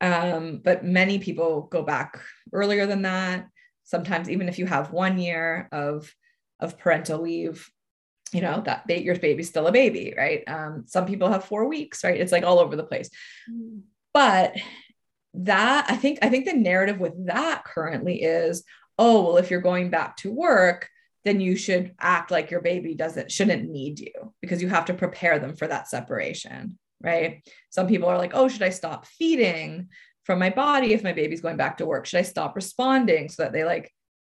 Um, 0.00 0.60
but 0.64 0.84
many 0.84 1.18
people 1.18 1.62
go 1.62 1.82
back 1.82 2.20
earlier 2.52 2.86
than 2.86 3.02
that. 3.02 3.46
Sometimes 3.84 4.30
even 4.30 4.48
if 4.48 4.58
you 4.58 4.66
have 4.66 4.92
one 4.92 5.18
year 5.18 5.68
of 5.72 6.12
of 6.58 6.78
parental 6.78 7.22
leave, 7.22 7.70
you 8.32 8.40
know 8.40 8.62
that 8.64 8.86
ba- 8.86 9.02
your 9.02 9.16
baby's 9.16 9.48
still 9.48 9.66
a 9.66 9.72
baby, 9.72 10.14
right? 10.16 10.42
Um, 10.46 10.84
some 10.86 11.06
people 11.06 11.30
have 11.30 11.44
four 11.44 11.66
weeks, 11.66 12.04
right? 12.04 12.20
It's 12.20 12.32
like 12.32 12.44
all 12.44 12.58
over 12.58 12.76
the 12.76 12.84
place. 12.84 13.10
Mm. 13.50 13.82
But 14.12 14.54
that 15.34 15.86
I 15.88 15.96
think 15.96 16.18
I 16.22 16.28
think 16.28 16.44
the 16.46 16.54
narrative 16.54 16.98
with 16.98 17.26
that 17.26 17.64
currently 17.64 18.22
is, 18.22 18.64
oh 18.98 19.22
well, 19.22 19.36
if 19.36 19.50
you're 19.50 19.60
going 19.60 19.90
back 19.90 20.16
to 20.18 20.32
work, 20.32 20.88
then 21.24 21.40
you 21.40 21.56
should 21.56 21.94
act 22.00 22.30
like 22.30 22.50
your 22.50 22.62
baby 22.62 22.94
doesn't 22.94 23.30
shouldn't 23.30 23.70
need 23.70 24.00
you 24.00 24.34
because 24.40 24.62
you 24.62 24.68
have 24.68 24.86
to 24.86 24.94
prepare 24.94 25.38
them 25.38 25.56
for 25.56 25.66
that 25.66 25.88
separation 25.88 26.78
right? 27.02 27.42
Some 27.70 27.86
people 27.86 28.08
are 28.08 28.18
like, 28.18 28.32
oh, 28.34 28.48
should 28.48 28.62
I 28.62 28.70
stop 28.70 29.06
feeding 29.06 29.88
from 30.24 30.38
my 30.38 30.50
body 30.50 30.92
if 30.92 31.02
my 31.02 31.12
baby's 31.12 31.40
going 31.40 31.56
back 31.56 31.78
to 31.78 31.86
work? 31.86 32.06
Should 32.06 32.20
I 32.20 32.22
stop 32.22 32.56
responding 32.56 33.28
so 33.28 33.42
that 33.42 33.52
they 33.52 33.64
like 33.64 33.92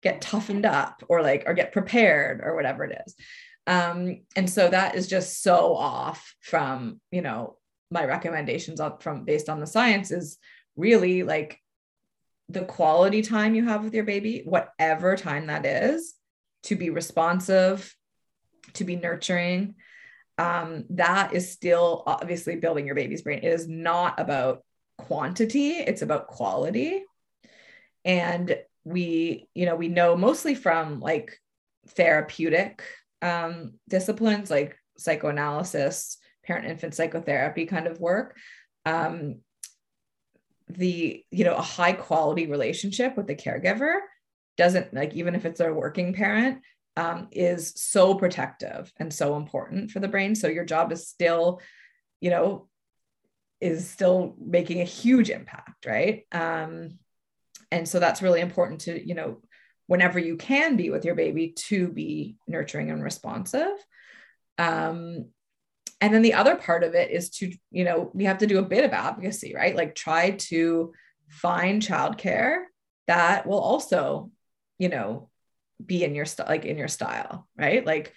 get 0.02 0.20
toughened 0.20 0.66
up 0.66 1.02
or 1.08 1.22
like 1.22 1.44
or 1.46 1.54
get 1.54 1.72
prepared 1.72 2.40
or 2.42 2.54
whatever 2.54 2.84
it 2.84 3.02
is? 3.06 3.14
Um, 3.66 4.22
and 4.36 4.48
so 4.48 4.68
that 4.68 4.94
is 4.94 5.06
just 5.06 5.42
so 5.42 5.74
off 5.76 6.34
from, 6.40 7.00
you 7.10 7.22
know, 7.22 7.56
my 7.90 8.04
recommendations 8.04 8.80
from 9.00 9.24
based 9.24 9.48
on 9.48 9.60
the 9.60 9.66
science 9.66 10.10
is 10.10 10.38
really 10.76 11.22
like 11.22 11.58
the 12.48 12.64
quality 12.64 13.22
time 13.22 13.54
you 13.54 13.64
have 13.64 13.84
with 13.84 13.94
your 13.94 14.04
baby, 14.04 14.42
whatever 14.44 15.16
time 15.16 15.46
that 15.46 15.66
is, 15.66 16.14
to 16.64 16.76
be 16.76 16.90
responsive, 16.90 17.94
to 18.74 18.84
be 18.84 18.96
nurturing. 18.96 19.74
Um, 20.38 20.84
that 20.90 21.34
is 21.34 21.52
still 21.52 22.02
obviously 22.06 22.56
building 22.56 22.86
your 22.86 22.94
baby's 22.94 23.22
brain. 23.22 23.40
It 23.42 23.52
is 23.52 23.68
not 23.68 24.18
about 24.18 24.64
quantity, 24.98 25.72
it's 25.72 26.02
about 26.02 26.28
quality. 26.28 27.04
And 28.04 28.56
we, 28.84 29.48
you 29.54 29.66
know, 29.66 29.76
we 29.76 29.88
know 29.88 30.16
mostly 30.16 30.54
from 30.54 31.00
like 31.00 31.38
therapeutic 31.88 32.82
um, 33.22 33.74
disciplines 33.88 34.50
like 34.50 34.76
psychoanalysis, 34.98 36.18
parent 36.44 36.66
infant 36.66 36.94
psychotherapy 36.94 37.66
kind 37.66 37.86
of 37.86 38.00
work. 38.00 38.36
Um, 38.84 39.40
the, 40.68 41.24
you 41.30 41.44
know, 41.44 41.56
a 41.56 41.62
high 41.62 41.92
quality 41.92 42.46
relationship 42.46 43.16
with 43.16 43.26
the 43.26 43.34
caregiver 43.34 43.94
doesn't 44.56 44.94
like, 44.94 45.14
even 45.14 45.34
if 45.34 45.44
it's 45.44 45.60
a 45.60 45.72
working 45.72 46.12
parent, 46.12 46.60
um, 46.96 47.28
is 47.32 47.72
so 47.76 48.14
protective 48.14 48.92
and 48.98 49.12
so 49.12 49.36
important 49.36 49.90
for 49.90 50.00
the 50.00 50.08
brain. 50.08 50.34
So 50.34 50.48
your 50.48 50.64
job 50.64 50.92
is 50.92 51.08
still, 51.08 51.60
you 52.20 52.30
know, 52.30 52.68
is 53.60 53.88
still 53.88 54.34
making 54.38 54.80
a 54.80 54.84
huge 54.84 55.30
impact, 55.30 55.86
right? 55.86 56.24
Um, 56.32 56.98
and 57.70 57.88
so 57.88 58.00
that's 58.00 58.22
really 58.22 58.40
important 58.40 58.82
to, 58.82 59.06
you 59.06 59.14
know, 59.14 59.42
whenever 59.90 60.20
you 60.20 60.36
can 60.36 60.76
be 60.76 60.88
with 60.88 61.04
your 61.04 61.16
baby 61.16 61.48
to 61.48 61.88
be 61.88 62.36
nurturing 62.46 62.92
and 62.92 63.02
responsive. 63.02 63.72
Um, 64.56 65.30
and 66.00 66.14
then 66.14 66.22
the 66.22 66.34
other 66.34 66.54
part 66.54 66.84
of 66.84 66.94
it 66.94 67.10
is 67.10 67.28
to, 67.30 67.52
you 67.72 67.82
know, 67.82 68.08
we 68.14 68.26
have 68.26 68.38
to 68.38 68.46
do 68.46 68.60
a 68.60 68.62
bit 68.62 68.84
of 68.84 68.92
advocacy, 68.92 69.52
right? 69.52 69.74
Like 69.74 69.96
try 69.96 70.30
to 70.30 70.92
find 71.26 71.82
childcare 71.82 72.66
that 73.08 73.48
will 73.48 73.58
also, 73.58 74.30
you 74.78 74.90
know, 74.90 75.28
be 75.84 76.04
in 76.04 76.14
your 76.14 76.26
like 76.46 76.64
in 76.64 76.78
your 76.78 76.86
style, 76.86 77.48
right? 77.58 77.84
Like 77.84 78.14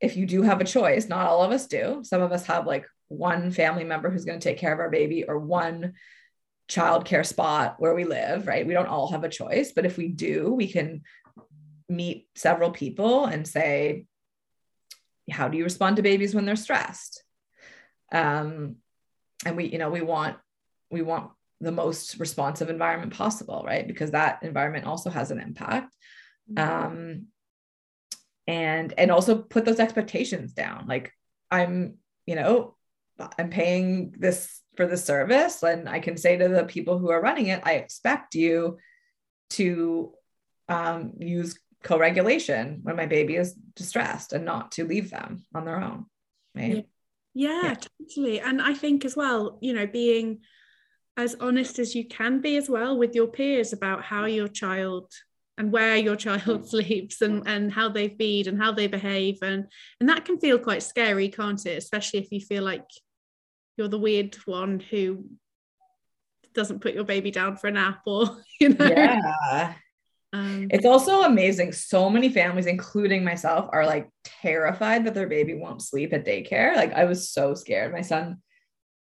if 0.00 0.16
you 0.16 0.26
do 0.26 0.42
have 0.42 0.60
a 0.60 0.64
choice, 0.64 1.08
not 1.08 1.28
all 1.28 1.44
of 1.44 1.52
us 1.52 1.68
do. 1.68 2.00
Some 2.02 2.20
of 2.20 2.32
us 2.32 2.46
have 2.46 2.66
like 2.66 2.86
one 3.06 3.52
family 3.52 3.84
member 3.84 4.10
who's 4.10 4.24
going 4.24 4.40
to 4.40 4.48
take 4.48 4.58
care 4.58 4.72
of 4.72 4.80
our 4.80 4.90
baby 4.90 5.22
or 5.22 5.38
one 5.38 5.92
childcare 6.68 7.26
spot 7.26 7.76
where 7.78 7.94
we 7.94 8.04
live, 8.04 8.46
right? 8.46 8.66
We 8.66 8.72
don't 8.72 8.88
all 8.88 9.10
have 9.10 9.24
a 9.24 9.28
choice, 9.28 9.72
but 9.72 9.86
if 9.86 9.96
we 9.96 10.08
do, 10.08 10.52
we 10.52 10.68
can 10.68 11.02
meet 11.88 12.28
several 12.34 12.70
people 12.70 13.26
and 13.26 13.46
say, 13.46 14.06
how 15.30 15.48
do 15.48 15.58
you 15.58 15.64
respond 15.64 15.96
to 15.96 16.02
babies 16.02 16.34
when 16.34 16.44
they're 16.44 16.56
stressed? 16.56 17.22
Um, 18.12 18.76
and 19.44 19.56
we, 19.56 19.66
you 19.66 19.78
know, 19.78 19.90
we 19.90 20.00
want 20.00 20.36
we 20.90 21.02
want 21.02 21.30
the 21.60 21.72
most 21.72 22.18
responsive 22.18 22.70
environment 22.70 23.14
possible, 23.14 23.62
right? 23.66 23.86
Because 23.86 24.12
that 24.12 24.42
environment 24.42 24.86
also 24.86 25.10
has 25.10 25.30
an 25.30 25.40
impact. 25.40 25.94
Mm-hmm. 26.52 26.86
Um, 26.86 27.26
and 28.46 28.92
and 28.98 29.10
also 29.10 29.36
put 29.36 29.64
those 29.64 29.80
expectations 29.80 30.52
down. 30.52 30.86
Like 30.86 31.12
I'm, 31.50 31.94
you 32.26 32.34
know, 32.34 32.76
I'm 33.38 33.50
paying 33.50 34.14
this 34.18 34.60
for 34.76 34.86
the 34.86 34.96
service. 34.96 35.62
And 35.62 35.88
i 35.88 36.00
can 36.00 36.16
say 36.16 36.36
to 36.36 36.48
the 36.48 36.64
people 36.64 36.98
who 36.98 37.10
are 37.10 37.20
running 37.20 37.48
it 37.48 37.62
i 37.64 37.74
expect 37.74 38.34
you 38.34 38.78
to 39.50 40.12
um, 40.68 41.12
use 41.18 41.58
co-regulation 41.82 42.80
when 42.82 42.96
my 42.96 43.06
baby 43.06 43.36
is 43.36 43.52
distressed 43.76 44.32
and 44.32 44.44
not 44.44 44.72
to 44.72 44.84
leave 44.84 45.10
them 45.10 45.44
on 45.54 45.64
their 45.64 45.80
own 45.80 46.06
right? 46.54 46.86
Yeah, 47.34 47.50
yeah, 47.50 47.62
yeah. 47.62 47.74
totally. 48.00 48.40
And 48.40 48.62
i 48.62 48.74
think 48.74 49.04
as 49.04 49.16
well 49.16 49.58
you 49.60 49.72
know 49.72 49.86
being 49.86 50.40
as 51.16 51.36
honest 51.40 51.78
as 51.78 51.94
you 51.94 52.06
can 52.06 52.40
be 52.40 52.56
as 52.56 52.68
well 52.68 52.96
with 52.96 53.14
your 53.14 53.28
peers 53.28 53.72
about 53.72 54.02
how 54.02 54.24
mm. 54.24 54.34
your 54.34 54.48
child 54.48 55.12
and 55.56 55.70
where 55.70 55.96
your 55.96 56.16
child 56.16 56.42
mm. 56.42 56.66
sleeps 56.68 57.22
and, 57.22 57.44
mm. 57.44 57.48
and 57.48 57.72
how 57.72 57.88
they 57.88 58.08
feed 58.08 58.46
and 58.46 58.60
how 58.60 58.72
they 58.72 58.86
behave. 58.86 59.38
And 59.42 59.66
and 60.00 60.08
that 60.08 60.24
can 60.24 60.38
feel 60.38 60.58
quite 60.58 60.82
scary 60.82 61.28
can't 61.28 61.64
it? 61.66 61.78
Especially 61.78 62.20
if 62.20 62.32
you 62.32 62.40
feel 62.40 62.64
like 62.64 62.86
you're 63.76 63.88
the 63.88 63.98
weird 63.98 64.34
one 64.46 64.80
who 64.80 65.24
doesn't 66.54 66.80
put 66.80 66.94
your 66.94 67.04
baby 67.04 67.30
down 67.30 67.56
for 67.56 67.66
a 67.66 67.70
nap 67.70 68.02
or 68.06 68.38
you 68.60 68.70
know? 68.70 68.86
Yeah. 68.86 69.74
Um, 70.32 70.66
it's 70.72 70.86
also 70.86 71.22
amazing. 71.22 71.72
So 71.72 72.10
many 72.10 72.28
families 72.28 72.66
including 72.66 73.22
myself 73.22 73.68
are 73.72 73.86
like 73.86 74.08
terrified 74.24 75.04
that 75.06 75.14
their 75.14 75.28
baby 75.28 75.54
won't 75.54 75.82
sleep 75.82 76.12
at 76.12 76.26
daycare. 76.26 76.74
Like 76.74 76.92
i 76.92 77.04
was 77.04 77.30
so 77.30 77.54
scared. 77.54 77.92
My 77.92 78.00
son 78.00 78.38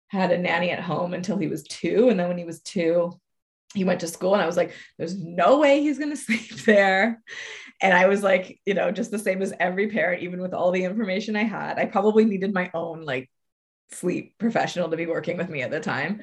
had 0.08 0.32
a 0.32 0.38
nanny 0.38 0.70
at 0.70 0.80
home 0.80 1.12
until 1.12 1.36
he 1.36 1.48
was 1.48 1.64
two 1.64 2.08
and 2.08 2.18
then 2.18 2.28
when 2.28 2.38
he 2.38 2.44
was 2.44 2.62
two 2.62 3.12
he 3.74 3.84
went 3.84 4.00
to 4.00 4.08
school 4.08 4.32
and 4.32 4.42
i 4.42 4.46
was 4.46 4.56
like 4.56 4.72
there's 4.96 5.22
no 5.22 5.58
way 5.58 5.82
he's 5.82 5.98
going 5.98 6.08
to 6.16 6.16
sleep 6.16 6.64
there. 6.64 7.22
And 7.82 7.92
i 7.92 8.06
was 8.06 8.22
like 8.22 8.58
you 8.64 8.74
know 8.74 8.90
just 8.90 9.10
the 9.10 9.18
same 9.18 9.42
as 9.42 9.52
every 9.60 9.88
parent 9.88 10.22
even 10.22 10.40
with 10.40 10.54
all 10.54 10.70
the 10.70 10.84
information 10.84 11.36
i 11.36 11.44
had. 11.44 11.78
I 11.78 11.84
probably 11.84 12.24
needed 12.24 12.54
my 12.54 12.70
own 12.72 13.02
like 13.02 13.30
sleep 13.90 14.34
professional 14.38 14.90
to 14.90 14.96
be 14.96 15.06
working 15.06 15.36
with 15.36 15.48
me 15.48 15.62
at 15.62 15.70
the 15.70 15.80
time. 15.80 16.22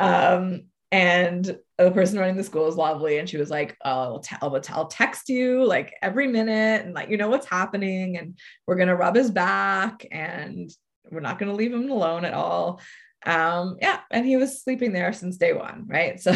Um, 0.00 0.64
and 0.94 1.58
the 1.76 1.90
person 1.90 2.20
running 2.20 2.36
the 2.36 2.44
school 2.44 2.68
is 2.68 2.76
lovely. 2.76 3.18
And 3.18 3.28
she 3.28 3.36
was 3.36 3.50
like, 3.50 3.76
oh, 3.84 4.22
I'll, 4.40 4.62
I'll 4.68 4.86
text 4.86 5.28
you 5.28 5.64
like 5.64 5.92
every 6.00 6.28
minute 6.28 6.84
and 6.84 6.94
let 6.94 7.10
you 7.10 7.16
know 7.16 7.28
what's 7.28 7.48
happening. 7.48 8.16
And 8.16 8.38
we're 8.66 8.76
going 8.76 8.88
to 8.88 8.94
rub 8.94 9.16
his 9.16 9.30
back 9.30 10.06
and 10.12 10.70
we're 11.10 11.18
not 11.18 11.38
going 11.38 11.50
to 11.50 11.56
leave 11.56 11.72
him 11.72 11.90
alone 11.90 12.24
at 12.24 12.32
all. 12.32 12.80
Um, 13.26 13.78
yeah. 13.80 14.00
And 14.10 14.24
he 14.24 14.36
was 14.36 14.62
sleeping 14.62 14.92
there 14.92 15.12
since 15.12 15.36
day 15.36 15.52
one. 15.52 15.86
Right. 15.88 16.20
So, 16.20 16.32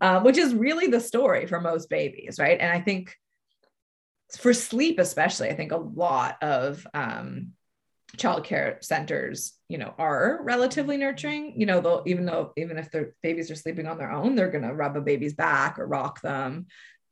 um, 0.00 0.24
which 0.24 0.36
is 0.36 0.54
really 0.54 0.88
the 0.88 1.00
story 1.00 1.46
for 1.46 1.60
most 1.60 1.88
babies. 1.88 2.36
Right. 2.38 2.60
And 2.60 2.72
I 2.72 2.80
think 2.80 3.16
for 4.36 4.52
sleep, 4.52 4.98
especially, 4.98 5.48
I 5.48 5.54
think 5.54 5.72
a 5.72 5.76
lot 5.76 6.42
of, 6.42 6.86
um, 6.94 7.52
childcare 8.16 8.82
centers 8.84 9.54
you 9.68 9.78
know 9.78 9.94
are 9.98 10.40
relatively 10.42 10.96
nurturing. 10.96 11.54
You 11.56 11.66
know 11.66 11.80
they'll 11.80 12.02
even 12.06 12.26
though 12.26 12.52
even 12.56 12.78
if 12.78 12.90
their 12.90 13.14
babies 13.22 13.50
are 13.50 13.56
sleeping 13.56 13.86
on 13.86 13.98
their 13.98 14.12
own 14.12 14.34
they're 14.34 14.50
going 14.50 14.68
to 14.68 14.74
rub 14.74 14.96
a 14.96 15.00
baby's 15.00 15.34
back 15.34 15.78
or 15.78 15.86
rock 15.86 16.20
them 16.20 16.66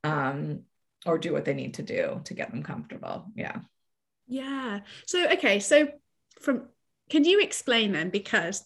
um, 0.04 0.62
or 1.06 1.18
do 1.18 1.32
what 1.32 1.44
they 1.44 1.54
need 1.54 1.74
to 1.74 1.82
do 1.82 2.20
to 2.24 2.34
get 2.34 2.50
them 2.50 2.62
comfortable. 2.62 3.26
Yeah. 3.34 3.60
Yeah. 4.26 4.80
So 5.06 5.30
okay. 5.32 5.60
So 5.60 5.88
from 6.40 6.68
can 7.08 7.24
you 7.24 7.40
explain 7.40 7.92
then? 7.92 8.10
Because 8.10 8.64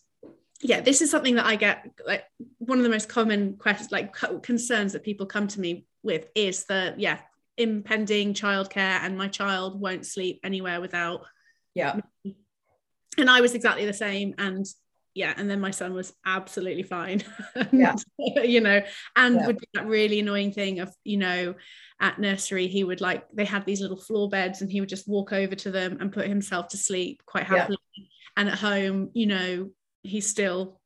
yeah 0.61 0.81
this 0.81 1.03
is 1.03 1.11
something 1.11 1.35
that 1.35 1.47
i 1.47 1.57
get 1.57 1.85
like 2.07 2.25
one 2.59 2.79
of 2.79 2.85
the 2.85 2.91
most 2.91 3.09
common 3.09 3.57
questions 3.57 3.93
like 3.93 4.15
concerns 4.43 4.93
that 4.93 5.03
people 5.03 5.27
come 5.27 5.47
to 5.47 5.61
me 5.61 5.85
with 6.03 6.29
is 6.35 6.65
the 6.65 6.95
yeah 6.97 7.19
impending 7.57 8.35
childcare 8.35 8.99
and 9.03 9.17
my 9.17 9.29
child 9.29 9.81
won't 9.81 10.07
sleep 10.07 10.41
anywhere 10.43 10.81
without 10.81 11.25
yeah 11.75 12.01
and 13.19 13.31
i 13.31 13.41
was 13.41 13.55
exactly 13.55 13.87
the 13.87 13.93
same 13.93 14.35
and 14.39 14.67
yeah 15.15 15.33
and 15.37 15.49
then 15.49 15.61
my 15.61 15.71
son 15.71 15.95
was 15.95 16.13
absolutely 16.27 16.83
fine 16.83 17.23
yeah 17.73 17.95
you 18.19 18.61
know 18.61 18.81
and 19.17 19.37
yeah. 19.37 19.47
would 19.47 19.59
be 19.59 19.69
that 19.75 19.87
really 19.87 20.21
annoying 20.21 20.53
thing 20.53 20.81
of 20.81 20.93
you 21.05 21.17
know 21.17 21.55
at 22.01 22.19
nursery 22.19 22.67
he 22.67 22.83
would 22.83 23.01
like 23.01 23.25
they 23.33 23.45
had 23.45 23.65
these 23.65 23.81
little 23.81 23.97
floor 23.97 24.29
beds 24.29 24.61
and 24.61 24.71
he 24.71 24.81
would 24.81 24.89
just 24.89 25.09
walk 25.09 25.33
over 25.33 25.55
to 25.55 25.71
them 25.71 25.99
and 26.01 26.13
put 26.13 26.27
himself 26.27 26.69
to 26.69 26.77
sleep 26.77 27.23
quite 27.25 27.45
happily 27.45 27.79
yeah. 27.97 28.05
and 28.37 28.49
at 28.49 28.59
home 28.59 29.11
you 29.15 29.27
know 29.27 29.71
he's 30.03 30.29
still 30.29 30.81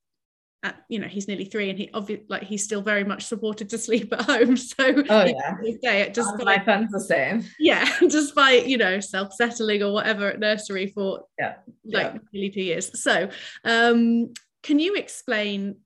at, 0.63 0.85
you 0.89 0.99
know 0.99 1.07
he's 1.07 1.29
nearly 1.29 1.45
three 1.45 1.71
and 1.71 1.79
he 1.79 1.89
obviously 1.95 2.27
like 2.29 2.43
he's 2.43 2.65
still 2.65 2.83
very 2.83 3.05
much 3.05 3.25
supported 3.25 3.69
to 3.71 3.79
sleep 3.79 4.13
at 4.13 4.23
home. 4.23 4.57
So 4.69 5.05
oh 5.09 5.25
yeah. 5.25 5.57
day, 5.83 6.11
just 6.13 6.37
by, 6.37 6.45
my 6.45 6.65
son's 6.65 6.91
the 6.91 7.01
same. 7.01 7.45
Yeah 7.59 7.89
just 8.09 8.35
by 8.35 8.53
you 8.53 8.77
know 8.77 9.01
self-settling 9.01 9.83
or 9.83 9.93
whatever 9.93 10.29
at 10.29 10.41
nursery 10.41 10.89
for 10.89 11.25
yeah. 11.39 11.57
like 11.85 12.15
yeah. 12.15 12.19
nearly 12.33 12.51
two 12.51 12.63
years. 12.63 13.01
So 13.01 13.31
um 13.65 14.33
can 14.63 14.79
you 14.79 14.95
explain 14.95 15.77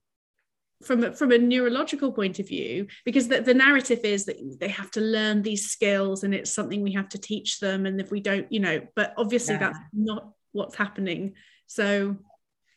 from 0.83 1.03
a, 1.03 1.13
from 1.13 1.31
a 1.31 1.37
neurological 1.37 2.11
point 2.11 2.39
of 2.39 2.47
view 2.47 2.87
because 3.05 3.29
the, 3.29 3.39
the 3.39 3.53
narrative 3.53 4.01
is 4.03 4.25
that 4.25 4.59
they 4.59 4.67
have 4.67 4.91
to 4.91 4.99
learn 4.99 5.41
these 5.41 5.69
skills 5.69 6.23
and 6.23 6.33
it's 6.33 6.51
something 6.51 6.81
we 6.81 6.91
have 6.91 7.07
to 7.09 7.17
teach 7.17 7.59
them 7.61 7.85
and 7.85 8.01
if 8.01 8.11
we 8.11 8.19
don't 8.19 8.51
you 8.51 8.59
know 8.59 8.81
but 8.95 9.13
obviously 9.17 9.53
yeah. 9.53 9.59
that's 9.59 9.79
not 9.93 10.33
what's 10.53 10.75
happening. 10.75 11.33
So 11.67 12.15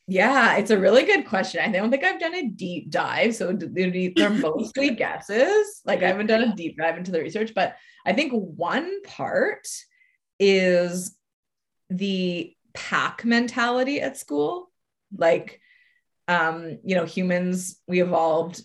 yeah, 0.08 0.56
it's 0.56 0.70
a 0.70 0.78
really 0.78 1.04
good 1.04 1.26
question. 1.26 1.60
I 1.60 1.68
don't 1.68 1.90
think 1.90 2.04
I've 2.04 2.20
done 2.20 2.34
a 2.34 2.48
deep 2.48 2.90
dive. 2.90 3.34
So 3.34 3.52
they're 3.52 4.30
mostly 4.30 4.90
guesses. 4.90 5.82
Like 5.84 6.02
I 6.02 6.08
haven't 6.08 6.28
done 6.28 6.44
a 6.44 6.54
deep 6.54 6.76
dive 6.78 6.96
into 6.96 7.10
the 7.10 7.20
research, 7.20 7.52
but 7.54 7.76
I 8.04 8.12
think 8.12 8.32
one 8.32 9.02
part 9.02 9.66
is 10.38 11.16
the 11.90 12.54
pack 12.72 13.24
mentality 13.24 14.00
at 14.00 14.16
school. 14.16 14.70
Like, 15.16 15.60
um, 16.28 16.78
you 16.84 16.94
know, 16.94 17.04
humans, 17.04 17.80
we 17.88 18.00
evolved 18.00 18.62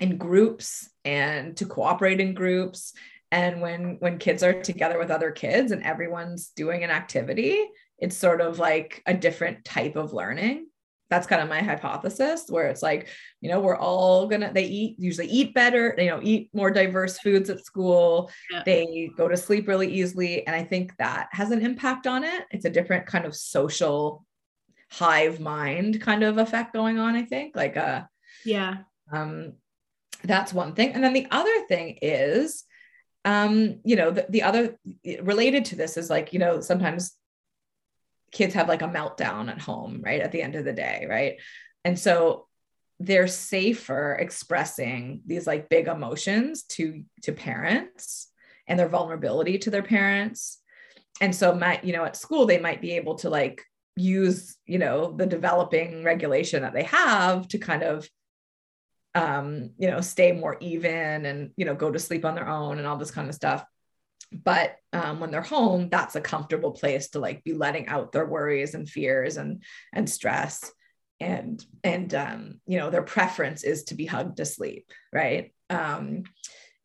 in 0.00 0.16
groups 0.16 0.90
and 1.04 1.56
to 1.58 1.66
cooperate 1.66 2.20
in 2.20 2.34
groups. 2.34 2.94
And 3.30 3.60
when 3.60 3.96
when 4.00 4.18
kids 4.18 4.42
are 4.42 4.60
together 4.60 4.98
with 4.98 5.10
other 5.10 5.30
kids 5.30 5.70
and 5.70 5.84
everyone's 5.84 6.48
doing 6.48 6.82
an 6.82 6.90
activity, 6.90 7.58
it's 8.04 8.16
sort 8.16 8.42
of 8.42 8.58
like 8.58 9.02
a 9.06 9.14
different 9.14 9.64
type 9.64 9.96
of 9.96 10.12
learning. 10.12 10.66
That's 11.08 11.26
kind 11.26 11.40
of 11.40 11.48
my 11.48 11.62
hypothesis 11.62 12.44
where 12.48 12.66
it's 12.66 12.82
like 12.82 13.08
you 13.40 13.50
know 13.50 13.60
we're 13.60 13.78
all 13.78 14.26
gonna 14.26 14.52
they 14.52 14.64
eat 14.64 14.96
usually 14.98 15.28
eat 15.28 15.54
better 15.54 15.94
you 15.96 16.06
know 16.06 16.20
eat 16.22 16.50
more 16.52 16.70
diverse 16.70 17.18
foods 17.18 17.48
at 17.48 17.64
school. 17.64 18.30
Yeah. 18.50 18.62
they 18.66 19.10
go 19.16 19.26
to 19.26 19.38
sleep 19.38 19.66
really 19.68 19.90
easily. 19.90 20.46
And 20.46 20.54
i 20.54 20.62
think 20.62 20.94
that 20.98 21.28
has 21.32 21.50
an 21.50 21.62
impact 21.62 22.06
on 22.06 22.24
it. 22.24 22.44
It's 22.50 22.66
a 22.66 22.70
different 22.70 23.06
kind 23.06 23.24
of 23.24 23.34
social 23.34 24.26
hive 24.90 25.40
mind 25.40 26.00
kind 26.02 26.22
of 26.22 26.38
effect 26.38 26.72
going 26.72 26.98
on 27.00 27.16
i 27.16 27.22
think 27.22 27.56
like 27.56 27.76
uh 27.76 28.02
yeah. 28.44 28.76
um 29.10 29.54
that's 30.22 30.52
one 30.52 30.74
thing. 30.74 30.92
And 30.92 31.02
then 31.02 31.14
the 31.14 31.26
other 31.30 31.66
thing 31.66 31.98
is 32.02 32.64
um 33.24 33.80
you 33.84 33.96
know 33.96 34.10
the, 34.10 34.26
the 34.28 34.42
other 34.42 34.78
related 35.22 35.66
to 35.66 35.76
this 35.76 35.96
is 35.96 36.10
like 36.10 36.32
you 36.34 36.38
know 36.38 36.60
sometimes 36.60 37.16
kids 38.34 38.52
have 38.52 38.68
like 38.68 38.82
a 38.82 38.88
meltdown 38.88 39.48
at 39.48 39.60
home 39.60 40.02
right 40.04 40.20
at 40.20 40.32
the 40.32 40.42
end 40.42 40.56
of 40.56 40.64
the 40.64 40.72
day 40.72 41.06
right? 41.08 41.36
And 41.84 41.98
so 41.98 42.46
they're 43.00 43.28
safer 43.28 44.14
expressing 44.14 45.22
these 45.26 45.46
like 45.46 45.68
big 45.68 45.88
emotions 45.88 46.64
to 46.64 47.02
to 47.22 47.32
parents 47.32 48.28
and 48.66 48.78
their 48.78 48.88
vulnerability 48.88 49.58
to 49.58 49.70
their 49.70 49.82
parents. 49.82 50.60
And 51.20 51.34
so 51.34 51.54
might 51.54 51.84
you 51.84 51.92
know 51.92 52.04
at 52.04 52.16
school 52.16 52.46
they 52.46 52.58
might 52.58 52.80
be 52.80 52.92
able 52.92 53.16
to 53.16 53.30
like 53.30 53.62
use 53.96 54.56
you 54.66 54.78
know 54.78 55.12
the 55.12 55.26
developing 55.26 56.02
regulation 56.02 56.62
that 56.62 56.74
they 56.74 56.82
have 56.82 57.46
to 57.48 57.58
kind 57.58 57.82
of 57.82 58.08
um 59.14 59.70
you 59.78 59.88
know 59.88 60.00
stay 60.00 60.32
more 60.32 60.56
even 60.60 61.24
and 61.24 61.50
you 61.56 61.64
know 61.64 61.76
go 61.76 61.90
to 61.90 61.98
sleep 62.00 62.24
on 62.24 62.34
their 62.34 62.48
own 62.48 62.78
and 62.78 62.86
all 62.86 62.96
this 62.96 63.12
kind 63.12 63.28
of 63.28 63.34
stuff 63.34 63.64
but 64.32 64.76
um, 64.92 65.20
when 65.20 65.30
they're 65.30 65.42
home 65.42 65.88
that's 65.88 66.16
a 66.16 66.20
comfortable 66.20 66.72
place 66.72 67.08
to 67.10 67.18
like 67.18 67.44
be 67.44 67.52
letting 67.52 67.86
out 67.88 68.12
their 68.12 68.26
worries 68.26 68.74
and 68.74 68.88
fears 68.88 69.36
and 69.36 69.62
and 69.92 70.08
stress. 70.08 70.70
And 71.20 71.64
and 71.84 72.12
um, 72.14 72.60
you 72.66 72.78
know 72.78 72.90
their 72.90 73.02
preference 73.02 73.62
is 73.62 73.84
to 73.84 73.94
be 73.94 74.04
hugged 74.04 74.38
to 74.38 74.44
sleep 74.44 74.90
right? 75.12 75.54
Um, 75.70 76.24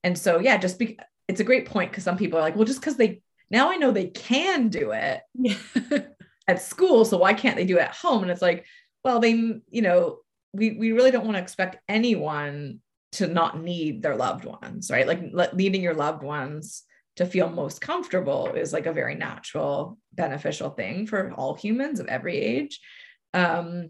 and 0.03 0.17
so 0.17 0.39
yeah 0.39 0.57
just 0.57 0.79
be 0.79 0.97
it's 1.27 1.39
a 1.39 1.45
great 1.45 1.65
point 1.65 1.91
because 1.91 2.03
some 2.03 2.17
people 2.17 2.39
are 2.39 2.41
like 2.41 2.55
well 2.55 2.65
just 2.65 2.79
because 2.79 2.97
they 2.97 3.21
now 3.51 3.71
i 3.71 3.75
know 3.75 3.91
they 3.91 4.07
can 4.07 4.69
do 4.69 4.91
it 4.91 5.21
at 6.47 6.61
school 6.61 7.05
so 7.05 7.17
why 7.17 7.33
can't 7.33 7.55
they 7.55 7.65
do 7.65 7.77
it 7.77 7.81
at 7.81 7.95
home? 7.95 8.23
And 8.23 8.31
it's 8.31 8.41
like 8.41 8.65
well 9.03 9.19
they 9.19 9.31
you 9.31 9.81
know 9.81 10.19
we 10.53 10.71
we 10.71 10.91
really 10.91 11.11
don't 11.11 11.25
want 11.25 11.37
to 11.37 11.43
expect 11.43 11.77
anyone 11.87 12.79
to 13.13 13.27
not 13.27 13.61
need 13.61 14.01
their 14.01 14.15
loved 14.15 14.45
ones 14.45 14.89
right? 14.91 15.07
Like 15.07 15.53
leading 15.53 15.81
your 15.81 15.93
loved 15.93 16.23
ones 16.23 16.83
to 17.19 17.25
feel 17.25 17.49
most 17.49 17.81
comfortable 17.81 18.47
is 18.53 18.71
like 18.71 18.85
a 18.85 18.93
very 18.93 19.13
natural 19.13 19.97
beneficial 20.13 20.69
thing 20.69 21.05
for 21.05 21.33
all 21.33 21.53
humans 21.53 21.99
of 21.99 22.07
every 22.07 22.37
age. 22.37 22.79
Um 23.33 23.89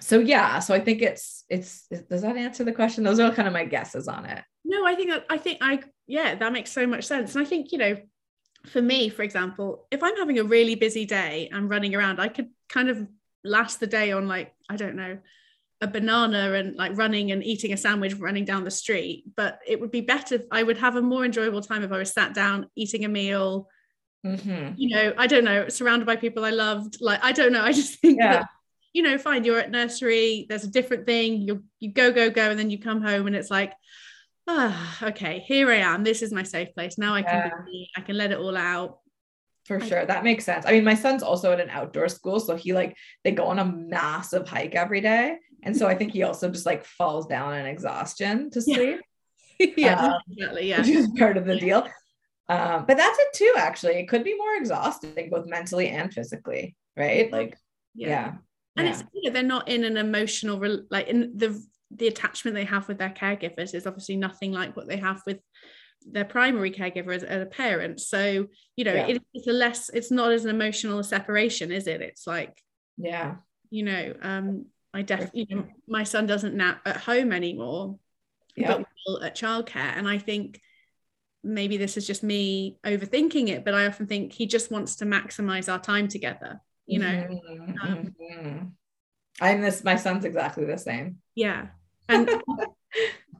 so 0.00 0.18
yeah 0.18 0.58
so 0.58 0.74
i 0.74 0.80
think 0.80 1.00
it's 1.02 1.44
it's 1.48 1.86
does 2.10 2.22
that 2.22 2.36
answer 2.36 2.62
the 2.64 2.72
question? 2.72 3.02
Those 3.04 3.20
are 3.20 3.32
kind 3.32 3.48
of 3.48 3.54
my 3.54 3.64
guesses 3.64 4.06
on 4.08 4.24
it. 4.26 4.42
No 4.64 4.86
i 4.86 4.94
think 4.94 5.12
i 5.28 5.36
think 5.36 5.58
i 5.60 5.80
yeah 6.06 6.36
that 6.36 6.52
makes 6.52 6.70
so 6.70 6.86
much 6.86 7.04
sense. 7.04 7.34
And 7.34 7.44
i 7.44 7.48
think 7.48 7.72
you 7.72 7.78
know 7.78 7.96
for 8.66 8.80
me, 8.80 9.08
for 9.08 9.22
example, 9.22 9.86
if 9.90 10.02
I'm 10.02 10.16
having 10.16 10.38
a 10.38 10.44
really 10.44 10.74
busy 10.74 11.04
day 11.04 11.50
and 11.52 11.68
running 11.68 11.94
around, 11.94 12.20
I 12.20 12.28
could 12.28 12.48
kind 12.68 12.88
of 12.88 13.06
last 13.44 13.78
the 13.78 13.86
day 13.86 14.12
on 14.12 14.26
like, 14.26 14.54
I 14.70 14.76
don't 14.76 14.96
know, 14.96 15.18
a 15.84 15.86
banana 15.86 16.52
and 16.54 16.76
like 16.76 16.96
running 16.96 17.30
and 17.30 17.44
eating 17.44 17.72
a 17.72 17.76
sandwich 17.76 18.14
running 18.14 18.44
down 18.44 18.64
the 18.64 18.70
street. 18.70 19.24
But 19.36 19.60
it 19.66 19.78
would 19.80 19.90
be 19.90 20.00
better, 20.00 20.40
I 20.50 20.62
would 20.62 20.78
have 20.78 20.96
a 20.96 21.02
more 21.02 21.24
enjoyable 21.24 21.60
time 21.60 21.84
if 21.84 21.92
I 21.92 21.98
was 21.98 22.12
sat 22.12 22.34
down 22.34 22.68
eating 22.74 23.04
a 23.04 23.08
meal. 23.08 23.68
Mm-hmm. 24.26 24.74
You 24.76 24.88
know, 24.96 25.12
I 25.18 25.26
don't 25.26 25.44
know, 25.44 25.68
surrounded 25.68 26.06
by 26.06 26.16
people 26.16 26.44
I 26.44 26.50
loved. 26.50 26.98
Like, 27.00 27.22
I 27.22 27.32
don't 27.32 27.52
know. 27.52 27.62
I 27.62 27.72
just 27.72 28.00
think 28.00 28.18
yeah. 28.18 28.32
that, 28.32 28.48
you 28.94 29.02
know, 29.02 29.18
fine, 29.18 29.44
you're 29.44 29.60
at 29.60 29.70
nursery, 29.70 30.46
there's 30.48 30.64
a 30.64 30.70
different 30.70 31.04
thing, 31.04 31.42
you 31.42 31.64
you 31.80 31.92
go, 31.92 32.10
go, 32.10 32.30
go, 32.30 32.50
and 32.50 32.58
then 32.58 32.70
you 32.70 32.78
come 32.78 33.02
home 33.02 33.26
and 33.26 33.36
it's 33.36 33.50
like, 33.50 33.74
ah, 34.48 34.98
okay, 35.02 35.44
here 35.46 35.70
I 35.70 35.76
am. 35.76 36.04
This 36.04 36.22
is 36.22 36.32
my 36.32 36.44
safe 36.44 36.74
place. 36.74 36.96
Now 36.96 37.14
I 37.14 37.22
can 37.22 37.50
yeah. 37.50 37.64
be, 37.66 37.90
I 37.96 38.00
can 38.00 38.16
let 38.16 38.32
it 38.32 38.38
all 38.38 38.56
out. 38.56 39.00
For 39.64 39.80
sure. 39.80 40.04
That 40.04 40.24
makes 40.24 40.44
sense. 40.44 40.66
I 40.66 40.72
mean, 40.72 40.84
my 40.84 40.94
son's 40.94 41.22
also 41.22 41.52
at 41.52 41.60
an 41.60 41.70
outdoor 41.70 42.08
school. 42.08 42.38
So 42.38 42.54
he 42.54 42.74
like 42.74 42.96
they 43.24 43.30
go 43.30 43.46
on 43.46 43.58
a 43.58 43.64
massive 43.64 44.46
hike 44.46 44.74
every 44.74 45.00
day. 45.00 45.38
And 45.64 45.76
so 45.76 45.86
I 45.86 45.94
think 45.94 46.12
he 46.12 46.22
also 46.22 46.50
just 46.50 46.66
like 46.66 46.84
falls 46.84 47.26
down 47.26 47.54
in 47.54 47.66
exhaustion 47.66 48.50
to 48.50 48.60
sleep. 48.60 49.00
Yeah, 49.58 49.66
yeah 49.76 50.06
um, 50.06 50.14
exactly. 50.30 50.68
Yeah. 50.68 50.78
Which 50.80 50.88
is 50.88 51.08
part 51.18 51.36
of 51.36 51.46
the 51.46 51.56
deal. 51.56 51.88
Um, 52.48 52.84
but 52.86 52.96
that's 52.98 53.18
it 53.18 53.28
too, 53.32 53.54
actually. 53.56 53.94
It 53.94 54.08
could 54.08 54.22
be 54.22 54.36
more 54.36 54.54
exhausting, 54.56 55.30
both 55.30 55.46
mentally 55.46 55.88
and 55.88 56.12
physically, 56.12 56.76
right? 56.96 57.32
Like, 57.32 57.56
yeah. 57.94 58.08
yeah. 58.08 58.32
And 58.76 58.86
yeah. 58.86 58.92
it's 58.92 59.04
you 59.14 59.22
know, 59.30 59.32
they're 59.32 59.42
not 59.42 59.68
in 59.68 59.84
an 59.84 59.96
emotional 59.96 60.60
like 60.90 61.08
in 61.08 61.32
the 61.36 61.64
the 61.90 62.08
attachment 62.08 62.54
they 62.54 62.64
have 62.64 62.88
with 62.88 62.98
their 62.98 63.10
caregivers 63.10 63.74
is 63.74 63.86
obviously 63.86 64.16
nothing 64.16 64.52
like 64.52 64.76
what 64.76 64.88
they 64.88 64.96
have 64.96 65.22
with 65.26 65.38
their 66.06 66.24
primary 66.24 66.70
caregiver 66.70 67.14
as, 67.14 67.22
as 67.22 67.42
a 67.42 67.46
parent 67.46 68.00
so 68.00 68.46
you 68.76 68.84
know 68.84 68.92
yeah. 68.92 69.06
it, 69.06 69.22
it's 69.32 69.46
a 69.46 69.52
less 69.52 69.90
it's 69.90 70.10
not 70.10 70.32
as 70.32 70.44
an 70.44 70.50
emotional 70.50 71.02
separation 71.02 71.70
is 71.70 71.86
it 71.86 72.00
it's 72.00 72.26
like 72.26 72.60
yeah 72.98 73.36
you 73.70 73.84
know 73.84 74.14
um 74.22 74.66
i 74.94 75.02
definitely 75.02 75.46
you 75.48 75.56
know 75.56 75.66
my 75.86 76.04
son 76.04 76.26
doesn't 76.26 76.54
nap 76.54 76.80
at 76.86 76.96
home 76.96 77.32
anymore 77.32 77.98
yeah. 78.56 78.76
but 78.76 78.86
will 79.06 79.22
at 79.22 79.36
childcare 79.36 79.96
and 79.96 80.08
i 80.08 80.18
think 80.18 80.60
maybe 81.42 81.76
this 81.76 81.96
is 81.96 82.06
just 82.06 82.22
me 82.22 82.78
overthinking 82.86 83.48
it 83.48 83.64
but 83.64 83.74
i 83.74 83.86
often 83.86 84.06
think 84.06 84.32
he 84.32 84.46
just 84.46 84.70
wants 84.70 84.96
to 84.96 85.04
maximize 85.04 85.70
our 85.70 85.78
time 85.78 86.08
together 86.08 86.60
you 86.86 86.98
know 86.98 87.06
mm-hmm. 87.06 87.72
Um, 87.82 88.14
mm-hmm. 88.20 88.66
i'm 89.40 89.60
this 89.60 89.84
my 89.84 89.96
son's 89.96 90.24
exactly 90.24 90.64
the 90.64 90.78
same 90.78 91.18
yeah 91.34 91.66
and 92.08 92.30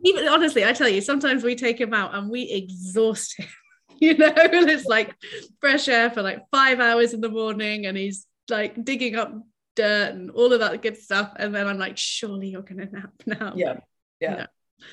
even 0.05 0.29
honestly, 0.29 0.65
I 0.65 0.73
tell 0.73 0.89
you, 0.89 1.01
sometimes 1.01 1.43
we 1.43 1.55
take 1.55 1.81
him 1.81 1.95
out 1.95 2.15
and 2.15 2.31
we 2.31 2.51
exhaust 2.51 3.39
him. 3.39 3.47
You 4.01 4.19
know, 4.19 4.33
it's 4.37 4.87
like 4.87 5.15
fresh 5.61 5.87
air 5.87 6.11
for 6.11 6.21
like 6.21 6.41
five 6.51 6.81
hours 6.81 7.15
in 7.15 7.21
the 7.21 7.29
morning, 7.29 7.87
and 7.87 7.97
he's 7.97 8.27
like 8.51 8.85
digging 8.85 9.15
up 9.15 9.33
dirt 9.77 10.15
and 10.15 10.31
all 10.31 10.53
of 10.53 10.61
that 10.61 10.83
good 10.83 10.97
stuff. 10.97 11.33
And 11.37 11.55
then 11.55 11.67
I'm 11.67 11.79
like, 11.79 11.97
surely 11.97 12.49
you're 12.49 12.63
gonna 12.63 12.89
nap 12.91 13.13
now. 13.27 13.53
Yeah, 13.57 13.81
yeah. 14.21 14.47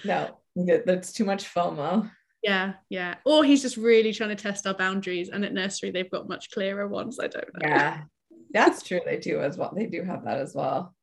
No, 0.05 0.37
no 0.55 0.81
that's 0.85 1.13
too 1.13 1.25
much 1.25 1.51
FOMO. 1.53 2.09
Yeah, 2.43 2.73
yeah. 2.89 3.15
Or 3.25 3.43
he's 3.43 3.61
just 3.61 3.77
really 3.77 4.13
trying 4.13 4.35
to 4.35 4.35
test 4.35 4.65
our 4.65 4.73
boundaries. 4.73 5.29
And 5.29 5.45
at 5.45 5.53
nursery, 5.53 5.91
they've 5.91 6.09
got 6.09 6.27
much 6.27 6.49
clearer 6.51 6.87
ones. 6.87 7.19
I 7.19 7.27
don't 7.27 7.53
know. 7.53 7.67
Yeah, 7.67 8.01
that's 8.51 8.81
true. 8.81 9.01
They 9.05 9.17
do 9.17 9.41
as 9.41 9.57
well. 9.57 9.73
They 9.75 9.85
do 9.85 10.03
have 10.03 10.25
that 10.25 10.39
as 10.39 10.55
well 10.55 10.95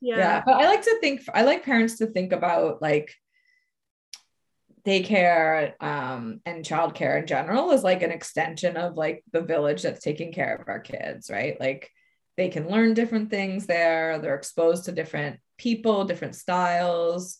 yeah. 0.00 0.16
yeah 0.16 0.42
but 0.44 0.54
i 0.54 0.66
like 0.66 0.82
to 0.82 0.98
think 1.00 1.22
i 1.32 1.42
like 1.42 1.64
parents 1.64 1.98
to 1.98 2.06
think 2.06 2.32
about 2.32 2.80
like 2.82 3.14
daycare 4.86 5.72
um, 5.82 6.40
and 6.46 6.64
childcare 6.64 7.18
in 7.18 7.26
general 7.26 7.72
is 7.72 7.82
like 7.82 8.02
an 8.02 8.12
extension 8.12 8.76
of 8.76 8.96
like 8.96 9.24
the 9.32 9.40
village 9.40 9.82
that's 9.82 10.00
taking 10.00 10.32
care 10.32 10.54
of 10.54 10.68
our 10.68 10.78
kids 10.78 11.28
right 11.28 11.58
like 11.58 11.90
they 12.36 12.48
can 12.48 12.68
learn 12.68 12.94
different 12.94 13.30
things 13.30 13.66
there 13.66 14.18
they're 14.18 14.34
exposed 14.34 14.84
to 14.84 14.92
different 14.92 15.38
people 15.58 16.04
different 16.04 16.34
styles 16.34 17.38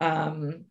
um, 0.00 0.64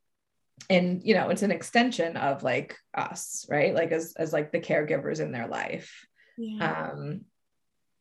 and 0.69 1.03
you 1.03 1.13
know 1.13 1.30
it's 1.30 1.43
an 1.43 1.51
extension 1.51 2.17
of 2.17 2.43
like 2.43 2.78
us 2.93 3.45
right 3.49 3.73
like 3.73 3.91
as 3.91 4.13
as 4.17 4.34
like 4.34 4.51
the 4.51 4.59
caregivers 4.59 5.19
in 5.19 5.32
their 5.32 5.47
life 5.47 6.05
yeah. 6.38 6.89
um 6.89 7.21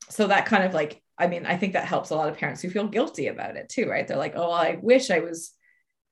so 0.08 0.26
that 0.26 0.46
kind 0.46 0.64
of 0.64 0.74
like 0.74 1.02
I 1.16 1.28
mean, 1.28 1.46
I 1.46 1.56
think 1.56 1.74
that 1.74 1.86
helps 1.86 2.10
a 2.10 2.16
lot 2.16 2.28
of 2.28 2.38
parents 2.38 2.60
who 2.60 2.70
feel 2.70 2.88
guilty 2.88 3.28
about 3.28 3.56
it 3.56 3.68
too, 3.68 3.88
right? 3.88 4.06
They're 4.06 4.16
like, 4.16 4.34
oh, 4.36 4.50
I 4.50 4.78
wish 4.80 5.10
I 5.10 5.20
was 5.20 5.52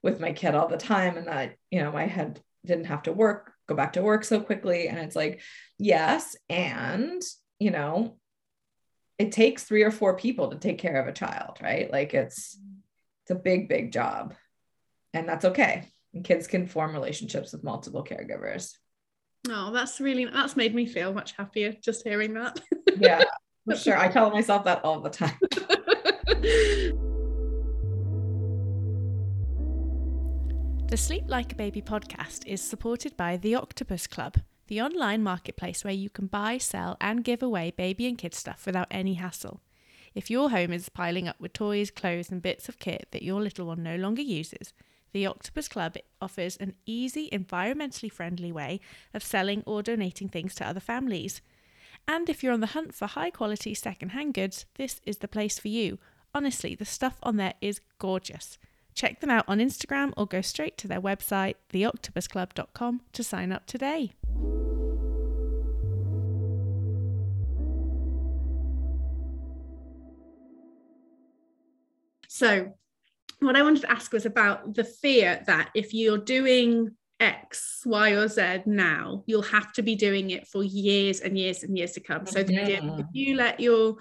with 0.02 0.20
my 0.20 0.32
kid 0.32 0.54
all 0.54 0.68
the 0.68 0.76
time 0.76 1.16
and 1.16 1.26
that, 1.26 1.56
you 1.70 1.82
know, 1.82 1.96
I 1.96 2.06
had 2.06 2.40
didn't 2.64 2.84
have 2.84 3.02
to 3.02 3.12
work, 3.12 3.52
go 3.68 3.74
back 3.74 3.94
to 3.94 4.02
work 4.02 4.24
so 4.24 4.40
quickly. 4.40 4.86
And 4.86 4.98
it's 4.98 5.16
like, 5.16 5.40
yes. 5.78 6.36
And, 6.48 7.20
you 7.58 7.72
know, 7.72 8.16
it 9.18 9.32
takes 9.32 9.64
three 9.64 9.82
or 9.82 9.90
four 9.90 10.16
people 10.16 10.50
to 10.50 10.56
take 10.58 10.78
care 10.78 11.00
of 11.00 11.08
a 11.08 11.12
child, 11.12 11.58
right? 11.62 11.90
Like 11.90 12.14
it's 12.14 12.58
it's 13.22 13.30
a 13.30 13.34
big, 13.34 13.68
big 13.68 13.92
job. 13.92 14.34
And 15.14 15.28
that's 15.28 15.44
okay. 15.44 15.88
And 16.14 16.24
kids 16.24 16.46
can 16.46 16.66
form 16.66 16.92
relationships 16.92 17.52
with 17.52 17.64
multiple 17.64 18.04
caregivers. 18.04 18.74
Oh, 19.48 19.72
that's 19.72 20.00
really 20.00 20.24
that's 20.24 20.56
made 20.56 20.74
me 20.74 20.86
feel 20.86 21.12
much 21.12 21.32
happier 21.32 21.74
just 21.82 22.06
hearing 22.06 22.34
that. 22.34 22.60
yeah. 22.96 23.22
For 23.68 23.76
sure. 23.76 23.98
I 23.98 24.08
tell 24.08 24.30
myself 24.30 24.64
that 24.64 24.84
all 24.84 25.00
the 25.00 25.10
time. 25.10 25.38
the 30.88 30.96
Sleep 30.96 31.24
Like 31.26 31.52
a 31.52 31.56
Baby 31.56 31.82
podcast 31.82 32.46
is 32.46 32.60
supported 32.60 33.16
by 33.16 33.36
The 33.36 33.54
Octopus 33.54 34.06
Club, 34.06 34.36
the 34.68 34.80
online 34.80 35.22
marketplace 35.22 35.84
where 35.84 35.92
you 35.92 36.10
can 36.10 36.26
buy, 36.26 36.58
sell, 36.58 36.96
and 37.00 37.24
give 37.24 37.42
away 37.42 37.72
baby 37.76 38.06
and 38.06 38.18
kid 38.18 38.34
stuff 38.34 38.66
without 38.66 38.88
any 38.90 39.14
hassle. 39.14 39.60
If 40.14 40.30
your 40.30 40.50
home 40.50 40.72
is 40.72 40.88
piling 40.88 41.26
up 41.26 41.40
with 41.40 41.52
toys, 41.52 41.90
clothes, 41.90 42.30
and 42.30 42.42
bits 42.42 42.68
of 42.68 42.78
kit 42.78 43.08
that 43.12 43.22
your 43.22 43.40
little 43.40 43.66
one 43.66 43.82
no 43.82 43.96
longer 43.96 44.22
uses, 44.22 44.72
the 45.12 45.26
Octopus 45.26 45.68
Club 45.68 45.96
offers 46.20 46.56
an 46.56 46.74
easy, 46.86 47.28
environmentally 47.30 48.10
friendly 48.10 48.52
way 48.52 48.80
of 49.12 49.22
selling 49.22 49.62
or 49.66 49.82
donating 49.82 50.28
things 50.28 50.54
to 50.56 50.66
other 50.66 50.80
families. 50.80 51.40
And 52.08 52.28
if 52.28 52.42
you're 52.42 52.52
on 52.52 52.60
the 52.60 52.68
hunt 52.68 52.94
for 52.94 53.06
high 53.06 53.30
quality 53.30 53.74
second-hand 53.74 54.34
goods, 54.34 54.66
this 54.76 55.00
is 55.04 55.18
the 55.18 55.28
place 55.28 55.58
for 55.58 55.68
you. 55.68 55.98
honestly, 56.34 56.74
the 56.74 56.84
stuff 56.84 57.18
on 57.22 57.36
there 57.36 57.54
is 57.60 57.80
gorgeous. 57.98 58.58
Check 58.94 59.20
them 59.20 59.30
out 59.30 59.44
on 59.48 59.58
Instagram 59.58 60.12
or 60.16 60.26
go 60.26 60.40
straight 60.40 60.76
to 60.78 60.88
their 60.88 61.00
website, 61.00 61.54
theoctopusclub.com, 61.72 63.02
to 63.12 63.24
sign 63.24 63.52
up 63.52 63.66
today. 63.66 64.12
So, 72.32 72.72
what 73.40 73.56
I 73.56 73.62
wanted 73.62 73.82
to 73.82 73.90
ask 73.90 74.10
was 74.10 74.24
about 74.24 74.74
the 74.74 74.84
fear 74.84 75.42
that 75.46 75.68
if 75.74 75.92
you're 75.92 76.16
doing 76.16 76.96
X, 77.20 77.82
Y, 77.84 78.12
or 78.12 78.26
Z 78.26 78.62
now, 78.64 79.22
you'll 79.26 79.42
have 79.42 79.70
to 79.74 79.82
be 79.82 79.94
doing 79.96 80.30
it 80.30 80.48
for 80.48 80.64
years 80.64 81.20
and 81.20 81.38
years 81.38 81.62
and 81.62 81.76
years 81.76 81.92
to 81.92 82.00
come. 82.00 82.24
So, 82.24 82.42
the 82.42 82.58
idea 82.58 82.80
if 82.98 83.06
you 83.12 83.36
let 83.36 83.60
your 83.60 83.96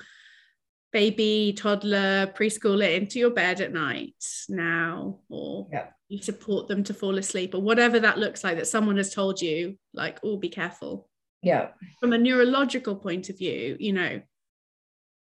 baby, 0.93 1.53
toddler, 1.57 2.27
preschooler 2.27 2.95
into 2.95 3.19
your 3.19 3.31
bed 3.31 3.59
at 3.59 3.73
night 3.73 4.15
now, 4.47 5.19
or 5.27 5.67
yeah. 5.69 5.87
you 6.07 6.21
support 6.21 6.69
them 6.69 6.85
to 6.85 6.93
fall 6.93 7.17
asleep, 7.17 7.53
or 7.53 7.61
whatever 7.61 7.99
that 7.99 8.17
looks 8.17 8.45
like, 8.45 8.55
that 8.55 8.67
someone 8.67 8.95
has 8.95 9.13
told 9.13 9.41
you, 9.41 9.77
like, 9.93 10.19
oh, 10.23 10.37
be 10.37 10.47
careful. 10.47 11.09
Yeah. 11.43 11.71
From 11.99 12.13
a 12.13 12.17
neurological 12.17 12.95
point 12.95 13.27
of 13.27 13.37
view, 13.37 13.75
you 13.77 13.91
know, 13.91 14.21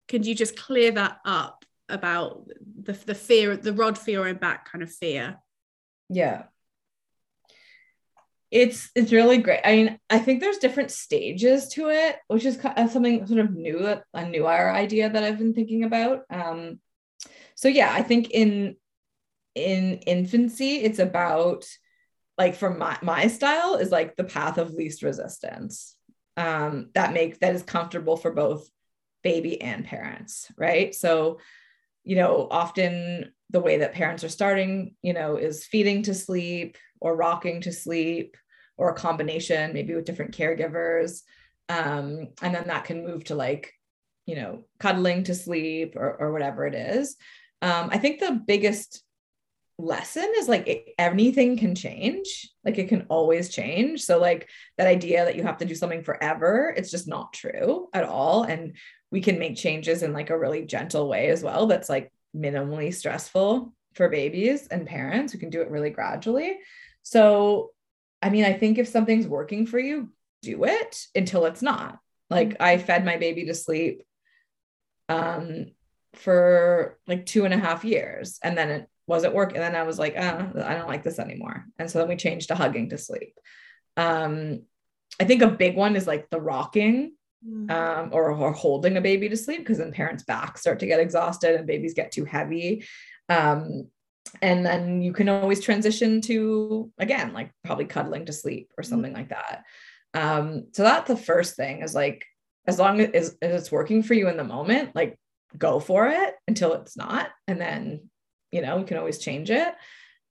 can 0.08 0.24
you 0.24 0.34
just 0.34 0.58
clear 0.58 0.90
that 0.90 1.20
up 1.24 1.64
about 1.88 2.48
the, 2.82 2.92
the 2.92 3.14
fear, 3.14 3.56
the 3.56 3.72
rod 3.72 3.98
fear 3.98 4.26
and 4.26 4.40
back 4.40 4.70
kind 4.70 4.82
of 4.82 4.92
fear? 4.92 5.38
Yeah 6.08 6.44
it's 8.50 8.90
it's 8.94 9.12
really 9.12 9.38
great. 9.38 9.60
I 9.64 9.76
mean, 9.76 9.98
I 10.08 10.18
think 10.18 10.40
there's 10.40 10.58
different 10.58 10.90
stages 10.90 11.68
to 11.70 11.90
it, 11.90 12.16
which 12.28 12.44
is 12.44 12.58
something 12.60 13.26
sort 13.26 13.40
of 13.40 13.54
new 13.54 14.00
a 14.14 14.28
newer 14.28 14.70
idea 14.70 15.10
that 15.10 15.22
I've 15.22 15.38
been 15.38 15.54
thinking 15.54 15.84
about. 15.84 16.22
Um, 16.30 16.80
so 17.54 17.68
yeah, 17.68 17.92
I 17.92 18.02
think 18.02 18.30
in 18.30 18.76
in 19.54 19.98
infancy, 20.06 20.76
it's 20.76 20.98
about 20.98 21.66
like 22.38 22.54
from 22.54 22.78
my 22.78 22.96
my 23.02 23.26
style 23.26 23.76
is 23.76 23.90
like 23.90 24.16
the 24.16 24.24
path 24.24 24.56
of 24.56 24.72
least 24.72 25.02
resistance. 25.02 25.94
Um, 26.36 26.90
that 26.94 27.12
makes 27.12 27.38
that 27.38 27.54
is 27.54 27.62
comfortable 27.62 28.16
for 28.16 28.32
both 28.32 28.66
baby 29.22 29.60
and 29.60 29.84
parents, 29.84 30.50
right? 30.56 30.94
So, 30.94 31.40
you 32.08 32.16
know, 32.16 32.48
often 32.50 33.30
the 33.50 33.60
way 33.60 33.76
that 33.76 33.92
parents 33.92 34.24
are 34.24 34.30
starting, 34.30 34.94
you 35.02 35.12
know, 35.12 35.36
is 35.36 35.66
feeding 35.66 36.02
to 36.04 36.14
sleep 36.14 36.78
or 37.02 37.14
rocking 37.14 37.60
to 37.60 37.70
sleep 37.70 38.34
or 38.78 38.88
a 38.88 38.94
combination, 38.94 39.74
maybe 39.74 39.94
with 39.94 40.06
different 40.06 40.34
caregivers. 40.34 41.20
Um, 41.68 42.28
and 42.40 42.54
then 42.54 42.66
that 42.68 42.86
can 42.86 43.04
move 43.04 43.24
to 43.24 43.34
like, 43.34 43.74
you 44.24 44.36
know, 44.36 44.64
cuddling 44.80 45.24
to 45.24 45.34
sleep 45.34 45.96
or, 45.96 46.16
or 46.18 46.32
whatever 46.32 46.66
it 46.66 46.74
is. 46.74 47.14
Um, 47.60 47.90
I 47.92 47.98
think 47.98 48.20
the 48.20 48.42
biggest 48.46 49.02
lesson 49.76 50.32
is 50.38 50.48
like 50.48 50.66
it, 50.66 50.94
anything 50.98 51.56
can 51.56 51.72
change 51.72 52.50
like 52.64 52.78
it 52.78 52.88
can 52.88 53.06
always 53.08 53.48
change 53.48 54.02
so 54.02 54.18
like 54.18 54.48
that 54.76 54.88
idea 54.88 55.24
that 55.24 55.36
you 55.36 55.44
have 55.44 55.56
to 55.56 55.64
do 55.64 55.74
something 55.74 56.02
forever 56.02 56.74
it's 56.76 56.90
just 56.90 57.06
not 57.06 57.32
true 57.32 57.88
at 57.94 58.02
all 58.02 58.42
and 58.42 58.74
we 59.10 59.20
can 59.20 59.38
make 59.38 59.56
changes 59.56 60.02
in 60.02 60.12
like 60.12 60.30
a 60.30 60.38
really 60.38 60.64
gentle 60.64 61.08
way 61.08 61.28
as 61.28 61.42
well 61.42 61.66
that's 61.66 61.88
like 61.88 62.12
minimally 62.36 62.92
stressful 62.92 63.72
for 63.94 64.08
babies 64.08 64.68
and 64.68 64.86
parents 64.86 65.32
who 65.32 65.38
can 65.38 65.50
do 65.50 65.62
it 65.62 65.70
really 65.70 65.90
gradually 65.90 66.58
so, 67.08 67.70
I 68.20 68.28
mean, 68.28 68.44
I 68.44 68.52
think 68.52 68.76
if 68.76 68.86
something's 68.86 69.26
working 69.26 69.64
for 69.64 69.78
you, 69.78 70.10
do 70.42 70.64
it 70.64 71.06
until 71.14 71.46
it's 71.46 71.62
not. 71.62 71.98
Like 72.28 72.56
I 72.60 72.76
mm-hmm. 72.76 72.84
fed 72.84 73.04
my 73.04 73.16
baby 73.16 73.46
to 73.46 73.54
sleep 73.54 74.02
um 75.08 75.68
for 76.12 76.98
like 77.06 77.24
two 77.24 77.46
and 77.46 77.54
a 77.54 77.58
half 77.58 77.82
years 77.82 78.38
and 78.42 78.58
then 78.58 78.68
it 78.68 78.88
wasn't 79.06 79.34
working. 79.34 79.56
And 79.56 79.64
then 79.64 79.80
I 79.80 79.86
was 79.86 79.98
like, 79.98 80.16
oh, 80.18 80.52
I 80.62 80.74
don't 80.74 80.88
like 80.88 81.02
this 81.02 81.18
anymore. 81.18 81.64
And 81.78 81.90
so 81.90 81.98
then 81.98 82.08
we 82.08 82.16
changed 82.16 82.48
to 82.48 82.54
hugging 82.54 82.90
to 82.90 82.98
sleep. 82.98 83.32
Um, 83.96 84.64
I 85.18 85.24
think 85.24 85.40
a 85.40 85.48
big 85.48 85.76
one 85.76 85.96
is 85.96 86.06
like 86.06 86.28
the 86.28 86.40
rocking 86.40 87.12
mm-hmm. 87.46 87.70
um, 87.70 88.10
or, 88.12 88.30
or 88.32 88.52
holding 88.52 88.96
a 88.96 89.00
baby 89.00 89.28
to 89.28 89.36
sleep 89.36 89.60
because 89.60 89.78
then 89.78 89.92
parents' 89.92 90.24
backs 90.24 90.60
start 90.62 90.78
to 90.80 90.86
get 90.86 91.00
exhausted 91.00 91.54
and 91.54 91.66
babies 91.66 91.94
get 91.94 92.12
too 92.12 92.24
heavy. 92.24 92.84
Um, 93.28 93.88
and 94.42 94.64
then 94.64 95.02
you 95.02 95.12
can 95.12 95.28
always 95.28 95.60
transition 95.60 96.20
to 96.20 96.90
again 96.98 97.32
like 97.32 97.50
probably 97.64 97.84
cuddling 97.84 98.26
to 98.26 98.32
sleep 98.32 98.70
or 98.76 98.82
mm-hmm. 98.82 98.90
something 98.90 99.12
mm-hmm. 99.12 99.20
like 99.20 99.28
that 99.30 99.64
um 100.14 100.66
so 100.72 100.82
that's 100.82 101.08
the 101.08 101.16
first 101.16 101.56
thing 101.56 101.82
is 101.82 101.94
like 101.94 102.24
as 102.66 102.78
long 102.78 103.00
as, 103.00 103.36
as 103.40 103.62
it's 103.62 103.72
working 103.72 104.02
for 104.02 104.14
you 104.14 104.28
in 104.28 104.36
the 104.36 104.44
moment 104.44 104.94
like 104.94 105.18
go 105.56 105.80
for 105.80 106.08
it 106.08 106.34
until 106.46 106.74
it's 106.74 106.96
not 106.96 107.30
and 107.46 107.60
then 107.60 108.08
you 108.50 108.60
know 108.60 108.78
you 108.78 108.84
can 108.84 108.98
always 108.98 109.18
change 109.18 109.50
it 109.50 109.74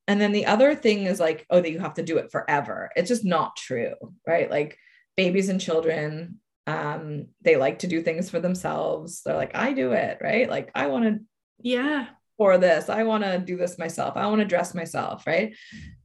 and 0.07 0.21
then 0.21 0.31
the 0.31 0.45
other 0.45 0.75
thing 0.75 1.05
is 1.05 1.19
like 1.19 1.45
oh 1.49 1.59
that 1.59 1.71
you 1.71 1.79
have 1.79 1.95
to 1.95 2.03
do 2.03 2.17
it 2.17 2.31
forever 2.31 2.89
it's 2.95 3.09
just 3.09 3.25
not 3.25 3.55
true 3.55 3.93
right 4.27 4.49
like 4.51 4.77
babies 5.15 5.49
and 5.49 5.59
children 5.59 6.39
um 6.67 7.27
they 7.41 7.55
like 7.55 7.79
to 7.79 7.87
do 7.87 8.01
things 8.01 8.29
for 8.29 8.39
themselves 8.39 9.21
they're 9.23 9.35
like 9.35 9.55
i 9.55 9.73
do 9.73 9.93
it 9.93 10.19
right 10.21 10.49
like 10.49 10.69
i 10.75 10.87
want 10.87 11.05
to 11.05 11.19
yeah 11.61 12.07
for 12.37 12.57
this. 12.57 12.87
I 12.87 13.03
want 13.03 13.23
to 13.23 13.39
do 13.39 13.57
this 13.57 13.77
myself. 13.77 14.15
I 14.15 14.27
want 14.27 14.39
to 14.39 14.45
dress 14.45 14.75
myself, 14.75 15.25
right? 15.25 15.55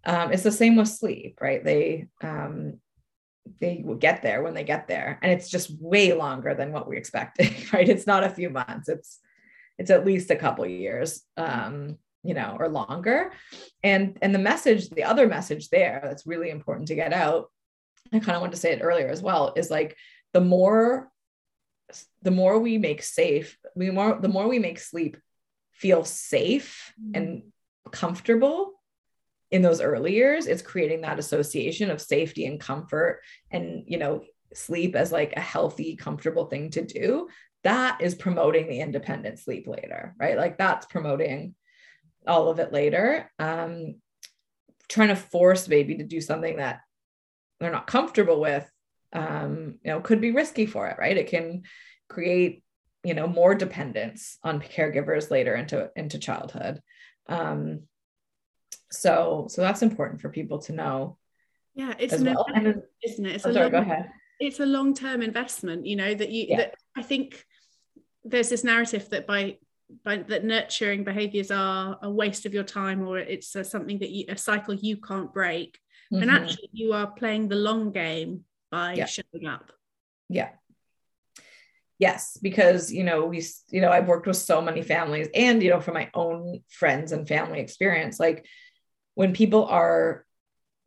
Um, 0.04 0.32
it's 0.32 0.42
the 0.42 0.50
same 0.50 0.76
with 0.76 0.88
sleep, 0.88 1.38
right? 1.40 1.62
They 1.62 2.08
um, 2.22 2.80
they 3.60 3.82
will 3.84 3.96
get 3.96 4.22
there 4.22 4.42
when 4.42 4.54
they 4.54 4.64
get 4.64 4.88
there, 4.88 5.18
and 5.22 5.30
it's 5.30 5.50
just 5.50 5.70
way 5.78 6.12
longer 6.14 6.54
than 6.54 6.72
what 6.72 6.88
we 6.88 6.96
expected, 6.96 7.52
right? 7.72 7.88
It's 7.88 8.06
not 8.06 8.24
a 8.24 8.30
few 8.30 8.50
months. 8.50 8.88
It's 8.88 9.20
it's 9.78 9.90
at 9.90 10.06
least 10.06 10.30
a 10.30 10.36
couple 10.36 10.66
years, 10.66 11.22
um, 11.36 11.98
you 12.22 12.34
know, 12.34 12.56
or 12.58 12.68
longer. 12.68 13.32
And 13.82 14.18
and 14.22 14.34
the 14.34 14.38
message, 14.38 14.88
the 14.88 15.04
other 15.04 15.28
message 15.28 15.68
there 15.68 16.00
that's 16.02 16.26
really 16.26 16.50
important 16.50 16.88
to 16.88 16.94
get 16.94 17.12
out. 17.12 17.50
I 18.12 18.18
kind 18.18 18.36
of 18.36 18.40
want 18.40 18.52
to 18.52 18.58
say 18.58 18.72
it 18.72 18.82
earlier 18.82 19.08
as 19.08 19.22
well. 19.22 19.52
Is 19.54 19.70
like 19.70 19.96
the 20.32 20.40
more 20.40 21.10
the 22.22 22.30
more 22.30 22.58
we 22.58 22.78
make 22.78 23.02
safe, 23.02 23.58
we 23.74 23.90
more 23.90 24.18
the 24.20 24.28
more 24.28 24.48
we 24.48 24.58
make 24.58 24.78
sleep 24.78 25.16
feel 25.72 26.04
safe 26.04 26.92
mm-hmm. 27.00 27.16
and 27.16 27.42
comfortable 27.90 28.72
in 29.50 29.60
those 29.60 29.82
early 29.82 30.14
years 30.14 30.46
it's 30.46 30.62
creating 30.62 31.02
that 31.02 31.18
association 31.18 31.90
of 31.90 32.00
safety 32.00 32.46
and 32.46 32.58
comfort 32.58 33.20
and 33.50 33.84
you 33.86 33.98
know 33.98 34.22
sleep 34.54 34.96
as 34.96 35.12
like 35.12 35.34
a 35.36 35.40
healthy 35.40 35.96
comfortable 35.96 36.46
thing 36.46 36.70
to 36.70 36.84
do. 36.84 37.28
That 37.64 38.00
is 38.00 38.14
promoting 38.14 38.68
the 38.68 38.80
independent 38.80 39.38
sleep 39.38 39.66
later 39.66 40.14
right? 40.18 40.36
Like 40.36 40.58
that's 40.58 40.86
promoting 40.86 41.54
all 42.26 42.48
of 42.48 42.58
it 42.58 42.72
later. 42.72 43.30
Um 43.38 43.96
trying 44.88 45.08
to 45.08 45.16
force 45.16 45.66
baby 45.66 45.96
to 45.96 46.04
do 46.04 46.20
something 46.20 46.58
that 46.58 46.80
they're 47.60 47.72
not 47.72 47.86
comfortable 47.86 48.40
with 48.40 48.70
um 49.12 49.78
you 49.82 49.90
know 49.90 50.00
could 50.00 50.20
be 50.20 50.30
risky 50.30 50.66
for 50.66 50.88
it 50.88 50.96
right 50.98 51.16
it 51.16 51.28
can 51.28 51.62
create 52.08 52.62
you 53.04 53.14
know 53.14 53.26
more 53.26 53.54
dependence 53.54 54.38
on 54.42 54.60
caregivers 54.60 55.30
later 55.30 55.54
into 55.54 55.90
into 55.96 56.18
childhood 56.18 56.80
um 57.28 57.80
so 58.90 59.46
so 59.48 59.62
that's 59.62 59.82
important 59.82 60.20
for 60.20 60.28
people 60.28 60.58
to 60.58 60.72
know 60.72 61.18
yeah 61.74 61.94
it's 61.98 62.12
an 62.14 62.24
well. 62.24 62.46
then, 62.54 62.82
isn't 63.02 63.26
it 63.26 63.36
it's 63.36 63.46
oh, 63.46 63.50
a 63.50 63.54
sorry, 63.54 63.64
long, 63.64 63.72
go 63.72 63.78
ahead 63.78 64.08
it's 64.40 64.60
a 64.60 64.66
long-term 64.66 65.22
investment 65.22 65.86
you 65.86 65.96
know 65.96 66.14
that 66.14 66.30
you 66.30 66.46
yeah. 66.48 66.56
that 66.56 66.74
i 66.96 67.02
think 67.02 67.44
there's 68.24 68.48
this 68.48 68.64
narrative 68.64 69.08
that 69.10 69.26
by 69.26 69.56
by 70.04 70.16
that 70.16 70.44
nurturing 70.44 71.04
behaviors 71.04 71.50
are 71.50 71.98
a 72.02 72.10
waste 72.10 72.46
of 72.46 72.54
your 72.54 72.64
time 72.64 73.06
or 73.06 73.18
it's 73.18 73.54
a, 73.56 73.64
something 73.64 73.98
that 73.98 74.10
you 74.10 74.24
a 74.28 74.36
cycle 74.36 74.74
you 74.74 74.96
can't 74.96 75.32
break 75.34 75.78
mm-hmm. 76.12 76.22
and 76.22 76.30
actually 76.30 76.70
you 76.72 76.92
are 76.92 77.08
playing 77.08 77.48
the 77.48 77.56
long 77.56 77.92
game 77.92 78.44
by 78.72 78.94
yeah. 78.94 79.06
showing 79.06 79.46
up. 79.46 79.70
Yeah. 80.28 80.48
Yes 81.98 82.36
because 82.42 82.92
you 82.92 83.04
know 83.04 83.26
we 83.26 83.44
you 83.70 83.80
know 83.80 83.92
i've 83.92 84.08
worked 84.08 84.26
with 84.26 84.36
so 84.36 84.60
many 84.60 84.82
families 84.82 85.28
and 85.36 85.62
you 85.62 85.70
know 85.70 85.78
from 85.78 85.94
my 85.94 86.10
own 86.14 86.60
friends 86.68 87.12
and 87.12 87.28
family 87.28 87.60
experience 87.60 88.18
like 88.18 88.44
when 89.14 89.32
people 89.32 89.66
are 89.66 90.26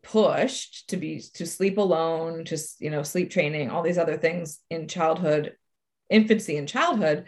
pushed 0.04 0.90
to 0.90 0.98
be 0.98 1.22
to 1.36 1.46
sleep 1.46 1.78
alone 1.78 2.44
to 2.44 2.58
you 2.80 2.90
know 2.90 3.02
sleep 3.02 3.30
training 3.30 3.70
all 3.70 3.82
these 3.82 3.98
other 3.98 4.18
things 4.18 4.60
in 4.70 4.90
childhood 4.90 5.56
infancy 6.10 6.58
and 6.58 6.68
childhood 6.68 7.26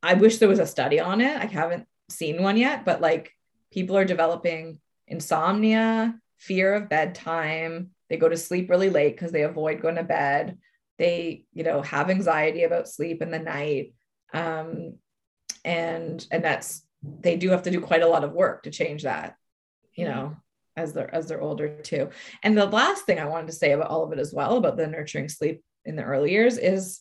i 0.00 0.14
wish 0.14 0.38
there 0.38 0.48
was 0.48 0.60
a 0.60 0.66
study 0.66 1.00
on 1.00 1.20
it. 1.20 1.36
I 1.36 1.46
haven't 1.46 1.88
seen 2.08 2.44
one 2.44 2.56
yet 2.56 2.84
but 2.84 3.00
like 3.00 3.32
people 3.72 3.96
are 3.96 4.04
developing 4.04 4.78
insomnia 5.08 6.14
fear 6.36 6.74
of 6.74 6.88
bedtime 6.88 7.90
they 8.08 8.16
go 8.16 8.28
to 8.28 8.36
sleep 8.36 8.70
really 8.70 8.90
late 8.90 9.14
because 9.14 9.32
they 9.32 9.42
avoid 9.42 9.82
going 9.82 9.96
to 9.96 10.02
bed. 10.02 10.58
They 10.98 11.44
you 11.52 11.64
know 11.64 11.82
have 11.82 12.10
anxiety 12.10 12.64
about 12.64 12.88
sleep 12.88 13.22
in 13.22 13.30
the 13.30 13.38
night. 13.38 13.94
Um, 14.32 14.94
and 15.64 16.26
and 16.30 16.44
that's 16.44 16.82
they 17.02 17.36
do 17.36 17.50
have 17.50 17.62
to 17.62 17.70
do 17.70 17.80
quite 17.80 18.02
a 18.02 18.08
lot 18.08 18.24
of 18.24 18.32
work 18.32 18.64
to 18.64 18.70
change 18.70 19.04
that 19.04 19.36
you 19.94 20.04
know 20.04 20.36
as 20.76 20.92
they're 20.92 21.12
as 21.14 21.26
they're 21.26 21.40
older 21.40 21.80
too. 21.82 22.10
And 22.42 22.56
the 22.56 22.66
last 22.66 23.04
thing 23.04 23.18
i 23.18 23.24
wanted 23.24 23.48
to 23.48 23.52
say 23.52 23.72
about 23.72 23.88
all 23.88 24.04
of 24.04 24.12
it 24.12 24.18
as 24.18 24.32
well 24.32 24.56
about 24.56 24.76
the 24.76 24.86
nurturing 24.86 25.28
sleep 25.28 25.62
in 25.84 25.96
the 25.96 26.02
early 26.02 26.32
years 26.32 26.58
is 26.58 27.00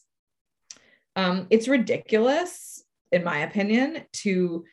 um, 1.15 1.47
it's 1.49 1.67
ridiculous 1.67 2.83
in 3.11 3.23
my 3.23 3.39
opinion, 3.39 4.03
to 4.11 4.65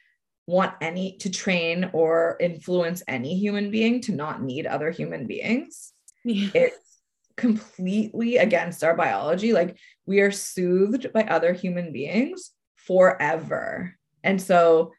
want 0.47 0.75
any 0.81 1.17
to 1.19 1.31
train 1.31 1.91
or 1.93 2.37
influence 2.41 3.03
any 3.09 3.39
human 3.39 3.71
being 3.71 4.01
to 4.03 4.13
not 4.13 4.43
need 4.43 4.67
other 4.67 4.91
human 4.91 5.27
beings. 5.27 5.93
Yeah. 6.25 6.51
It's 6.55 7.01
completely 7.37 8.37
against 8.39 8.85
our 8.85 8.97
biology. 8.97 9.53
Like 9.53 9.77
we 10.07 10.21
are 10.21 10.31
soothed 10.31 11.13
by 11.13 11.25
other 11.25 11.53
human 11.53 11.93
beings 11.93 12.51
forever. 12.77 13.95
And 14.23 14.41
so 14.41 14.93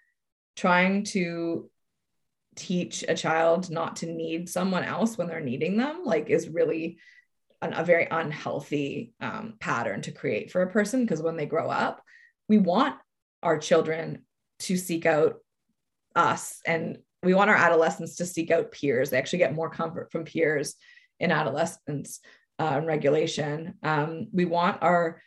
trying 0.56 1.04
to 1.04 1.70
teach 2.56 3.04
a 3.08 3.16
child 3.16 3.70
not 3.70 3.98
to 3.98 4.06
need 4.06 4.50
someone 4.50 4.84
else 4.84 5.18
when 5.18 5.28
they're 5.28 5.42
needing 5.42 5.78
them 5.78 6.04
like 6.06 6.30
is 6.30 6.48
really 6.48 6.98
an, 7.62 7.74
a 7.74 7.84
very 7.84 8.08
unhealthy 8.10 9.14
um, 9.20 9.56
pattern 9.60 10.02
to 10.02 10.12
create 10.12 10.52
for 10.52 10.62
a 10.62 10.72
person 10.72 11.02
because 11.02 11.22
when 11.22 11.36
they 11.36 11.46
grow 11.46 11.70
up 11.70 12.02
we 12.48 12.58
want 12.58 12.96
our 13.44 13.58
children 13.58 14.24
to 14.60 14.78
seek 14.78 15.06
out 15.06 15.36
us 16.16 16.62
and 16.66 16.98
we 17.24 17.34
want 17.34 17.50
our 17.50 17.58
adolescents 17.58 18.16
to 18.16 18.26
seek 18.26 18.52
out 18.52 18.72
peers 18.72 19.10
they 19.10 19.18
actually 19.18 19.40
get 19.40 19.54
more 19.54 19.70
comfort 19.70 20.10
from 20.12 20.24
peers 20.24 20.76
in 21.20 21.32
adolescence 21.32 22.20
uh, 22.60 22.74
and 22.78 22.88
regulation. 22.88 23.76
Um, 23.84 24.28
we 24.32 24.46
want 24.46 24.82
our 24.82 25.22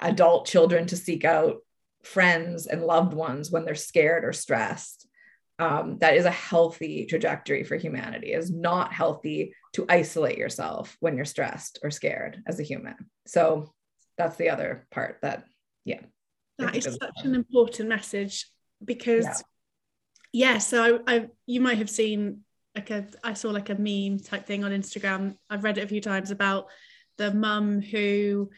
adult 0.00 0.46
children 0.46 0.86
to 0.86 0.96
seek 0.96 1.24
out 1.24 1.56
friends 2.02 2.66
and 2.66 2.82
loved 2.82 3.12
ones 3.12 3.50
when 3.50 3.64
they're 3.64 3.74
scared 3.74 4.24
or 4.24 4.32
stressed. 4.32 5.06
Um, 5.58 5.98
that 5.98 6.16
is 6.16 6.24
a 6.24 6.30
healthy 6.30 7.06
trajectory 7.06 7.64
for 7.64 7.76
humanity. 7.76 8.32
Is 8.32 8.50
not 8.50 8.92
healthy 8.92 9.54
to 9.72 9.86
isolate 9.88 10.38
yourself 10.38 10.96
when 11.00 11.16
you're 11.16 11.24
stressed 11.24 11.80
or 11.82 11.90
scared 11.90 12.42
as 12.46 12.60
a 12.60 12.62
human. 12.62 12.94
So 13.26 13.72
that's 14.16 14.36
the 14.36 14.50
other 14.50 14.86
part 14.90 15.18
that 15.22 15.44
yeah. 15.84 16.00
That 16.58 16.76
is 16.76 16.84
such 16.84 17.24
an 17.24 17.34
important 17.34 17.88
message 17.88 18.46
because 18.84 19.24
yeah, 20.32 20.52
yeah 20.52 20.58
so 20.58 21.00
I, 21.06 21.14
I 21.14 21.28
you 21.46 21.60
might 21.60 21.78
have 21.78 21.90
seen 21.90 22.42
like 22.74 22.90
a 22.90 23.06
i 23.24 23.34
saw 23.34 23.50
like 23.50 23.70
a 23.70 23.74
meme 23.74 24.18
type 24.18 24.46
thing 24.46 24.64
on 24.64 24.70
instagram. 24.70 25.36
I've 25.50 25.64
read 25.64 25.78
it 25.78 25.84
a 25.84 25.88
few 25.88 26.00
times 26.00 26.30
about 26.30 26.66
the 27.16 27.32
mum 27.32 27.80
who 27.80 28.50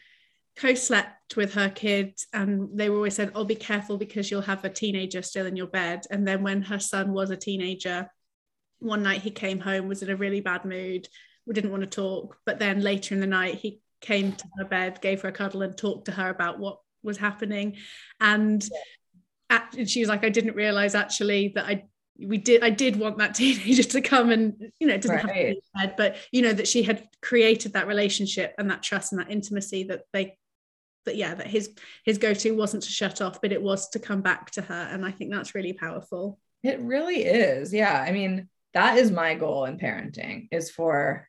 co-slept 0.57 1.37
with 1.37 1.53
her 1.53 1.69
kids 1.69 2.27
and 2.33 2.69
they 2.77 2.89
were 2.89 2.97
always 2.97 3.15
said 3.15 3.31
oh 3.35 3.45
be 3.45 3.55
careful 3.55 3.97
because 3.97 4.29
you'll 4.29 4.41
have 4.41 4.63
a 4.65 4.69
teenager 4.69 5.21
still 5.21 5.45
in 5.45 5.55
your 5.55 5.67
bed. 5.67 6.03
And 6.11 6.27
then 6.27 6.43
when 6.43 6.61
her 6.63 6.79
son 6.79 7.13
was 7.13 7.29
a 7.29 7.37
teenager 7.37 8.09
one 8.79 9.03
night 9.03 9.21
he 9.21 9.31
came 9.31 9.59
home 9.59 9.87
was 9.87 10.03
in 10.03 10.09
a 10.09 10.15
really 10.15 10.41
bad 10.41 10.65
mood 10.65 11.07
we 11.45 11.53
didn't 11.53 11.71
want 11.71 11.81
to 11.81 11.89
talk. 11.89 12.37
But 12.45 12.59
then 12.59 12.81
later 12.81 13.15
in 13.15 13.21
the 13.21 13.27
night 13.27 13.55
he 13.55 13.81
came 14.01 14.33
to 14.33 14.45
her 14.57 14.65
bed 14.65 15.01
gave 15.01 15.21
her 15.21 15.29
a 15.29 15.33
cuddle 15.33 15.61
and 15.61 15.75
talked 15.77 16.05
to 16.05 16.11
her 16.11 16.29
about 16.29 16.59
what 16.59 16.79
was 17.03 17.17
happening. 17.17 17.77
And, 18.19 18.63
at, 19.49 19.75
and 19.77 19.89
she 19.89 19.99
was 19.99 20.09
like 20.09 20.23
i 20.23 20.29
didn't 20.29 20.55
realize 20.55 20.95
actually 20.95 21.51
that 21.55 21.65
i 21.65 21.83
we 22.19 22.37
did 22.37 22.63
i 22.63 22.69
did 22.69 22.95
want 22.95 23.17
that 23.17 23.33
teenager 23.35 23.83
to 23.83 24.01
come 24.01 24.29
and 24.31 24.71
you 24.79 24.87
know 24.87 24.93
it 24.93 25.01
doesn't 25.01 25.17
right. 25.17 25.25
have 25.25 25.35
to 25.35 25.53
be 25.53 25.61
said 25.77 25.95
but 25.97 26.15
you 26.31 26.41
know 26.41 26.53
that 26.53 26.67
she 26.67 26.83
had 26.83 27.07
created 27.21 27.73
that 27.73 27.87
relationship 27.87 28.53
and 28.57 28.69
that 28.69 28.83
trust 28.83 29.11
and 29.11 29.21
that 29.21 29.31
intimacy 29.31 29.83
that 29.83 30.03
they 30.13 30.37
that 31.05 31.15
yeah 31.15 31.33
that 31.33 31.47
his 31.47 31.73
his 32.05 32.17
go-to 32.17 32.51
wasn't 32.51 32.83
to 32.83 32.89
shut 32.89 33.21
off 33.21 33.41
but 33.41 33.51
it 33.51 33.61
was 33.61 33.89
to 33.89 33.99
come 33.99 34.21
back 34.21 34.51
to 34.51 34.61
her. 34.61 34.89
And 34.91 35.05
i 35.05 35.11
think 35.11 35.31
that's 35.31 35.55
really 35.55 35.73
powerful. 35.73 36.39
It 36.63 36.79
really 36.81 37.23
is. 37.23 37.73
Yeah. 37.73 38.05
I 38.07 38.11
mean 38.11 38.47
that 38.73 38.97
is 38.97 39.11
my 39.11 39.35
goal 39.35 39.65
in 39.65 39.77
parenting 39.77 40.47
is 40.51 40.69
for 40.69 41.27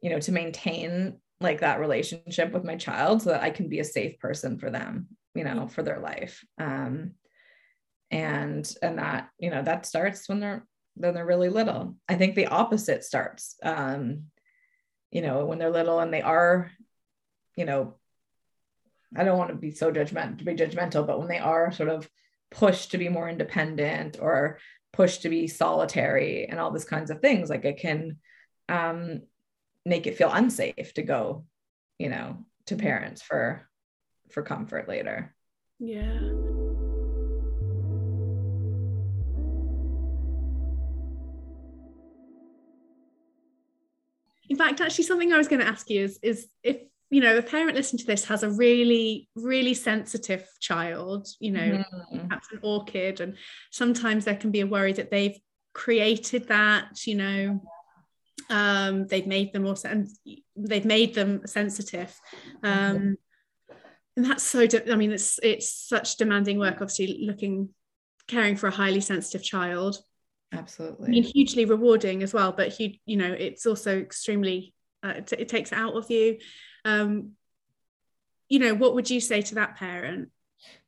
you 0.00 0.10
know 0.10 0.20
to 0.20 0.32
maintain 0.32 1.18
like 1.40 1.60
that 1.60 1.80
relationship 1.80 2.52
with 2.52 2.64
my 2.64 2.76
child 2.76 3.22
so 3.22 3.30
that 3.30 3.42
i 3.42 3.50
can 3.50 3.68
be 3.68 3.80
a 3.80 3.84
safe 3.84 4.18
person 4.18 4.58
for 4.58 4.70
them 4.70 5.08
you 5.34 5.44
know 5.44 5.68
for 5.68 5.82
their 5.82 6.00
life. 6.00 6.44
Um 6.58 7.12
and 8.10 8.74
and 8.82 8.98
that 8.98 9.28
you 9.38 9.50
know 9.50 9.62
that 9.62 9.86
starts 9.86 10.28
when 10.28 10.40
they're 10.40 10.66
when 10.94 11.14
they're 11.14 11.26
really 11.26 11.48
little 11.48 11.96
i 12.08 12.14
think 12.16 12.34
the 12.34 12.46
opposite 12.46 13.04
starts 13.04 13.56
um 13.62 14.24
you 15.10 15.22
know 15.22 15.44
when 15.44 15.58
they're 15.58 15.70
little 15.70 16.00
and 16.00 16.12
they 16.12 16.22
are 16.22 16.70
you 17.56 17.64
know 17.64 17.94
I 19.16 19.24
don't 19.24 19.38
want 19.38 19.50
to 19.50 19.56
be 19.56 19.72
so 19.72 19.92
judgmental 19.92 20.38
to 20.38 20.44
be 20.44 20.54
judgmental, 20.54 21.06
but 21.06 21.18
when 21.18 21.28
they 21.28 21.38
are 21.38 21.72
sort 21.72 21.88
of 21.88 22.08
pushed 22.50 22.92
to 22.92 22.98
be 22.98 23.08
more 23.08 23.28
independent 23.28 24.18
or 24.20 24.58
pushed 24.92 25.22
to 25.22 25.28
be 25.28 25.46
solitary 25.46 26.46
and 26.46 26.60
all 26.60 26.70
these 26.70 26.84
kinds 26.84 27.10
of 27.10 27.20
things, 27.20 27.50
like 27.50 27.64
it 27.64 27.78
can 27.78 28.18
um, 28.68 29.22
make 29.84 30.06
it 30.06 30.16
feel 30.16 30.30
unsafe 30.30 30.94
to 30.94 31.02
go, 31.02 31.44
you 31.98 32.08
know, 32.08 32.44
to 32.66 32.76
parents 32.76 33.22
for 33.22 33.68
for 34.30 34.42
comfort 34.42 34.88
later. 34.88 35.34
Yeah. 35.80 36.59
Fact, 44.76 44.80
actually, 44.90 45.04
something 45.04 45.32
I 45.32 45.38
was 45.38 45.48
going 45.48 45.60
to 45.60 45.68
ask 45.68 45.88
you 45.90 46.04
is, 46.04 46.18
is 46.22 46.48
if 46.62 46.78
you 47.10 47.20
know, 47.20 47.36
a 47.36 47.42
parent 47.42 47.76
listening 47.76 47.98
to 47.98 48.06
this 48.06 48.24
has 48.26 48.44
a 48.44 48.50
really, 48.50 49.28
really 49.34 49.74
sensitive 49.74 50.48
child, 50.60 51.26
you 51.40 51.50
know, 51.50 51.60
mm-hmm. 51.60 52.18
perhaps 52.28 52.48
an 52.52 52.60
orchid, 52.62 53.20
and 53.20 53.36
sometimes 53.72 54.24
there 54.24 54.36
can 54.36 54.52
be 54.52 54.60
a 54.60 54.66
worry 54.66 54.92
that 54.92 55.10
they've 55.10 55.36
created 55.72 56.46
that, 56.48 57.06
you 57.06 57.16
know, 57.16 57.62
um, 58.48 59.08
they've 59.08 59.26
made 59.26 59.52
them 59.52 59.66
also, 59.66 59.88
and 59.88 60.08
they've 60.56 60.84
made 60.84 61.14
them 61.14 61.42
sensitive. 61.46 62.16
Um, 62.62 62.96
mm-hmm. 62.96 63.12
And 64.16 64.26
that's 64.26 64.44
so, 64.44 64.66
de- 64.66 64.92
I 64.92 64.96
mean, 64.96 65.12
it's 65.12 65.40
it's 65.42 65.72
such 65.72 66.16
demanding 66.16 66.58
work, 66.58 66.74
obviously, 66.74 67.24
looking, 67.26 67.70
caring 68.28 68.54
for 68.54 68.68
a 68.68 68.72
highly 68.72 69.00
sensitive 69.00 69.42
child. 69.42 69.96
Absolutely. 70.52 71.06
I 71.06 71.10
mean, 71.10 71.22
hugely 71.22 71.64
rewarding 71.64 72.22
as 72.22 72.34
well, 72.34 72.52
but 72.52 72.78
you, 72.80 72.94
you 73.06 73.16
know, 73.16 73.32
it's 73.32 73.66
also 73.66 73.98
extremely, 73.98 74.74
uh, 75.02 75.14
it, 75.16 75.32
it 75.32 75.48
takes 75.48 75.72
it 75.72 75.78
out 75.78 75.94
of 75.94 76.10
you 76.10 76.38
um, 76.84 77.32
you 78.48 78.58
know 78.58 78.74
what 78.74 78.94
would 78.94 79.08
you 79.08 79.20
say 79.20 79.42
to 79.42 79.56
that 79.56 79.76
parent 79.76 80.28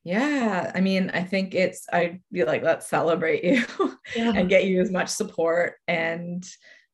yeah 0.04 0.70
i 0.74 0.80
mean 0.80 1.10
i 1.14 1.22
think 1.22 1.54
it's 1.54 1.86
i'd 1.92 2.20
be 2.30 2.44
like 2.44 2.62
let's 2.62 2.88
celebrate 2.88 3.44
you 3.44 3.64
yeah. 4.16 4.32
and 4.34 4.48
get 4.48 4.64
you 4.64 4.80
as 4.80 4.90
much 4.90 5.08
support 5.08 5.76
and 5.86 6.44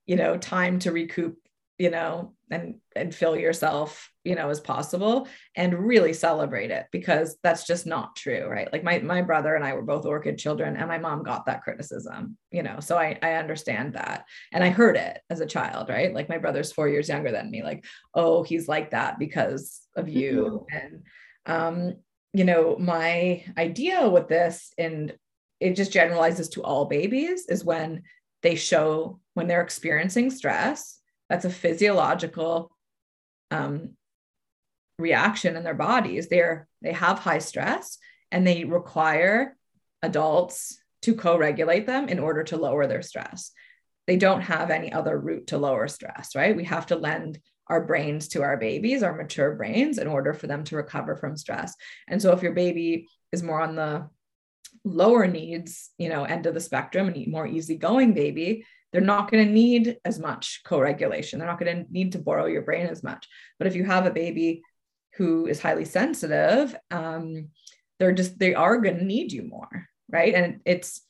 you 0.06 0.14
know 0.14 0.36
time 0.36 0.78
to 0.78 0.92
recoup 0.92 1.36
you 1.78 1.90
know 1.90 2.34
and 2.50 2.74
and 2.96 3.14
fill 3.14 3.36
yourself 3.36 4.10
you 4.24 4.34
know 4.34 4.48
as 4.50 4.60
possible 4.60 5.28
and 5.54 5.78
really 5.78 6.12
celebrate 6.12 6.70
it 6.70 6.86
because 6.90 7.36
that's 7.42 7.66
just 7.66 7.86
not 7.86 8.16
true 8.16 8.46
right? 8.48 8.70
Like 8.72 8.82
my 8.82 8.98
my 8.98 9.22
brother 9.22 9.54
and 9.54 9.64
i 9.64 9.72
were 9.72 9.82
both 9.82 10.04
orchid 10.04 10.38
children 10.38 10.76
and 10.76 10.88
my 10.88 10.98
mom 10.98 11.22
got 11.22 11.46
that 11.46 11.62
criticism 11.62 12.36
you 12.50 12.62
know? 12.62 12.80
So 12.80 12.98
i 12.98 13.18
i 13.22 13.34
understand 13.34 13.94
that. 13.94 14.24
And 14.52 14.64
i 14.64 14.70
heard 14.70 14.96
it 14.96 15.20
as 15.30 15.40
a 15.40 15.46
child 15.46 15.88
right? 15.88 16.12
Like 16.12 16.28
my 16.28 16.38
brother's 16.38 16.72
4 16.72 16.88
years 16.88 17.08
younger 17.08 17.30
than 17.30 17.50
me. 17.50 17.62
Like 17.62 17.84
oh 18.14 18.42
he's 18.42 18.68
like 18.68 18.90
that 18.90 19.18
because 19.18 19.80
of 19.96 20.08
you. 20.08 20.66
Mm-hmm. 20.72 20.76
and 20.76 21.02
um 21.46 21.96
you 22.32 22.44
know 22.44 22.76
my 22.78 23.44
idea 23.56 24.08
with 24.08 24.28
this 24.28 24.72
and 24.76 25.14
it 25.60 25.74
just 25.74 25.92
generalizes 25.92 26.48
to 26.50 26.62
all 26.62 26.84
babies 26.84 27.46
is 27.48 27.64
when 27.64 28.02
they 28.42 28.54
show 28.54 29.20
when 29.34 29.46
they're 29.46 29.62
experiencing 29.62 30.30
stress 30.30 30.97
that's 31.28 31.44
a 31.44 31.50
physiological 31.50 32.70
um, 33.50 33.90
reaction 34.98 35.56
in 35.56 35.64
their 35.64 35.74
bodies. 35.74 36.28
They're 36.28 36.68
they 36.82 36.92
have 36.92 37.18
high 37.18 37.38
stress 37.38 37.98
and 38.30 38.46
they 38.46 38.64
require 38.64 39.56
adults 40.02 40.78
to 41.02 41.14
co-regulate 41.14 41.86
them 41.86 42.08
in 42.08 42.18
order 42.18 42.44
to 42.44 42.56
lower 42.56 42.86
their 42.86 43.02
stress. 43.02 43.52
They 44.06 44.16
don't 44.16 44.40
have 44.42 44.70
any 44.70 44.92
other 44.92 45.18
route 45.18 45.48
to 45.48 45.58
lower 45.58 45.86
stress, 45.88 46.34
right? 46.34 46.56
We 46.56 46.64
have 46.64 46.86
to 46.86 46.96
lend 46.96 47.38
our 47.68 47.84
brains 47.84 48.28
to 48.28 48.42
our 48.42 48.56
babies, 48.56 49.02
our 49.02 49.14
mature 49.14 49.54
brains, 49.54 49.98
in 49.98 50.06
order 50.06 50.32
for 50.32 50.46
them 50.46 50.64
to 50.64 50.76
recover 50.76 51.16
from 51.16 51.36
stress. 51.36 51.74
And 52.08 52.20
so 52.20 52.32
if 52.32 52.42
your 52.42 52.52
baby 52.52 53.06
is 53.32 53.42
more 53.42 53.60
on 53.60 53.76
the 53.76 54.08
lower 54.84 55.26
needs, 55.26 55.90
you 55.98 56.08
know, 56.08 56.24
end 56.24 56.46
of 56.46 56.54
the 56.54 56.60
spectrum 56.60 57.08
and 57.08 57.26
more 57.26 57.46
easygoing 57.46 58.14
baby, 58.14 58.64
they're 58.92 59.00
not 59.00 59.30
going 59.30 59.46
to 59.46 59.52
need 59.52 59.98
as 60.04 60.18
much 60.18 60.62
co-regulation. 60.64 61.38
They're 61.38 61.48
not 61.48 61.60
going 61.60 61.84
to 61.84 61.92
need 61.92 62.12
to 62.12 62.18
borrow 62.18 62.46
your 62.46 62.62
brain 62.62 62.86
as 62.86 63.02
much. 63.02 63.28
But 63.58 63.66
if 63.66 63.76
you 63.76 63.84
have 63.84 64.06
a 64.06 64.10
baby 64.10 64.62
who 65.16 65.46
is 65.46 65.60
highly 65.60 65.84
sensitive, 65.84 66.74
um, 66.90 67.48
they're 67.98 68.12
just 68.12 68.38
they 68.38 68.54
are 68.54 68.78
going 68.78 68.98
to 68.98 69.04
need 69.04 69.32
you 69.32 69.42
more, 69.42 69.86
right? 70.10 70.34
And 70.34 70.60
it's 70.64 71.02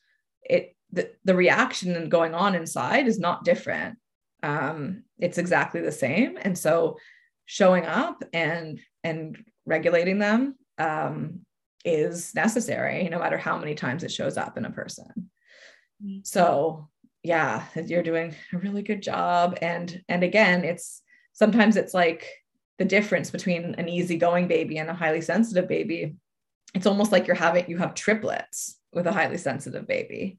it 0.43 0.75
the, 0.91 1.11
the 1.25 1.35
reaction 1.35 2.09
going 2.09 2.35
on 2.35 2.55
inside 2.55 3.07
is 3.07 3.19
not 3.19 3.45
different. 3.45 3.99
Um, 4.43 5.05
it's 5.19 5.39
exactly 5.39 5.81
the 5.81 5.93
same. 5.93 6.39
And 6.41 6.57
so 6.57 6.97
showing 7.45 7.85
up 7.85 8.25
and 8.33 8.81
and 9.05 9.37
regulating 9.67 10.19
them 10.19 10.57
um, 10.79 11.41
is 11.85 12.35
necessary 12.35 13.09
no 13.09 13.19
matter 13.19 13.39
how 13.39 13.59
many 13.59 13.75
times 13.75 14.03
it 14.03 14.13
shows 14.13 14.37
up 14.37 14.57
in 14.57 14.65
a 14.65 14.71
person. 14.71 15.31
Mm-hmm. 16.03 16.21
So 16.25 16.89
yeah 17.23 17.65
you're 17.87 18.03
doing 18.03 18.35
a 18.53 18.59
really 18.59 18.83
good 18.83 19.03
job. 19.03 19.59
And 19.61 20.03
and 20.09 20.23
again 20.23 20.65
it's 20.65 21.03
sometimes 21.33 21.77
it's 21.77 21.95
like 21.95 22.27
the 22.79 22.85
difference 22.85 23.31
between 23.31 23.75
an 23.77 23.89
easygoing 23.89 24.49
baby 24.49 24.79
and 24.79 24.89
a 24.89 24.95
highly 24.95 25.21
sensitive 25.21 25.69
baby. 25.69 26.17
It's 26.75 26.87
almost 26.87 27.13
like 27.13 27.27
you're 27.27 27.37
having 27.37 27.65
you 27.69 27.79
have 27.79 27.95
triplets 27.95 28.79
with 28.93 29.07
a 29.07 29.13
highly 29.13 29.39
sensitive 29.39 29.87
baby 29.87 30.39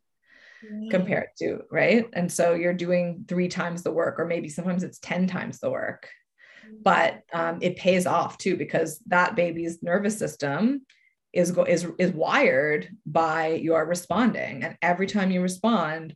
yeah. 0.64 0.90
compared 0.90 1.30
to 1.40 1.62
right? 1.72 2.06
And 2.14 2.32
so 2.32 2.54
you're 2.54 2.74
doing 2.74 3.26
three 3.28 3.48
times 3.48 3.84
the 3.84 3.92
work 3.92 4.20
or 4.20 4.26
maybe 4.26 4.50
sometimes 4.50 4.84
it's 4.84 5.00
10 5.00 5.28
times 5.28 5.60
the 5.60 5.70
work. 5.70 6.10
But 6.84 7.22
um, 7.34 7.60
it 7.62 7.78
pays 7.78 8.06
off 8.06 8.38
too 8.38 8.56
because 8.56 9.00
that 9.08 9.36
baby's 9.36 9.82
nervous 9.82 10.18
system 10.18 10.86
is 11.34 11.52
go- 11.52 11.64
is 11.64 11.88
is 11.98 12.12
wired 12.12 12.90
by 13.06 13.48
your 13.54 13.86
responding. 13.86 14.64
And 14.64 14.78
every 14.82 15.08
time 15.08 15.32
you 15.32 15.42
respond 15.42 16.16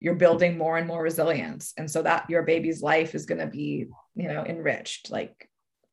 you're 0.00 0.14
building 0.14 0.56
more 0.56 0.78
and 0.78 0.86
more 0.86 1.02
resilience. 1.02 1.72
And 1.76 1.90
so 1.90 2.02
that 2.02 2.30
your 2.30 2.42
baby's 2.42 2.82
life 2.82 3.14
is 3.14 3.26
going 3.26 3.40
to 3.40 3.46
be 3.46 3.86
you 4.14 4.28
know 4.28 4.44
enriched 4.44 5.10
like 5.10 5.48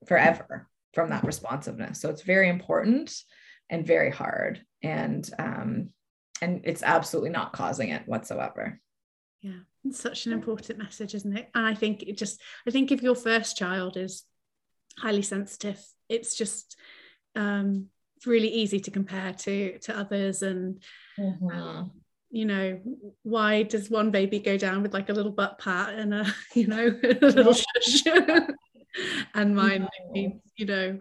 forever 0.07 0.67
from 0.93 1.09
that 1.09 1.23
responsiveness. 1.23 1.99
So 1.99 2.09
it's 2.09 2.21
very 2.21 2.49
important 2.49 3.13
and 3.69 3.85
very 3.85 4.11
hard. 4.11 4.61
And 4.83 5.29
um 5.39 5.89
and 6.41 6.61
it's 6.65 6.83
absolutely 6.83 7.31
not 7.31 7.53
causing 7.53 7.89
it 7.89 8.07
whatsoever. 8.07 8.79
Yeah 9.41 9.61
it's 9.85 9.99
such 9.99 10.25
an 10.25 10.33
important 10.33 10.79
message 10.79 11.13
isn't 11.13 11.37
it? 11.37 11.49
And 11.53 11.65
i 11.65 11.73
think 11.73 12.03
it 12.03 12.17
just 12.17 12.41
i 12.67 12.71
think 12.71 12.91
if 12.91 13.01
your 13.01 13.15
first 13.15 13.57
child 13.57 13.97
is 13.97 14.23
highly 14.97 15.21
sensitive 15.21 15.83
it's 16.09 16.35
just 16.35 16.77
um 17.35 17.87
it's 18.17 18.27
really 18.27 18.47
easy 18.47 18.79
to 18.79 18.91
compare 18.91 19.33
to 19.33 19.77
to 19.79 19.97
others 19.97 20.41
and 20.41 20.81
mm-hmm. 21.19 21.49
um, 21.49 21.91
you 22.35 22.43
know 22.43 22.77
why 23.23 23.63
does 23.63 23.89
one 23.89 24.11
baby 24.11 24.39
go 24.39 24.57
down 24.57 24.83
with 24.83 24.93
like 24.93 25.07
a 25.07 25.13
little 25.13 25.31
butt 25.31 25.57
pat 25.57 25.93
and 25.93 26.13
a 26.13 26.25
you 26.53 26.67
know 26.67 26.87
a 27.03 27.25
little 27.25 27.53
shush? 27.53 28.03
And 29.33 29.53
mine 29.53 29.89
no. 30.13 30.39
you 30.55 30.65
know 30.65 30.99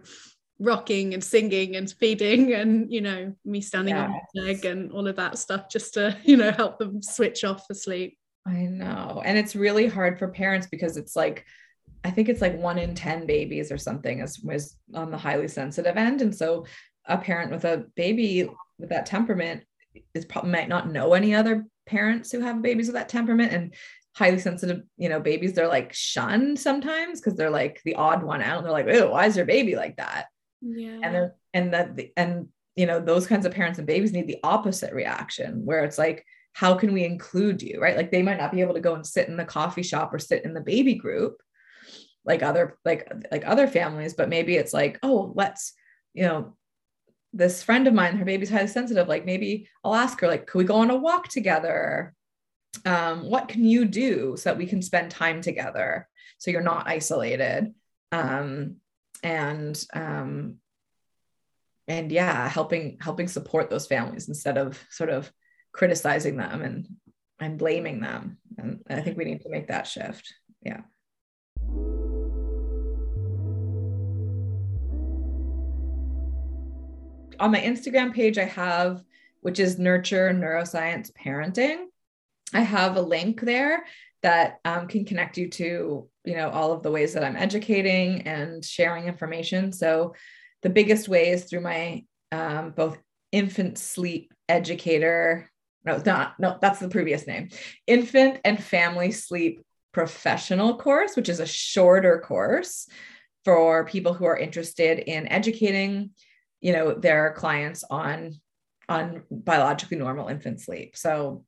rocking 0.59 1.13
and 1.13 1.23
singing 1.23 1.77
and 1.77 1.89
feeding 1.89 2.53
and 2.53 2.91
you 2.91 2.99
know 2.99 3.33
me 3.45 3.61
standing 3.61 3.95
yes. 3.95 4.09
on 4.09 4.11
my 4.11 4.41
leg 4.41 4.65
and 4.65 4.91
all 4.91 5.07
of 5.07 5.15
that 5.15 5.37
stuff 5.37 5.69
just 5.69 5.93
to 5.93 6.17
you 6.23 6.35
know 6.35 6.51
help 6.51 6.77
them 6.77 7.01
switch 7.01 7.45
off 7.45 7.65
for 7.65 7.73
sleep. 7.73 8.17
I 8.45 8.65
know. 8.65 9.21
And 9.23 9.37
it's 9.37 9.55
really 9.55 9.87
hard 9.87 10.19
for 10.19 10.27
parents 10.27 10.67
because 10.67 10.97
it's 10.97 11.15
like 11.15 11.45
i 12.03 12.11
think 12.11 12.27
it's 12.27 12.41
like 12.41 12.57
one 12.57 12.77
in 12.77 12.95
10 12.95 13.25
babies 13.25 13.71
or 13.71 13.77
something 13.77 14.19
is, 14.19 14.43
is 14.51 14.75
on 14.93 15.09
the 15.09 15.17
highly 15.17 15.47
sensitive 15.47 15.95
end. 15.95 16.21
And 16.21 16.35
so 16.35 16.65
a 17.05 17.17
parent 17.17 17.51
with 17.51 17.63
a 17.63 17.85
baby 17.95 18.49
with 18.77 18.89
that 18.89 19.05
temperament 19.05 19.63
is 20.13 20.25
probably 20.25 20.51
might 20.51 20.69
not 20.69 20.91
know 20.91 21.13
any 21.13 21.35
other 21.35 21.65
parents 21.85 22.31
who 22.31 22.39
have 22.41 22.61
babies 22.61 22.87
with 22.87 22.95
that 22.95 23.09
temperament 23.09 23.53
and 23.53 23.73
highly 24.15 24.39
sensitive, 24.39 24.81
you 24.97 25.09
know, 25.09 25.19
babies, 25.19 25.53
they're 25.53 25.67
like 25.67 25.93
shunned 25.93 26.57
sometimes 26.57 27.19
because 27.19 27.37
they're 27.37 27.49
like 27.49 27.81
the 27.83 27.95
odd 27.95 28.23
one 28.23 28.41
out. 28.41 28.57
And 28.57 28.65
they're 28.65 28.71
like, 28.71 28.87
oh, 28.87 29.11
why 29.11 29.25
is 29.25 29.35
your 29.35 29.45
baby 29.45 29.75
like 29.75 29.97
that? 29.97 30.27
Yeah. 30.61 30.99
And 31.03 31.15
they're 31.15 31.35
and 31.53 31.73
that 31.73 31.99
and 32.15 32.47
you 32.75 32.85
know, 32.85 32.99
those 32.99 33.27
kinds 33.27 33.45
of 33.45 33.53
parents 33.53 33.77
and 33.77 33.87
babies 33.87 34.11
need 34.11 34.27
the 34.27 34.39
opposite 34.43 34.93
reaction 34.93 35.65
where 35.65 35.83
it's 35.83 35.97
like, 35.97 36.25
how 36.53 36.75
can 36.75 36.93
we 36.93 37.03
include 37.03 37.61
you? 37.61 37.79
Right. 37.81 37.97
Like 37.97 38.11
they 38.11 38.21
might 38.21 38.37
not 38.37 38.51
be 38.51 38.61
able 38.61 38.73
to 38.73 38.81
go 38.81 38.95
and 38.95 39.05
sit 39.05 39.27
in 39.27 39.37
the 39.37 39.45
coffee 39.45 39.83
shop 39.83 40.13
or 40.13 40.19
sit 40.19 40.45
in 40.45 40.53
the 40.53 40.61
baby 40.61 40.95
group 40.95 41.41
like 42.25 42.41
other 42.41 42.77
like 42.85 43.11
like 43.31 43.45
other 43.45 43.67
families, 43.67 44.13
but 44.13 44.29
maybe 44.29 44.55
it's 44.55 44.73
like, 44.73 44.97
oh, 45.03 45.33
let's, 45.35 45.73
you 46.13 46.23
know, 46.23 46.55
this 47.35 47.61
friend 47.61 47.85
of 47.85 47.93
mine, 47.93 48.15
her 48.15 48.25
baby's 48.25 48.49
highly 48.49 48.67
sensitive. 48.67 49.07
Like 49.09 49.25
maybe 49.25 49.67
I'll 49.83 49.93
ask 49.93 50.19
her, 50.21 50.27
like, 50.27 50.47
could 50.47 50.57
we 50.57 50.63
go 50.63 50.75
on 50.75 50.89
a 50.89 50.95
walk 50.95 51.27
together? 51.27 52.15
Um, 52.85 53.29
what 53.29 53.49
can 53.49 53.65
you 53.65 53.85
do 53.85 54.35
so 54.37 54.49
that 54.49 54.57
we 54.57 54.65
can 54.65 54.81
spend 54.81 55.11
time 55.11 55.41
together 55.41 56.07
so 56.37 56.49
you're 56.49 56.61
not 56.61 56.87
isolated? 56.87 57.73
Um, 58.11 58.77
and 59.21 59.85
um, 59.93 60.55
and 61.87 62.11
yeah, 62.11 62.47
helping 62.47 62.97
helping 63.01 63.27
support 63.27 63.69
those 63.69 63.87
families 63.87 64.29
instead 64.29 64.57
of 64.57 64.81
sort 64.89 65.09
of 65.09 65.31
criticizing 65.73 66.37
them 66.37 66.61
and 66.61 66.87
and 67.39 67.59
blaming 67.59 67.99
them. 67.99 68.37
And 68.57 68.81
I 68.89 69.01
think 69.01 69.17
we 69.17 69.25
need 69.25 69.41
to 69.41 69.49
make 69.49 69.67
that 69.67 69.87
shift. 69.87 70.33
Yeah. 70.61 70.81
On 77.39 77.51
my 77.51 77.61
Instagram 77.61 78.13
page, 78.13 78.37
I 78.37 78.45
have, 78.45 79.03
which 79.41 79.59
is 79.59 79.79
Nurture 79.79 80.31
Neuroscience 80.31 81.11
Parenting. 81.13 81.85
I 82.53 82.61
have 82.61 82.95
a 82.95 83.01
link 83.01 83.41
there 83.41 83.85
that 84.23 84.59
um, 84.65 84.87
can 84.87 85.05
connect 85.05 85.37
you 85.37 85.49
to, 85.49 86.09
you 86.23 86.35
know, 86.35 86.49
all 86.49 86.71
of 86.71 86.83
the 86.83 86.91
ways 86.91 87.13
that 87.13 87.23
I'm 87.23 87.35
educating 87.35 88.21
and 88.23 88.63
sharing 88.63 89.05
information. 89.05 89.71
So 89.71 90.15
the 90.63 90.69
biggest 90.69 91.07
way 91.07 91.29
is 91.29 91.45
through 91.45 91.61
my 91.61 92.03
um, 92.31 92.71
both 92.71 92.97
infant 93.31 93.77
sleep 93.77 94.33
educator. 94.49 95.49
No, 95.83 96.01
not, 96.05 96.39
no, 96.39 96.57
that's 96.61 96.79
the 96.79 96.89
previous 96.89 97.27
name. 97.27 97.49
Infant 97.85 98.39
and 98.43 98.61
family 98.61 99.11
sleep 99.11 99.61
professional 99.91 100.75
course, 100.75 101.15
which 101.15 101.29
is 101.29 101.39
a 101.39 101.45
shorter 101.45 102.19
course 102.19 102.87
for 103.43 103.85
people 103.85 104.13
who 104.13 104.25
are 104.25 104.37
interested 104.37 104.99
in 104.99 105.27
educating 105.27 106.09
you 106.65 106.73
know 106.73 106.95
their 106.95 107.31
clients 107.33 107.83
on 107.91 108.33
on 108.89 109.21
biologically 109.29 109.97
normal 109.97 110.29
infant 110.29 110.59
sleep. 110.59 110.97
So 110.97 111.45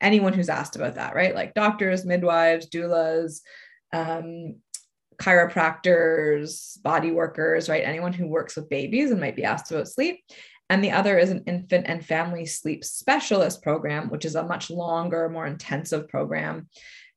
anyone 0.00 0.34
who's 0.34 0.48
asked 0.48 0.76
about 0.76 0.94
that 0.94 1.16
right? 1.16 1.34
Like 1.34 1.52
doctors 1.52 2.04
midwives 2.04 2.70
doulas 2.70 3.40
um, 3.92 4.60
chiropractors 5.20 6.80
body 6.80 7.10
workers 7.10 7.68
right? 7.68 7.82
Anyone 7.84 8.12
who 8.12 8.28
works 8.28 8.54
with 8.54 8.68
babies 8.68 9.10
and 9.10 9.20
might 9.20 9.34
be 9.34 9.42
asked 9.42 9.72
about 9.72 9.88
sleep. 9.88 10.20
And 10.70 10.82
the 10.82 10.92
other 10.92 11.18
is 11.18 11.30
an 11.30 11.42
infant 11.48 11.86
and 11.88 12.06
family 12.06 12.46
sleep 12.46 12.84
specialist 12.84 13.62
program 13.64 14.10
which 14.10 14.24
is 14.24 14.36
a 14.36 14.46
much 14.46 14.70
longer 14.70 15.28
more 15.28 15.46
intensive 15.48 16.06
program 16.08 16.68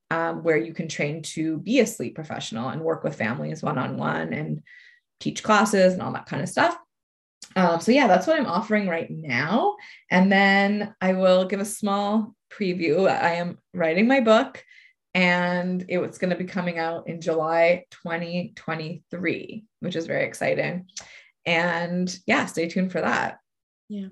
um, 0.09 0.41
where 0.41 0.57
you 0.57 0.73
can 0.73 0.87
train 0.87 1.21
to 1.21 1.59
be 1.59 1.79
a 1.79 1.85
sleep 1.85 2.15
professional 2.15 2.69
and 2.69 2.81
work 2.81 3.03
with 3.03 3.15
families 3.15 3.61
one-on-one 3.61 4.33
and 4.33 4.63
teach 5.19 5.43
classes 5.43 5.93
and 5.93 6.01
all 6.01 6.13
that 6.13 6.25
kind 6.25 6.41
of 6.41 6.49
stuff 6.49 6.75
um, 7.55 7.79
so 7.81 7.91
yeah, 7.91 8.07
that's 8.07 8.27
what 8.27 8.39
I'm 8.39 8.45
offering 8.45 8.87
right 8.87 9.09
now. 9.09 9.75
And 10.09 10.31
then 10.31 10.93
I 11.01 11.13
will 11.13 11.45
give 11.45 11.59
a 11.59 11.65
small 11.65 12.35
preview. 12.51 13.09
I 13.09 13.35
am 13.35 13.57
writing 13.73 14.07
my 14.07 14.19
book 14.19 14.63
and 15.13 15.83
it, 15.87 15.99
it's 15.99 16.17
going 16.17 16.29
to 16.29 16.37
be 16.37 16.45
coming 16.45 16.77
out 16.77 17.07
in 17.07 17.21
July 17.21 17.85
2023, 17.91 19.65
which 19.79 19.95
is 19.95 20.05
very 20.05 20.25
exciting. 20.25 20.87
And 21.45 22.15
yeah, 22.27 22.45
stay 22.45 22.67
tuned 22.67 22.91
for 22.91 23.01
that. 23.01 23.39
Yeah. 23.87 24.07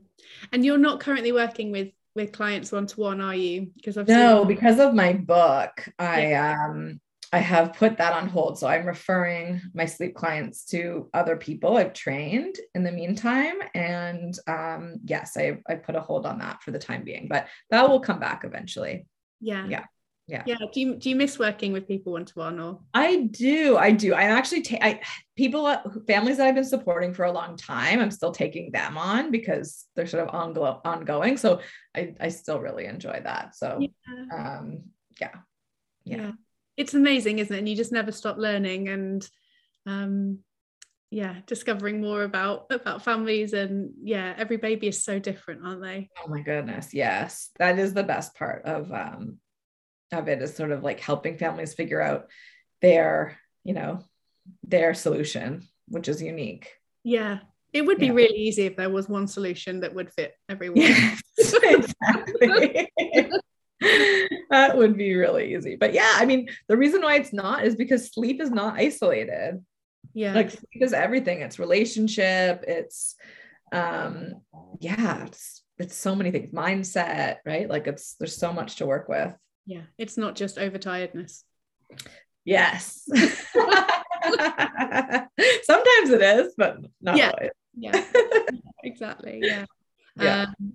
And 0.51 0.65
you're 0.65 0.77
not 0.77 0.99
currently 0.99 1.31
working 1.31 1.71
with 1.71 1.89
with 2.15 2.31
clients 2.31 2.71
one 2.71 2.87
to 2.87 2.99
one, 2.99 3.21
are 3.21 3.35
you? 3.35 3.71
Because 3.75 3.95
I've 3.95 4.07
no, 4.07 4.43
because 4.43 4.79
of 4.79 4.95
my 4.95 5.13
book, 5.13 5.87
I 5.99 6.33
um 6.33 6.99
I 7.33 7.39
have 7.39 7.73
put 7.73 7.97
that 7.97 8.13
on 8.13 8.29
hold. 8.29 8.57
So 8.57 8.67
I'm 8.67 8.85
referring 8.85 9.61
my 9.73 9.85
sleep 9.85 10.15
clients 10.15 10.65
to 10.67 11.09
other 11.13 11.35
people 11.35 11.77
I've 11.77 11.93
trained 11.93 12.55
in 12.73 12.83
the 12.83 12.91
meantime. 12.91 13.55
And 13.73 14.37
um, 14.47 14.95
yes, 15.03 15.35
I, 15.37 15.57
I 15.67 15.75
put 15.75 15.95
a 15.95 16.01
hold 16.01 16.25
on 16.25 16.39
that 16.39 16.63
for 16.63 16.71
the 16.71 16.79
time 16.79 17.03
being, 17.03 17.27
but 17.27 17.47
that 17.69 17.89
will 17.89 17.99
come 17.99 18.19
back 18.19 18.43
eventually. 18.45 19.07
Yeah. 19.41 19.67
Yeah. 19.67 19.83
Yeah. 20.27 20.43
Yeah. 20.45 20.57
Do 20.73 20.79
you, 20.79 20.95
do 20.95 21.09
you 21.09 21.15
miss 21.15 21.37
working 21.39 21.73
with 21.73 21.87
people 21.87 22.13
one 22.13 22.25
to 22.25 22.33
one 22.35 22.59
or? 22.59 22.79
I 22.93 23.23
do. 23.23 23.77
I 23.77 23.91
do. 23.91 24.13
I'm 24.13 24.31
actually, 24.31 24.61
ta- 24.61 24.79
I, 24.81 25.01
people, 25.35 25.65
uh, 25.65 25.81
families 26.05 26.37
that 26.37 26.47
I've 26.47 26.55
been 26.55 26.65
supporting 26.65 27.13
for 27.13 27.23
a 27.23 27.31
long 27.31 27.57
time, 27.57 27.99
I'm 27.99 28.11
still 28.11 28.31
taking 28.31 28.71
them 28.71 28.97
on 28.97 29.31
because 29.31 29.85
they're 29.95 30.07
sort 30.07 30.27
of 30.27 30.33
ongo- 30.33 30.81
ongoing. 30.85 31.37
So 31.37 31.61
I, 31.95 32.13
I 32.19 32.29
still 32.29 32.59
really 32.59 32.85
enjoy 32.85 33.21
that. 33.23 33.55
So, 33.55 33.79
yeah. 33.79 34.35
um, 34.37 34.83
yeah. 35.19 35.31
yeah. 36.03 36.17
yeah 36.17 36.31
it's 36.77 36.93
amazing, 36.93 37.39
isn't 37.39 37.53
it? 37.53 37.59
And 37.59 37.67
you 37.67 37.75
just 37.75 37.91
never 37.91 38.11
stop 38.11 38.37
learning 38.37 38.87
and 38.87 39.29
um 39.85 40.39
yeah, 41.09 41.37
discovering 41.45 42.01
more 42.01 42.23
about 42.23 42.67
about 42.69 43.03
families 43.03 43.53
and 43.53 43.91
yeah, 44.03 44.33
every 44.37 44.57
baby 44.57 44.87
is 44.87 45.03
so 45.03 45.19
different, 45.19 45.65
aren't 45.65 45.81
they? 45.81 46.09
Oh 46.23 46.29
my 46.29 46.41
goodness, 46.41 46.93
yes. 46.93 47.49
That 47.59 47.79
is 47.79 47.93
the 47.93 48.03
best 48.03 48.35
part 48.35 48.63
of 48.65 48.91
um 48.91 49.37
of 50.11 50.27
it 50.27 50.41
is 50.41 50.55
sort 50.55 50.71
of 50.71 50.83
like 50.83 50.99
helping 50.99 51.37
families 51.37 51.73
figure 51.73 52.01
out 52.01 52.27
their, 52.81 53.37
you 53.63 53.73
know, 53.73 53.99
their 54.63 54.93
solution, 54.93 55.67
which 55.87 56.07
is 56.07 56.21
unique. 56.21 56.71
Yeah. 57.03 57.39
It 57.73 57.85
would 57.85 57.97
be 57.97 58.07
yeah. 58.07 58.13
really 58.13 58.37
easy 58.37 58.65
if 58.65 58.77
there 58.77 58.89
was 58.89 59.09
one 59.09 59.27
solution 59.27 59.81
that 59.81 59.93
would 59.93 60.11
fit 60.13 60.33
everyone. 60.49 60.81
Yes, 60.81 61.21
exactly. 61.63 62.89
that 64.49 64.77
would 64.77 64.97
be 64.97 65.15
really 65.15 65.55
easy. 65.55 65.75
But 65.75 65.93
yeah, 65.93 66.13
I 66.15 66.25
mean, 66.25 66.49
the 66.67 66.77
reason 66.77 67.01
why 67.01 67.15
it's 67.15 67.33
not 67.33 67.65
is 67.65 67.75
because 67.75 68.11
sleep 68.11 68.41
is 68.41 68.51
not 68.51 68.75
isolated. 68.75 69.63
Yeah. 70.13 70.33
Like 70.33 70.51
sleep 70.51 70.81
is 70.81 70.93
everything. 70.93 71.41
It's 71.41 71.59
relationship, 71.59 72.63
it's 72.67 73.15
um 73.71 74.41
yeah, 74.79 75.25
it's 75.25 75.63
it's 75.77 75.95
so 75.95 76.15
many 76.15 76.31
things. 76.31 76.53
Mindset, 76.53 77.37
right? 77.45 77.69
Like 77.69 77.87
it's 77.87 78.15
there's 78.15 78.37
so 78.37 78.53
much 78.53 78.77
to 78.77 78.85
work 78.85 79.09
with. 79.09 79.33
Yeah. 79.65 79.83
It's 79.97 80.17
not 80.17 80.35
just 80.35 80.57
overtiredness. 80.57 81.43
Yes. 82.45 83.07
Sometimes 85.63 86.09
it 86.09 86.21
is, 86.21 86.53
but 86.57 86.77
not 87.01 87.17
yeah. 87.17 87.31
always. 87.31 87.51
Yeah. 87.77 88.03
exactly. 88.83 89.39
Yeah. 89.43 89.65
yeah. 90.19 90.45
Um, 90.59 90.73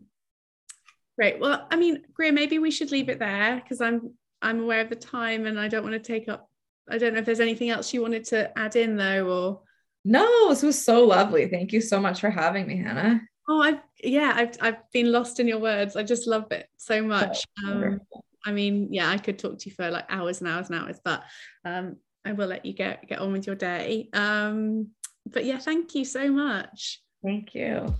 great. 1.17 1.41
Well, 1.41 1.67
I 1.71 1.77
mean, 1.77 2.03
Greer, 2.15 2.33
maybe 2.33 2.59
we 2.59 2.71
should 2.71 2.91
leave 2.91 3.09
it 3.09 3.19
there 3.19 3.57
because 3.57 3.81
I'm 3.81 4.15
I'm 4.41 4.61
aware 4.61 4.81
of 4.81 4.89
the 4.89 4.97
time 4.97 5.47
and 5.47 5.59
I 5.59 5.69
don't 5.69 5.83
want 5.83 5.95
to 5.95 5.99
take 5.99 6.29
up. 6.29 6.49
I 6.91 6.99
don't 6.99 7.15
know 7.15 7.21
if 7.21 7.27
there's 7.27 7.41
anything 7.41 7.71
else 7.71 7.95
you 7.95 8.03
wanted 8.03 8.25
to 8.27 8.57
add 8.59 8.77
in 8.77 8.97
though, 8.97 9.29
or 9.29 9.61
no, 10.05 10.49
this 10.49 10.63
was 10.63 10.85
so 10.85 11.05
lovely. 11.05 11.49
Thank 11.49 11.73
you 11.73 11.81
so 11.81 12.01
much 12.01 12.21
for 12.21 12.31
having 12.31 12.67
me, 12.67 12.77
Hannah. 12.77 13.21
Oh, 13.49 13.61
I've 13.61 13.81
yeah, 14.03 14.33
I've 14.35 14.57
I've 14.61 14.91
been 14.93 15.13
lost 15.13 15.41
in 15.41 15.49
your 15.49 15.59
words. 15.59 15.97
I 15.97 16.03
just 16.03 16.27
love 16.27 16.51
it 16.51 16.69
so 16.77 17.03
much. 17.03 17.45
Um, 17.67 18.01
I 18.45 18.53
mean, 18.53 18.89
yeah, 18.93 19.09
I 19.09 19.19
could 19.19 19.39
talk 19.39 19.59
to 19.59 19.69
you 19.69 19.75
for 19.75 19.91
like 19.91 20.07
hours 20.09 20.41
and 20.41 20.49
hours 20.49 20.71
and 20.71 20.81
hours, 20.81 20.99
but 21.05 21.23
um, 21.65 21.97
I 22.25 22.33
will 22.33 22.49
let 22.49 22.65
you 22.65 22.73
get 22.73 23.09
get 23.09 23.21
on 23.21 23.33
with 23.33 23.47
your 23.47 23.57
day. 23.57 24.09
Um, 24.13 24.89
but 25.27 25.45
yeah, 25.45 25.59
thank 25.59 25.95
you 25.95 26.05
so 26.05 26.31
much. 26.31 27.01
Thank 27.23 27.55
you. 27.55 27.95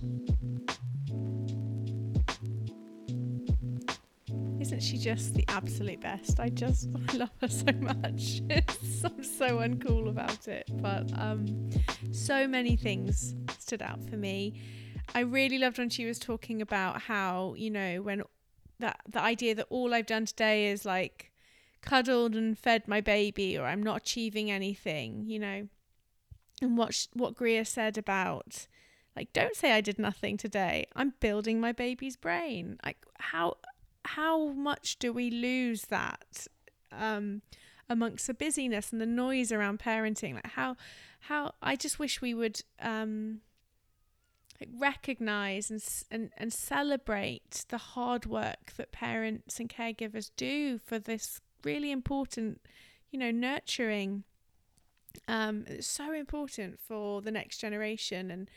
Isn't 4.73 4.81
she 4.81 4.97
just 4.97 5.35
the 5.35 5.45
absolute 5.49 6.01
best? 6.01 6.39
I 6.39 6.49
just 6.49 6.89
love 7.13 7.29
her 7.41 7.47
so 7.47 7.71
much. 7.79 8.41
I'm 9.05 9.23
so 9.23 9.59
uncool 9.59 10.09
about 10.09 10.47
it, 10.47 10.67
but 10.81 11.11
um, 11.15 11.69
so 12.11 12.47
many 12.47 12.75
things 12.75 13.35
stood 13.59 13.83
out 13.83 14.03
for 14.09 14.17
me. 14.17 14.59
I 15.13 15.19
really 15.19 15.59
loved 15.59 15.77
when 15.77 15.91
she 15.91 16.05
was 16.05 16.17
talking 16.17 16.59
about 16.59 17.03
how 17.03 17.53
you 17.55 17.69
know 17.69 18.01
when 18.01 18.23
that 18.79 18.99
the 19.07 19.21
idea 19.21 19.53
that 19.53 19.67
all 19.69 19.93
I've 19.93 20.07
done 20.07 20.25
today 20.25 20.65
is 20.71 20.85
like 20.85 21.31
cuddled 21.83 22.33
and 22.33 22.57
fed 22.57 22.87
my 22.87 22.99
baby 22.99 23.55
or 23.55 23.67
I'm 23.67 23.83
not 23.83 23.97
achieving 23.97 24.49
anything, 24.49 25.25
you 25.27 25.37
know. 25.37 25.67
And 26.63 26.77
what 26.79 27.09
what 27.13 27.35
Greer 27.35 27.63
said 27.63 27.95
about 27.95 28.65
like 29.15 29.31
don't 29.33 29.55
say 29.55 29.71
I 29.71 29.81
did 29.81 29.99
nothing 29.99 30.35
today. 30.35 30.87
I'm 30.95 31.13
building 31.19 31.59
my 31.59 31.73
baby's 31.73 32.17
brain. 32.17 32.79
Like 32.83 32.97
how 33.19 33.57
how 34.05 34.47
much 34.49 34.97
do 34.99 35.13
we 35.13 35.29
lose 35.29 35.83
that 35.83 36.47
um 36.91 37.41
amongst 37.89 38.27
the 38.27 38.33
busyness 38.33 38.91
and 38.91 39.01
the 39.01 39.05
noise 39.05 39.51
around 39.51 39.79
parenting? 39.79 40.35
Like 40.35 40.51
how 40.51 40.75
how 41.21 41.53
I 41.61 41.75
just 41.75 41.99
wish 41.99 42.21
we 42.21 42.33
would 42.33 42.61
um 42.81 43.41
like 44.59 44.69
recognize 44.77 45.69
and, 45.71 45.83
and 46.11 46.31
and 46.37 46.53
celebrate 46.53 47.65
the 47.69 47.77
hard 47.77 48.25
work 48.25 48.73
that 48.77 48.91
parents 48.91 49.59
and 49.59 49.69
caregivers 49.69 50.31
do 50.37 50.77
for 50.77 50.99
this 50.99 51.41
really 51.63 51.91
important 51.91 52.61
you 53.09 53.17
know 53.17 53.31
nurturing 53.31 54.23
um 55.27 55.63
it's 55.67 55.87
so 55.87 56.13
important 56.13 56.79
for 56.79 57.21
the 57.21 57.31
next 57.31 57.57
generation 57.57 58.29
and 58.29 58.49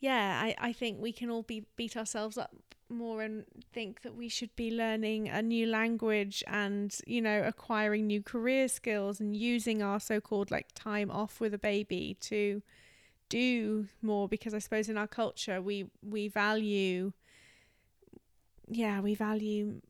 yeah 0.00 0.40
i 0.42 0.54
i 0.58 0.72
think 0.72 1.00
we 1.00 1.12
can 1.12 1.30
all 1.30 1.42
be 1.42 1.64
beat 1.76 1.96
ourselves 1.96 2.36
up 2.36 2.54
more 2.88 3.22
and 3.22 3.44
think 3.72 4.02
that 4.02 4.16
we 4.16 4.28
should 4.28 4.54
be 4.56 4.70
learning 4.70 5.28
a 5.28 5.40
new 5.40 5.66
language 5.66 6.42
and 6.48 6.98
you 7.06 7.22
know 7.22 7.42
acquiring 7.44 8.06
new 8.06 8.20
career 8.20 8.66
skills 8.66 9.20
and 9.20 9.36
using 9.36 9.80
our 9.80 10.00
so-called 10.00 10.50
like 10.50 10.66
time 10.74 11.08
off 11.10 11.40
with 11.40 11.54
a 11.54 11.58
baby 11.58 12.16
to 12.20 12.60
do 13.30 13.86
more 14.02 14.28
because 14.28 14.52
I 14.52 14.58
suppose 14.58 14.90
in 14.90 14.98
our 14.98 15.06
culture 15.06 15.62
we 15.62 15.86
we 16.02 16.28
value 16.28 17.12
yeah, 18.72 19.00
we 19.00 19.14
value 19.14 19.80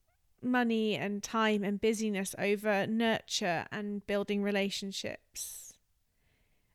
money 0.42 0.96
and 0.96 1.22
time 1.22 1.62
and 1.64 1.80
busyness 1.80 2.34
over 2.38 2.86
nurture 2.86 3.66
and 3.70 4.06
building 4.06 4.42
relationships. 4.42 5.74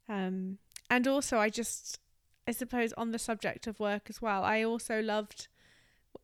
Um 0.10 0.58
and 0.90 1.08
also 1.08 1.38
I 1.38 1.50
just 1.50 2.00
I 2.48 2.52
suppose 2.52 2.94
on 2.94 3.12
the 3.12 3.20
subject 3.20 3.68
of 3.68 3.80
work 3.80 4.04
as 4.10 4.22
well, 4.22 4.44
I 4.44 4.64
also 4.64 5.02
loved 5.02 5.48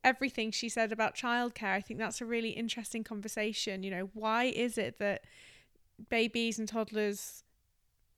everything 0.04 0.52
she 0.52 0.70
said 0.70 0.92
about 0.92 1.16
childcare. 1.16 1.74
I 1.74 1.82
think 1.82 2.00
that's 2.00 2.22
a 2.22 2.26
really 2.26 2.52
interesting 2.52 3.04
conversation. 3.04 3.84
You 3.84 3.92
know, 3.92 4.10
why 4.14 4.46
is 4.46 4.78
it 4.78 5.00
that 5.00 5.24
babies 6.10 6.58
and 6.60 6.68
toddlers 6.68 7.44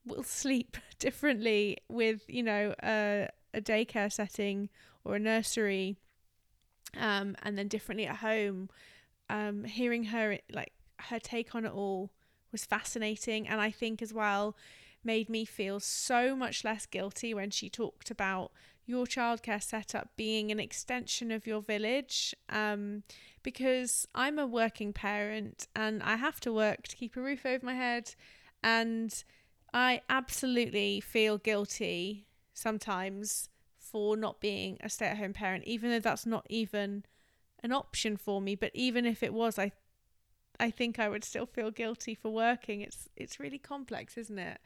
will 0.06 0.24
sleep 0.24 0.78
differently 1.00 1.78
with 1.90 2.22
you 2.28 2.44
know 2.44 2.74
a, 2.84 3.28
a 3.54 3.62
daycare 3.62 4.12
setting 4.12 4.70
or 5.04 5.16
a 5.16 5.20
nursery 5.20 5.98
um, 6.98 7.36
and 7.44 7.58
then 7.58 7.68
differently 7.68 8.06
at 8.06 8.18
home 8.18 8.70
um, 9.30 9.64
hearing 9.64 10.06
her 10.06 10.38
like 10.52 10.74
her 11.00 11.20
take 11.20 11.56
on 11.56 11.66
it 11.66 11.72
all 11.74 12.12
was 12.52 12.66
fascinating 12.66 13.48
and 13.48 13.60
i 13.60 13.72
think 13.72 14.02
as 14.02 14.14
well 14.14 14.56
made 15.04 15.30
me 15.30 15.46
feel 15.46 15.80
so 15.80 16.36
much 16.36 16.64
less 16.64 16.86
guilty 16.86 17.34
when 17.34 17.50
she 17.50 17.70
talked 17.70 18.10
about 18.12 18.52
your 18.86 19.06
childcare 19.06 19.64
setup 19.64 20.10
being 20.18 20.52
an 20.52 20.60
extension 20.60 21.32
of 21.32 21.48
your 21.48 21.62
village 21.62 22.36
um, 22.50 23.04
because 23.44 24.08
i'm 24.14 24.38
a 24.38 24.46
working 24.46 24.92
parent 24.92 25.68
and 25.76 26.04
i 26.04 26.16
have 26.16 26.40
to 26.40 26.52
work 26.52 26.88
to 26.88 26.96
keep 26.96 27.16
a 27.16 27.22
roof 27.22 27.46
over 27.46 27.66
my 27.66 27.74
head 27.76 28.14
and 28.64 29.24
I 29.74 30.02
absolutely 30.08 31.02
feel 31.02 31.38
guilty 31.38 32.28
sometimes 32.54 33.50
for 33.80 34.16
not 34.16 34.40
being 34.40 34.78
a 34.82 34.90
stay 34.90 35.08
at 35.08 35.18
home 35.18 35.34
parent, 35.34 35.64
even 35.66 35.90
though 35.90 36.00
that's 36.00 36.26
not 36.26 36.46
even 36.50 37.06
an 37.64 37.72
option 37.74 38.16
for 38.16 38.40
me. 38.40 38.56
But 38.56 38.72
even 38.74 39.06
if 39.06 39.24
it 39.24 39.34
was, 39.34 39.58
I 39.58 39.72
I 40.60 40.70
think 40.70 41.00
I 41.00 41.10
would 41.10 41.24
still 41.24 41.48
feel 41.48 41.72
guilty 41.72 42.14
for 42.14 42.30
working. 42.30 42.82
It's 42.82 43.10
it's 43.16 43.40
really 43.40 43.58
complex, 43.58 44.18
isn't 44.18 44.40
it? 44.40 44.60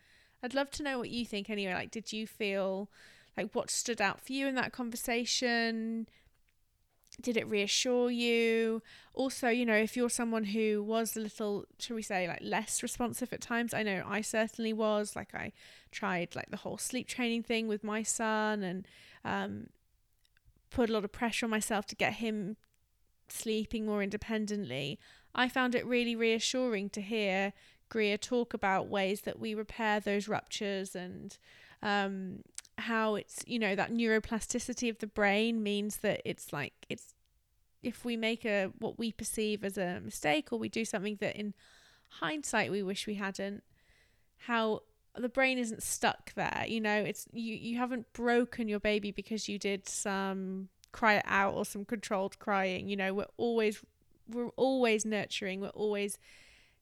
I'd 0.44 0.54
love 0.54 0.70
to 0.72 0.84
know 0.84 1.00
what 1.00 1.10
you 1.10 1.26
think 1.26 1.50
anyway. 1.50 1.74
Like 1.74 1.92
did 1.92 2.14
you 2.14 2.28
feel 2.28 2.90
like 3.36 3.54
what 3.54 3.70
stood 3.70 4.02
out 4.02 4.22
for 4.22 4.34
you 4.34 4.48
in 4.48 4.56
that 4.56 4.72
conversation? 4.72 6.08
did 7.22 7.36
it 7.36 7.48
reassure 7.48 8.12
you 8.12 8.82
also 9.14 9.50
you 9.50 9.66
know 9.66 9.76
if 9.76 9.98
you're 9.98 10.10
someone 10.10 10.44
who 10.44 10.84
was 10.84 11.16
a 11.16 11.20
little 11.20 11.66
shall 11.80 11.96
we 11.96 12.02
say 12.02 12.28
like 12.28 12.40
less 12.42 12.84
responsive 12.84 13.34
at 13.34 13.42
times 13.42 13.74
i 13.74 13.82
know 13.82 14.04
i 14.08 14.22
certainly 14.22 14.72
was 14.72 15.16
like 15.16 15.34
i 15.34 15.52
tried 15.92 16.36
like 16.36 16.50
the 16.52 16.58
whole 16.58 16.78
sleep 16.78 17.08
training 17.08 17.42
thing 17.42 17.68
with 17.68 17.84
my 17.84 18.04
son 18.04 18.62
and 18.64 18.88
um, 19.26 19.68
put 20.70 20.90
a 20.90 20.94
lot 20.94 21.04
of 21.04 21.12
pressure 21.12 21.46
on 21.46 21.50
myself 21.50 21.86
to 21.86 21.96
get 21.96 22.14
him 22.14 22.56
sleeping 23.30 23.86
more 23.86 24.04
independently 24.04 25.00
i 25.34 25.50
found 25.50 25.74
it 25.74 25.86
really 25.86 26.16
reassuring 26.16 26.90
to 26.90 27.02
hear 27.02 27.52
Greer 27.90 28.18
talk 28.18 28.54
about 28.54 28.88
ways 28.88 29.22
that 29.22 29.40
we 29.40 29.54
repair 29.54 30.00
those 30.00 30.28
ruptures 30.28 30.96
and 30.96 31.38
um, 31.82 32.44
how 32.78 33.16
it's 33.16 33.44
you 33.48 33.60
know 33.60 33.76
that 33.76 33.92
neuroplasticity 33.92 34.90
of 34.90 35.00
the 35.00 35.08
brain 35.08 35.64
means 35.64 35.98
that 35.98 36.22
it's 36.26 36.54
like 36.54 36.74
it's 36.90 37.14
if 37.82 38.06
we 38.06 38.18
make 38.18 38.46
a 38.46 38.72
what 38.80 39.00
we 39.00 39.12
perceive 39.12 39.64
as 39.64 39.78
a 39.78 40.00
mistake 40.04 40.50
or 40.52 40.60
we 40.60 40.70
do 40.70 40.86
something 40.86 41.18
that 41.20 41.36
in 41.36 41.54
hindsight 42.10 42.72
we 42.72 42.84
wish 42.84 43.08
we 43.08 43.16
hadn't 43.16 43.64
how 44.38 44.82
the 45.16 45.30
brain 45.30 45.58
isn't 45.58 45.82
stuck 45.82 46.34
there 46.36 46.66
you 46.68 46.80
know? 46.80 46.96
It's 46.96 47.28
you 47.34 47.56
you 47.56 47.78
haven't 47.78 48.12
broken 48.14 48.68
your 48.68 48.80
baby 48.80 49.12
because 49.12 49.50
you 49.50 49.58
did 49.58 49.88
some 49.88 50.70
cry 50.92 51.22
out 51.26 51.54
or 51.54 51.66
some 51.66 51.86
controlled 51.86 52.38
crying 52.40 52.88
you 52.88 52.96
know? 52.96 53.14
We're 53.14 53.26
always 53.38 53.84
we're 54.30 54.50
always 54.50 55.06
nurturing 55.06 55.62
we're 55.62 55.70
always 55.70 56.20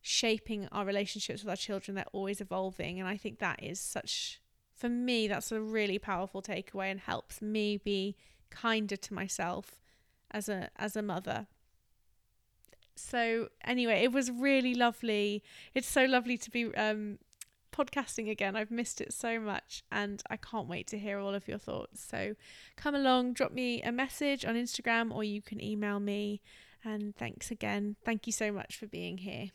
shaping 0.08 0.68
our 0.72 0.86
relationships 0.86 1.41
with 1.43 1.49
our 1.49 1.56
children 1.56 1.95
they're 1.95 2.06
always 2.14 2.39
evolving 2.39 2.99
and 2.99 3.10
i 3.10 3.18
think 3.18 3.39
that 3.39 3.62
is 3.64 3.80
such 3.80 4.39
for 4.76 4.89
me, 4.89 5.28
that's 5.28 5.51
a 5.51 5.62
really 5.62 5.97
powerful 5.97 6.41
takeaway 6.41 6.91
and 6.91 6.99
helps 6.99 7.41
me 7.41 7.78
be 7.78 8.16
kinder 8.49 8.97
to 8.97 9.14
myself 9.14 9.80
as 10.32 10.49
a 10.49 10.70
as 10.76 10.95
a 10.95 11.01
mother. 11.01 11.47
So 12.95 13.49
anyway, 13.64 14.03
it 14.03 14.12
was 14.12 14.30
really 14.30 14.76
lovely. 14.76 15.43
It's 15.74 15.88
so 15.88 16.06
lovely 16.06 16.38
to 16.38 16.51
be 16.51 16.74
um, 16.76 17.20
podcasting 17.72 18.30
again. 18.30 18.56
I've 18.56 18.72
missed 18.72 19.01
it 19.01 19.14
so 19.14 19.39
much 19.39 19.84
and 19.91 20.22
I 20.30 20.38
can't 20.38 20.68
wait 20.68 20.88
to 20.88 20.99
hear 20.99 21.20
all 21.20 21.34
of 21.34 21.47
your 21.47 21.58
thoughts. 21.58 22.06
So 22.10 22.36
come 22.78 22.95
along, 22.95 23.34
drop 23.34 23.51
me 23.51 23.82
a 23.82 23.91
message 23.91 24.45
on 24.45 24.56
Instagram 24.56 25.14
or 25.14 25.24
you 25.24 25.41
can 25.41 25.62
email 25.62 25.99
me. 25.99 26.41
And 26.86 27.16
thanks 27.16 27.51
again. 27.51 27.95
Thank 28.06 28.28
you 28.28 28.34
so 28.34 28.51
much 28.51 28.78
for 28.78 28.88
being 28.88 29.18
here. 29.20 29.51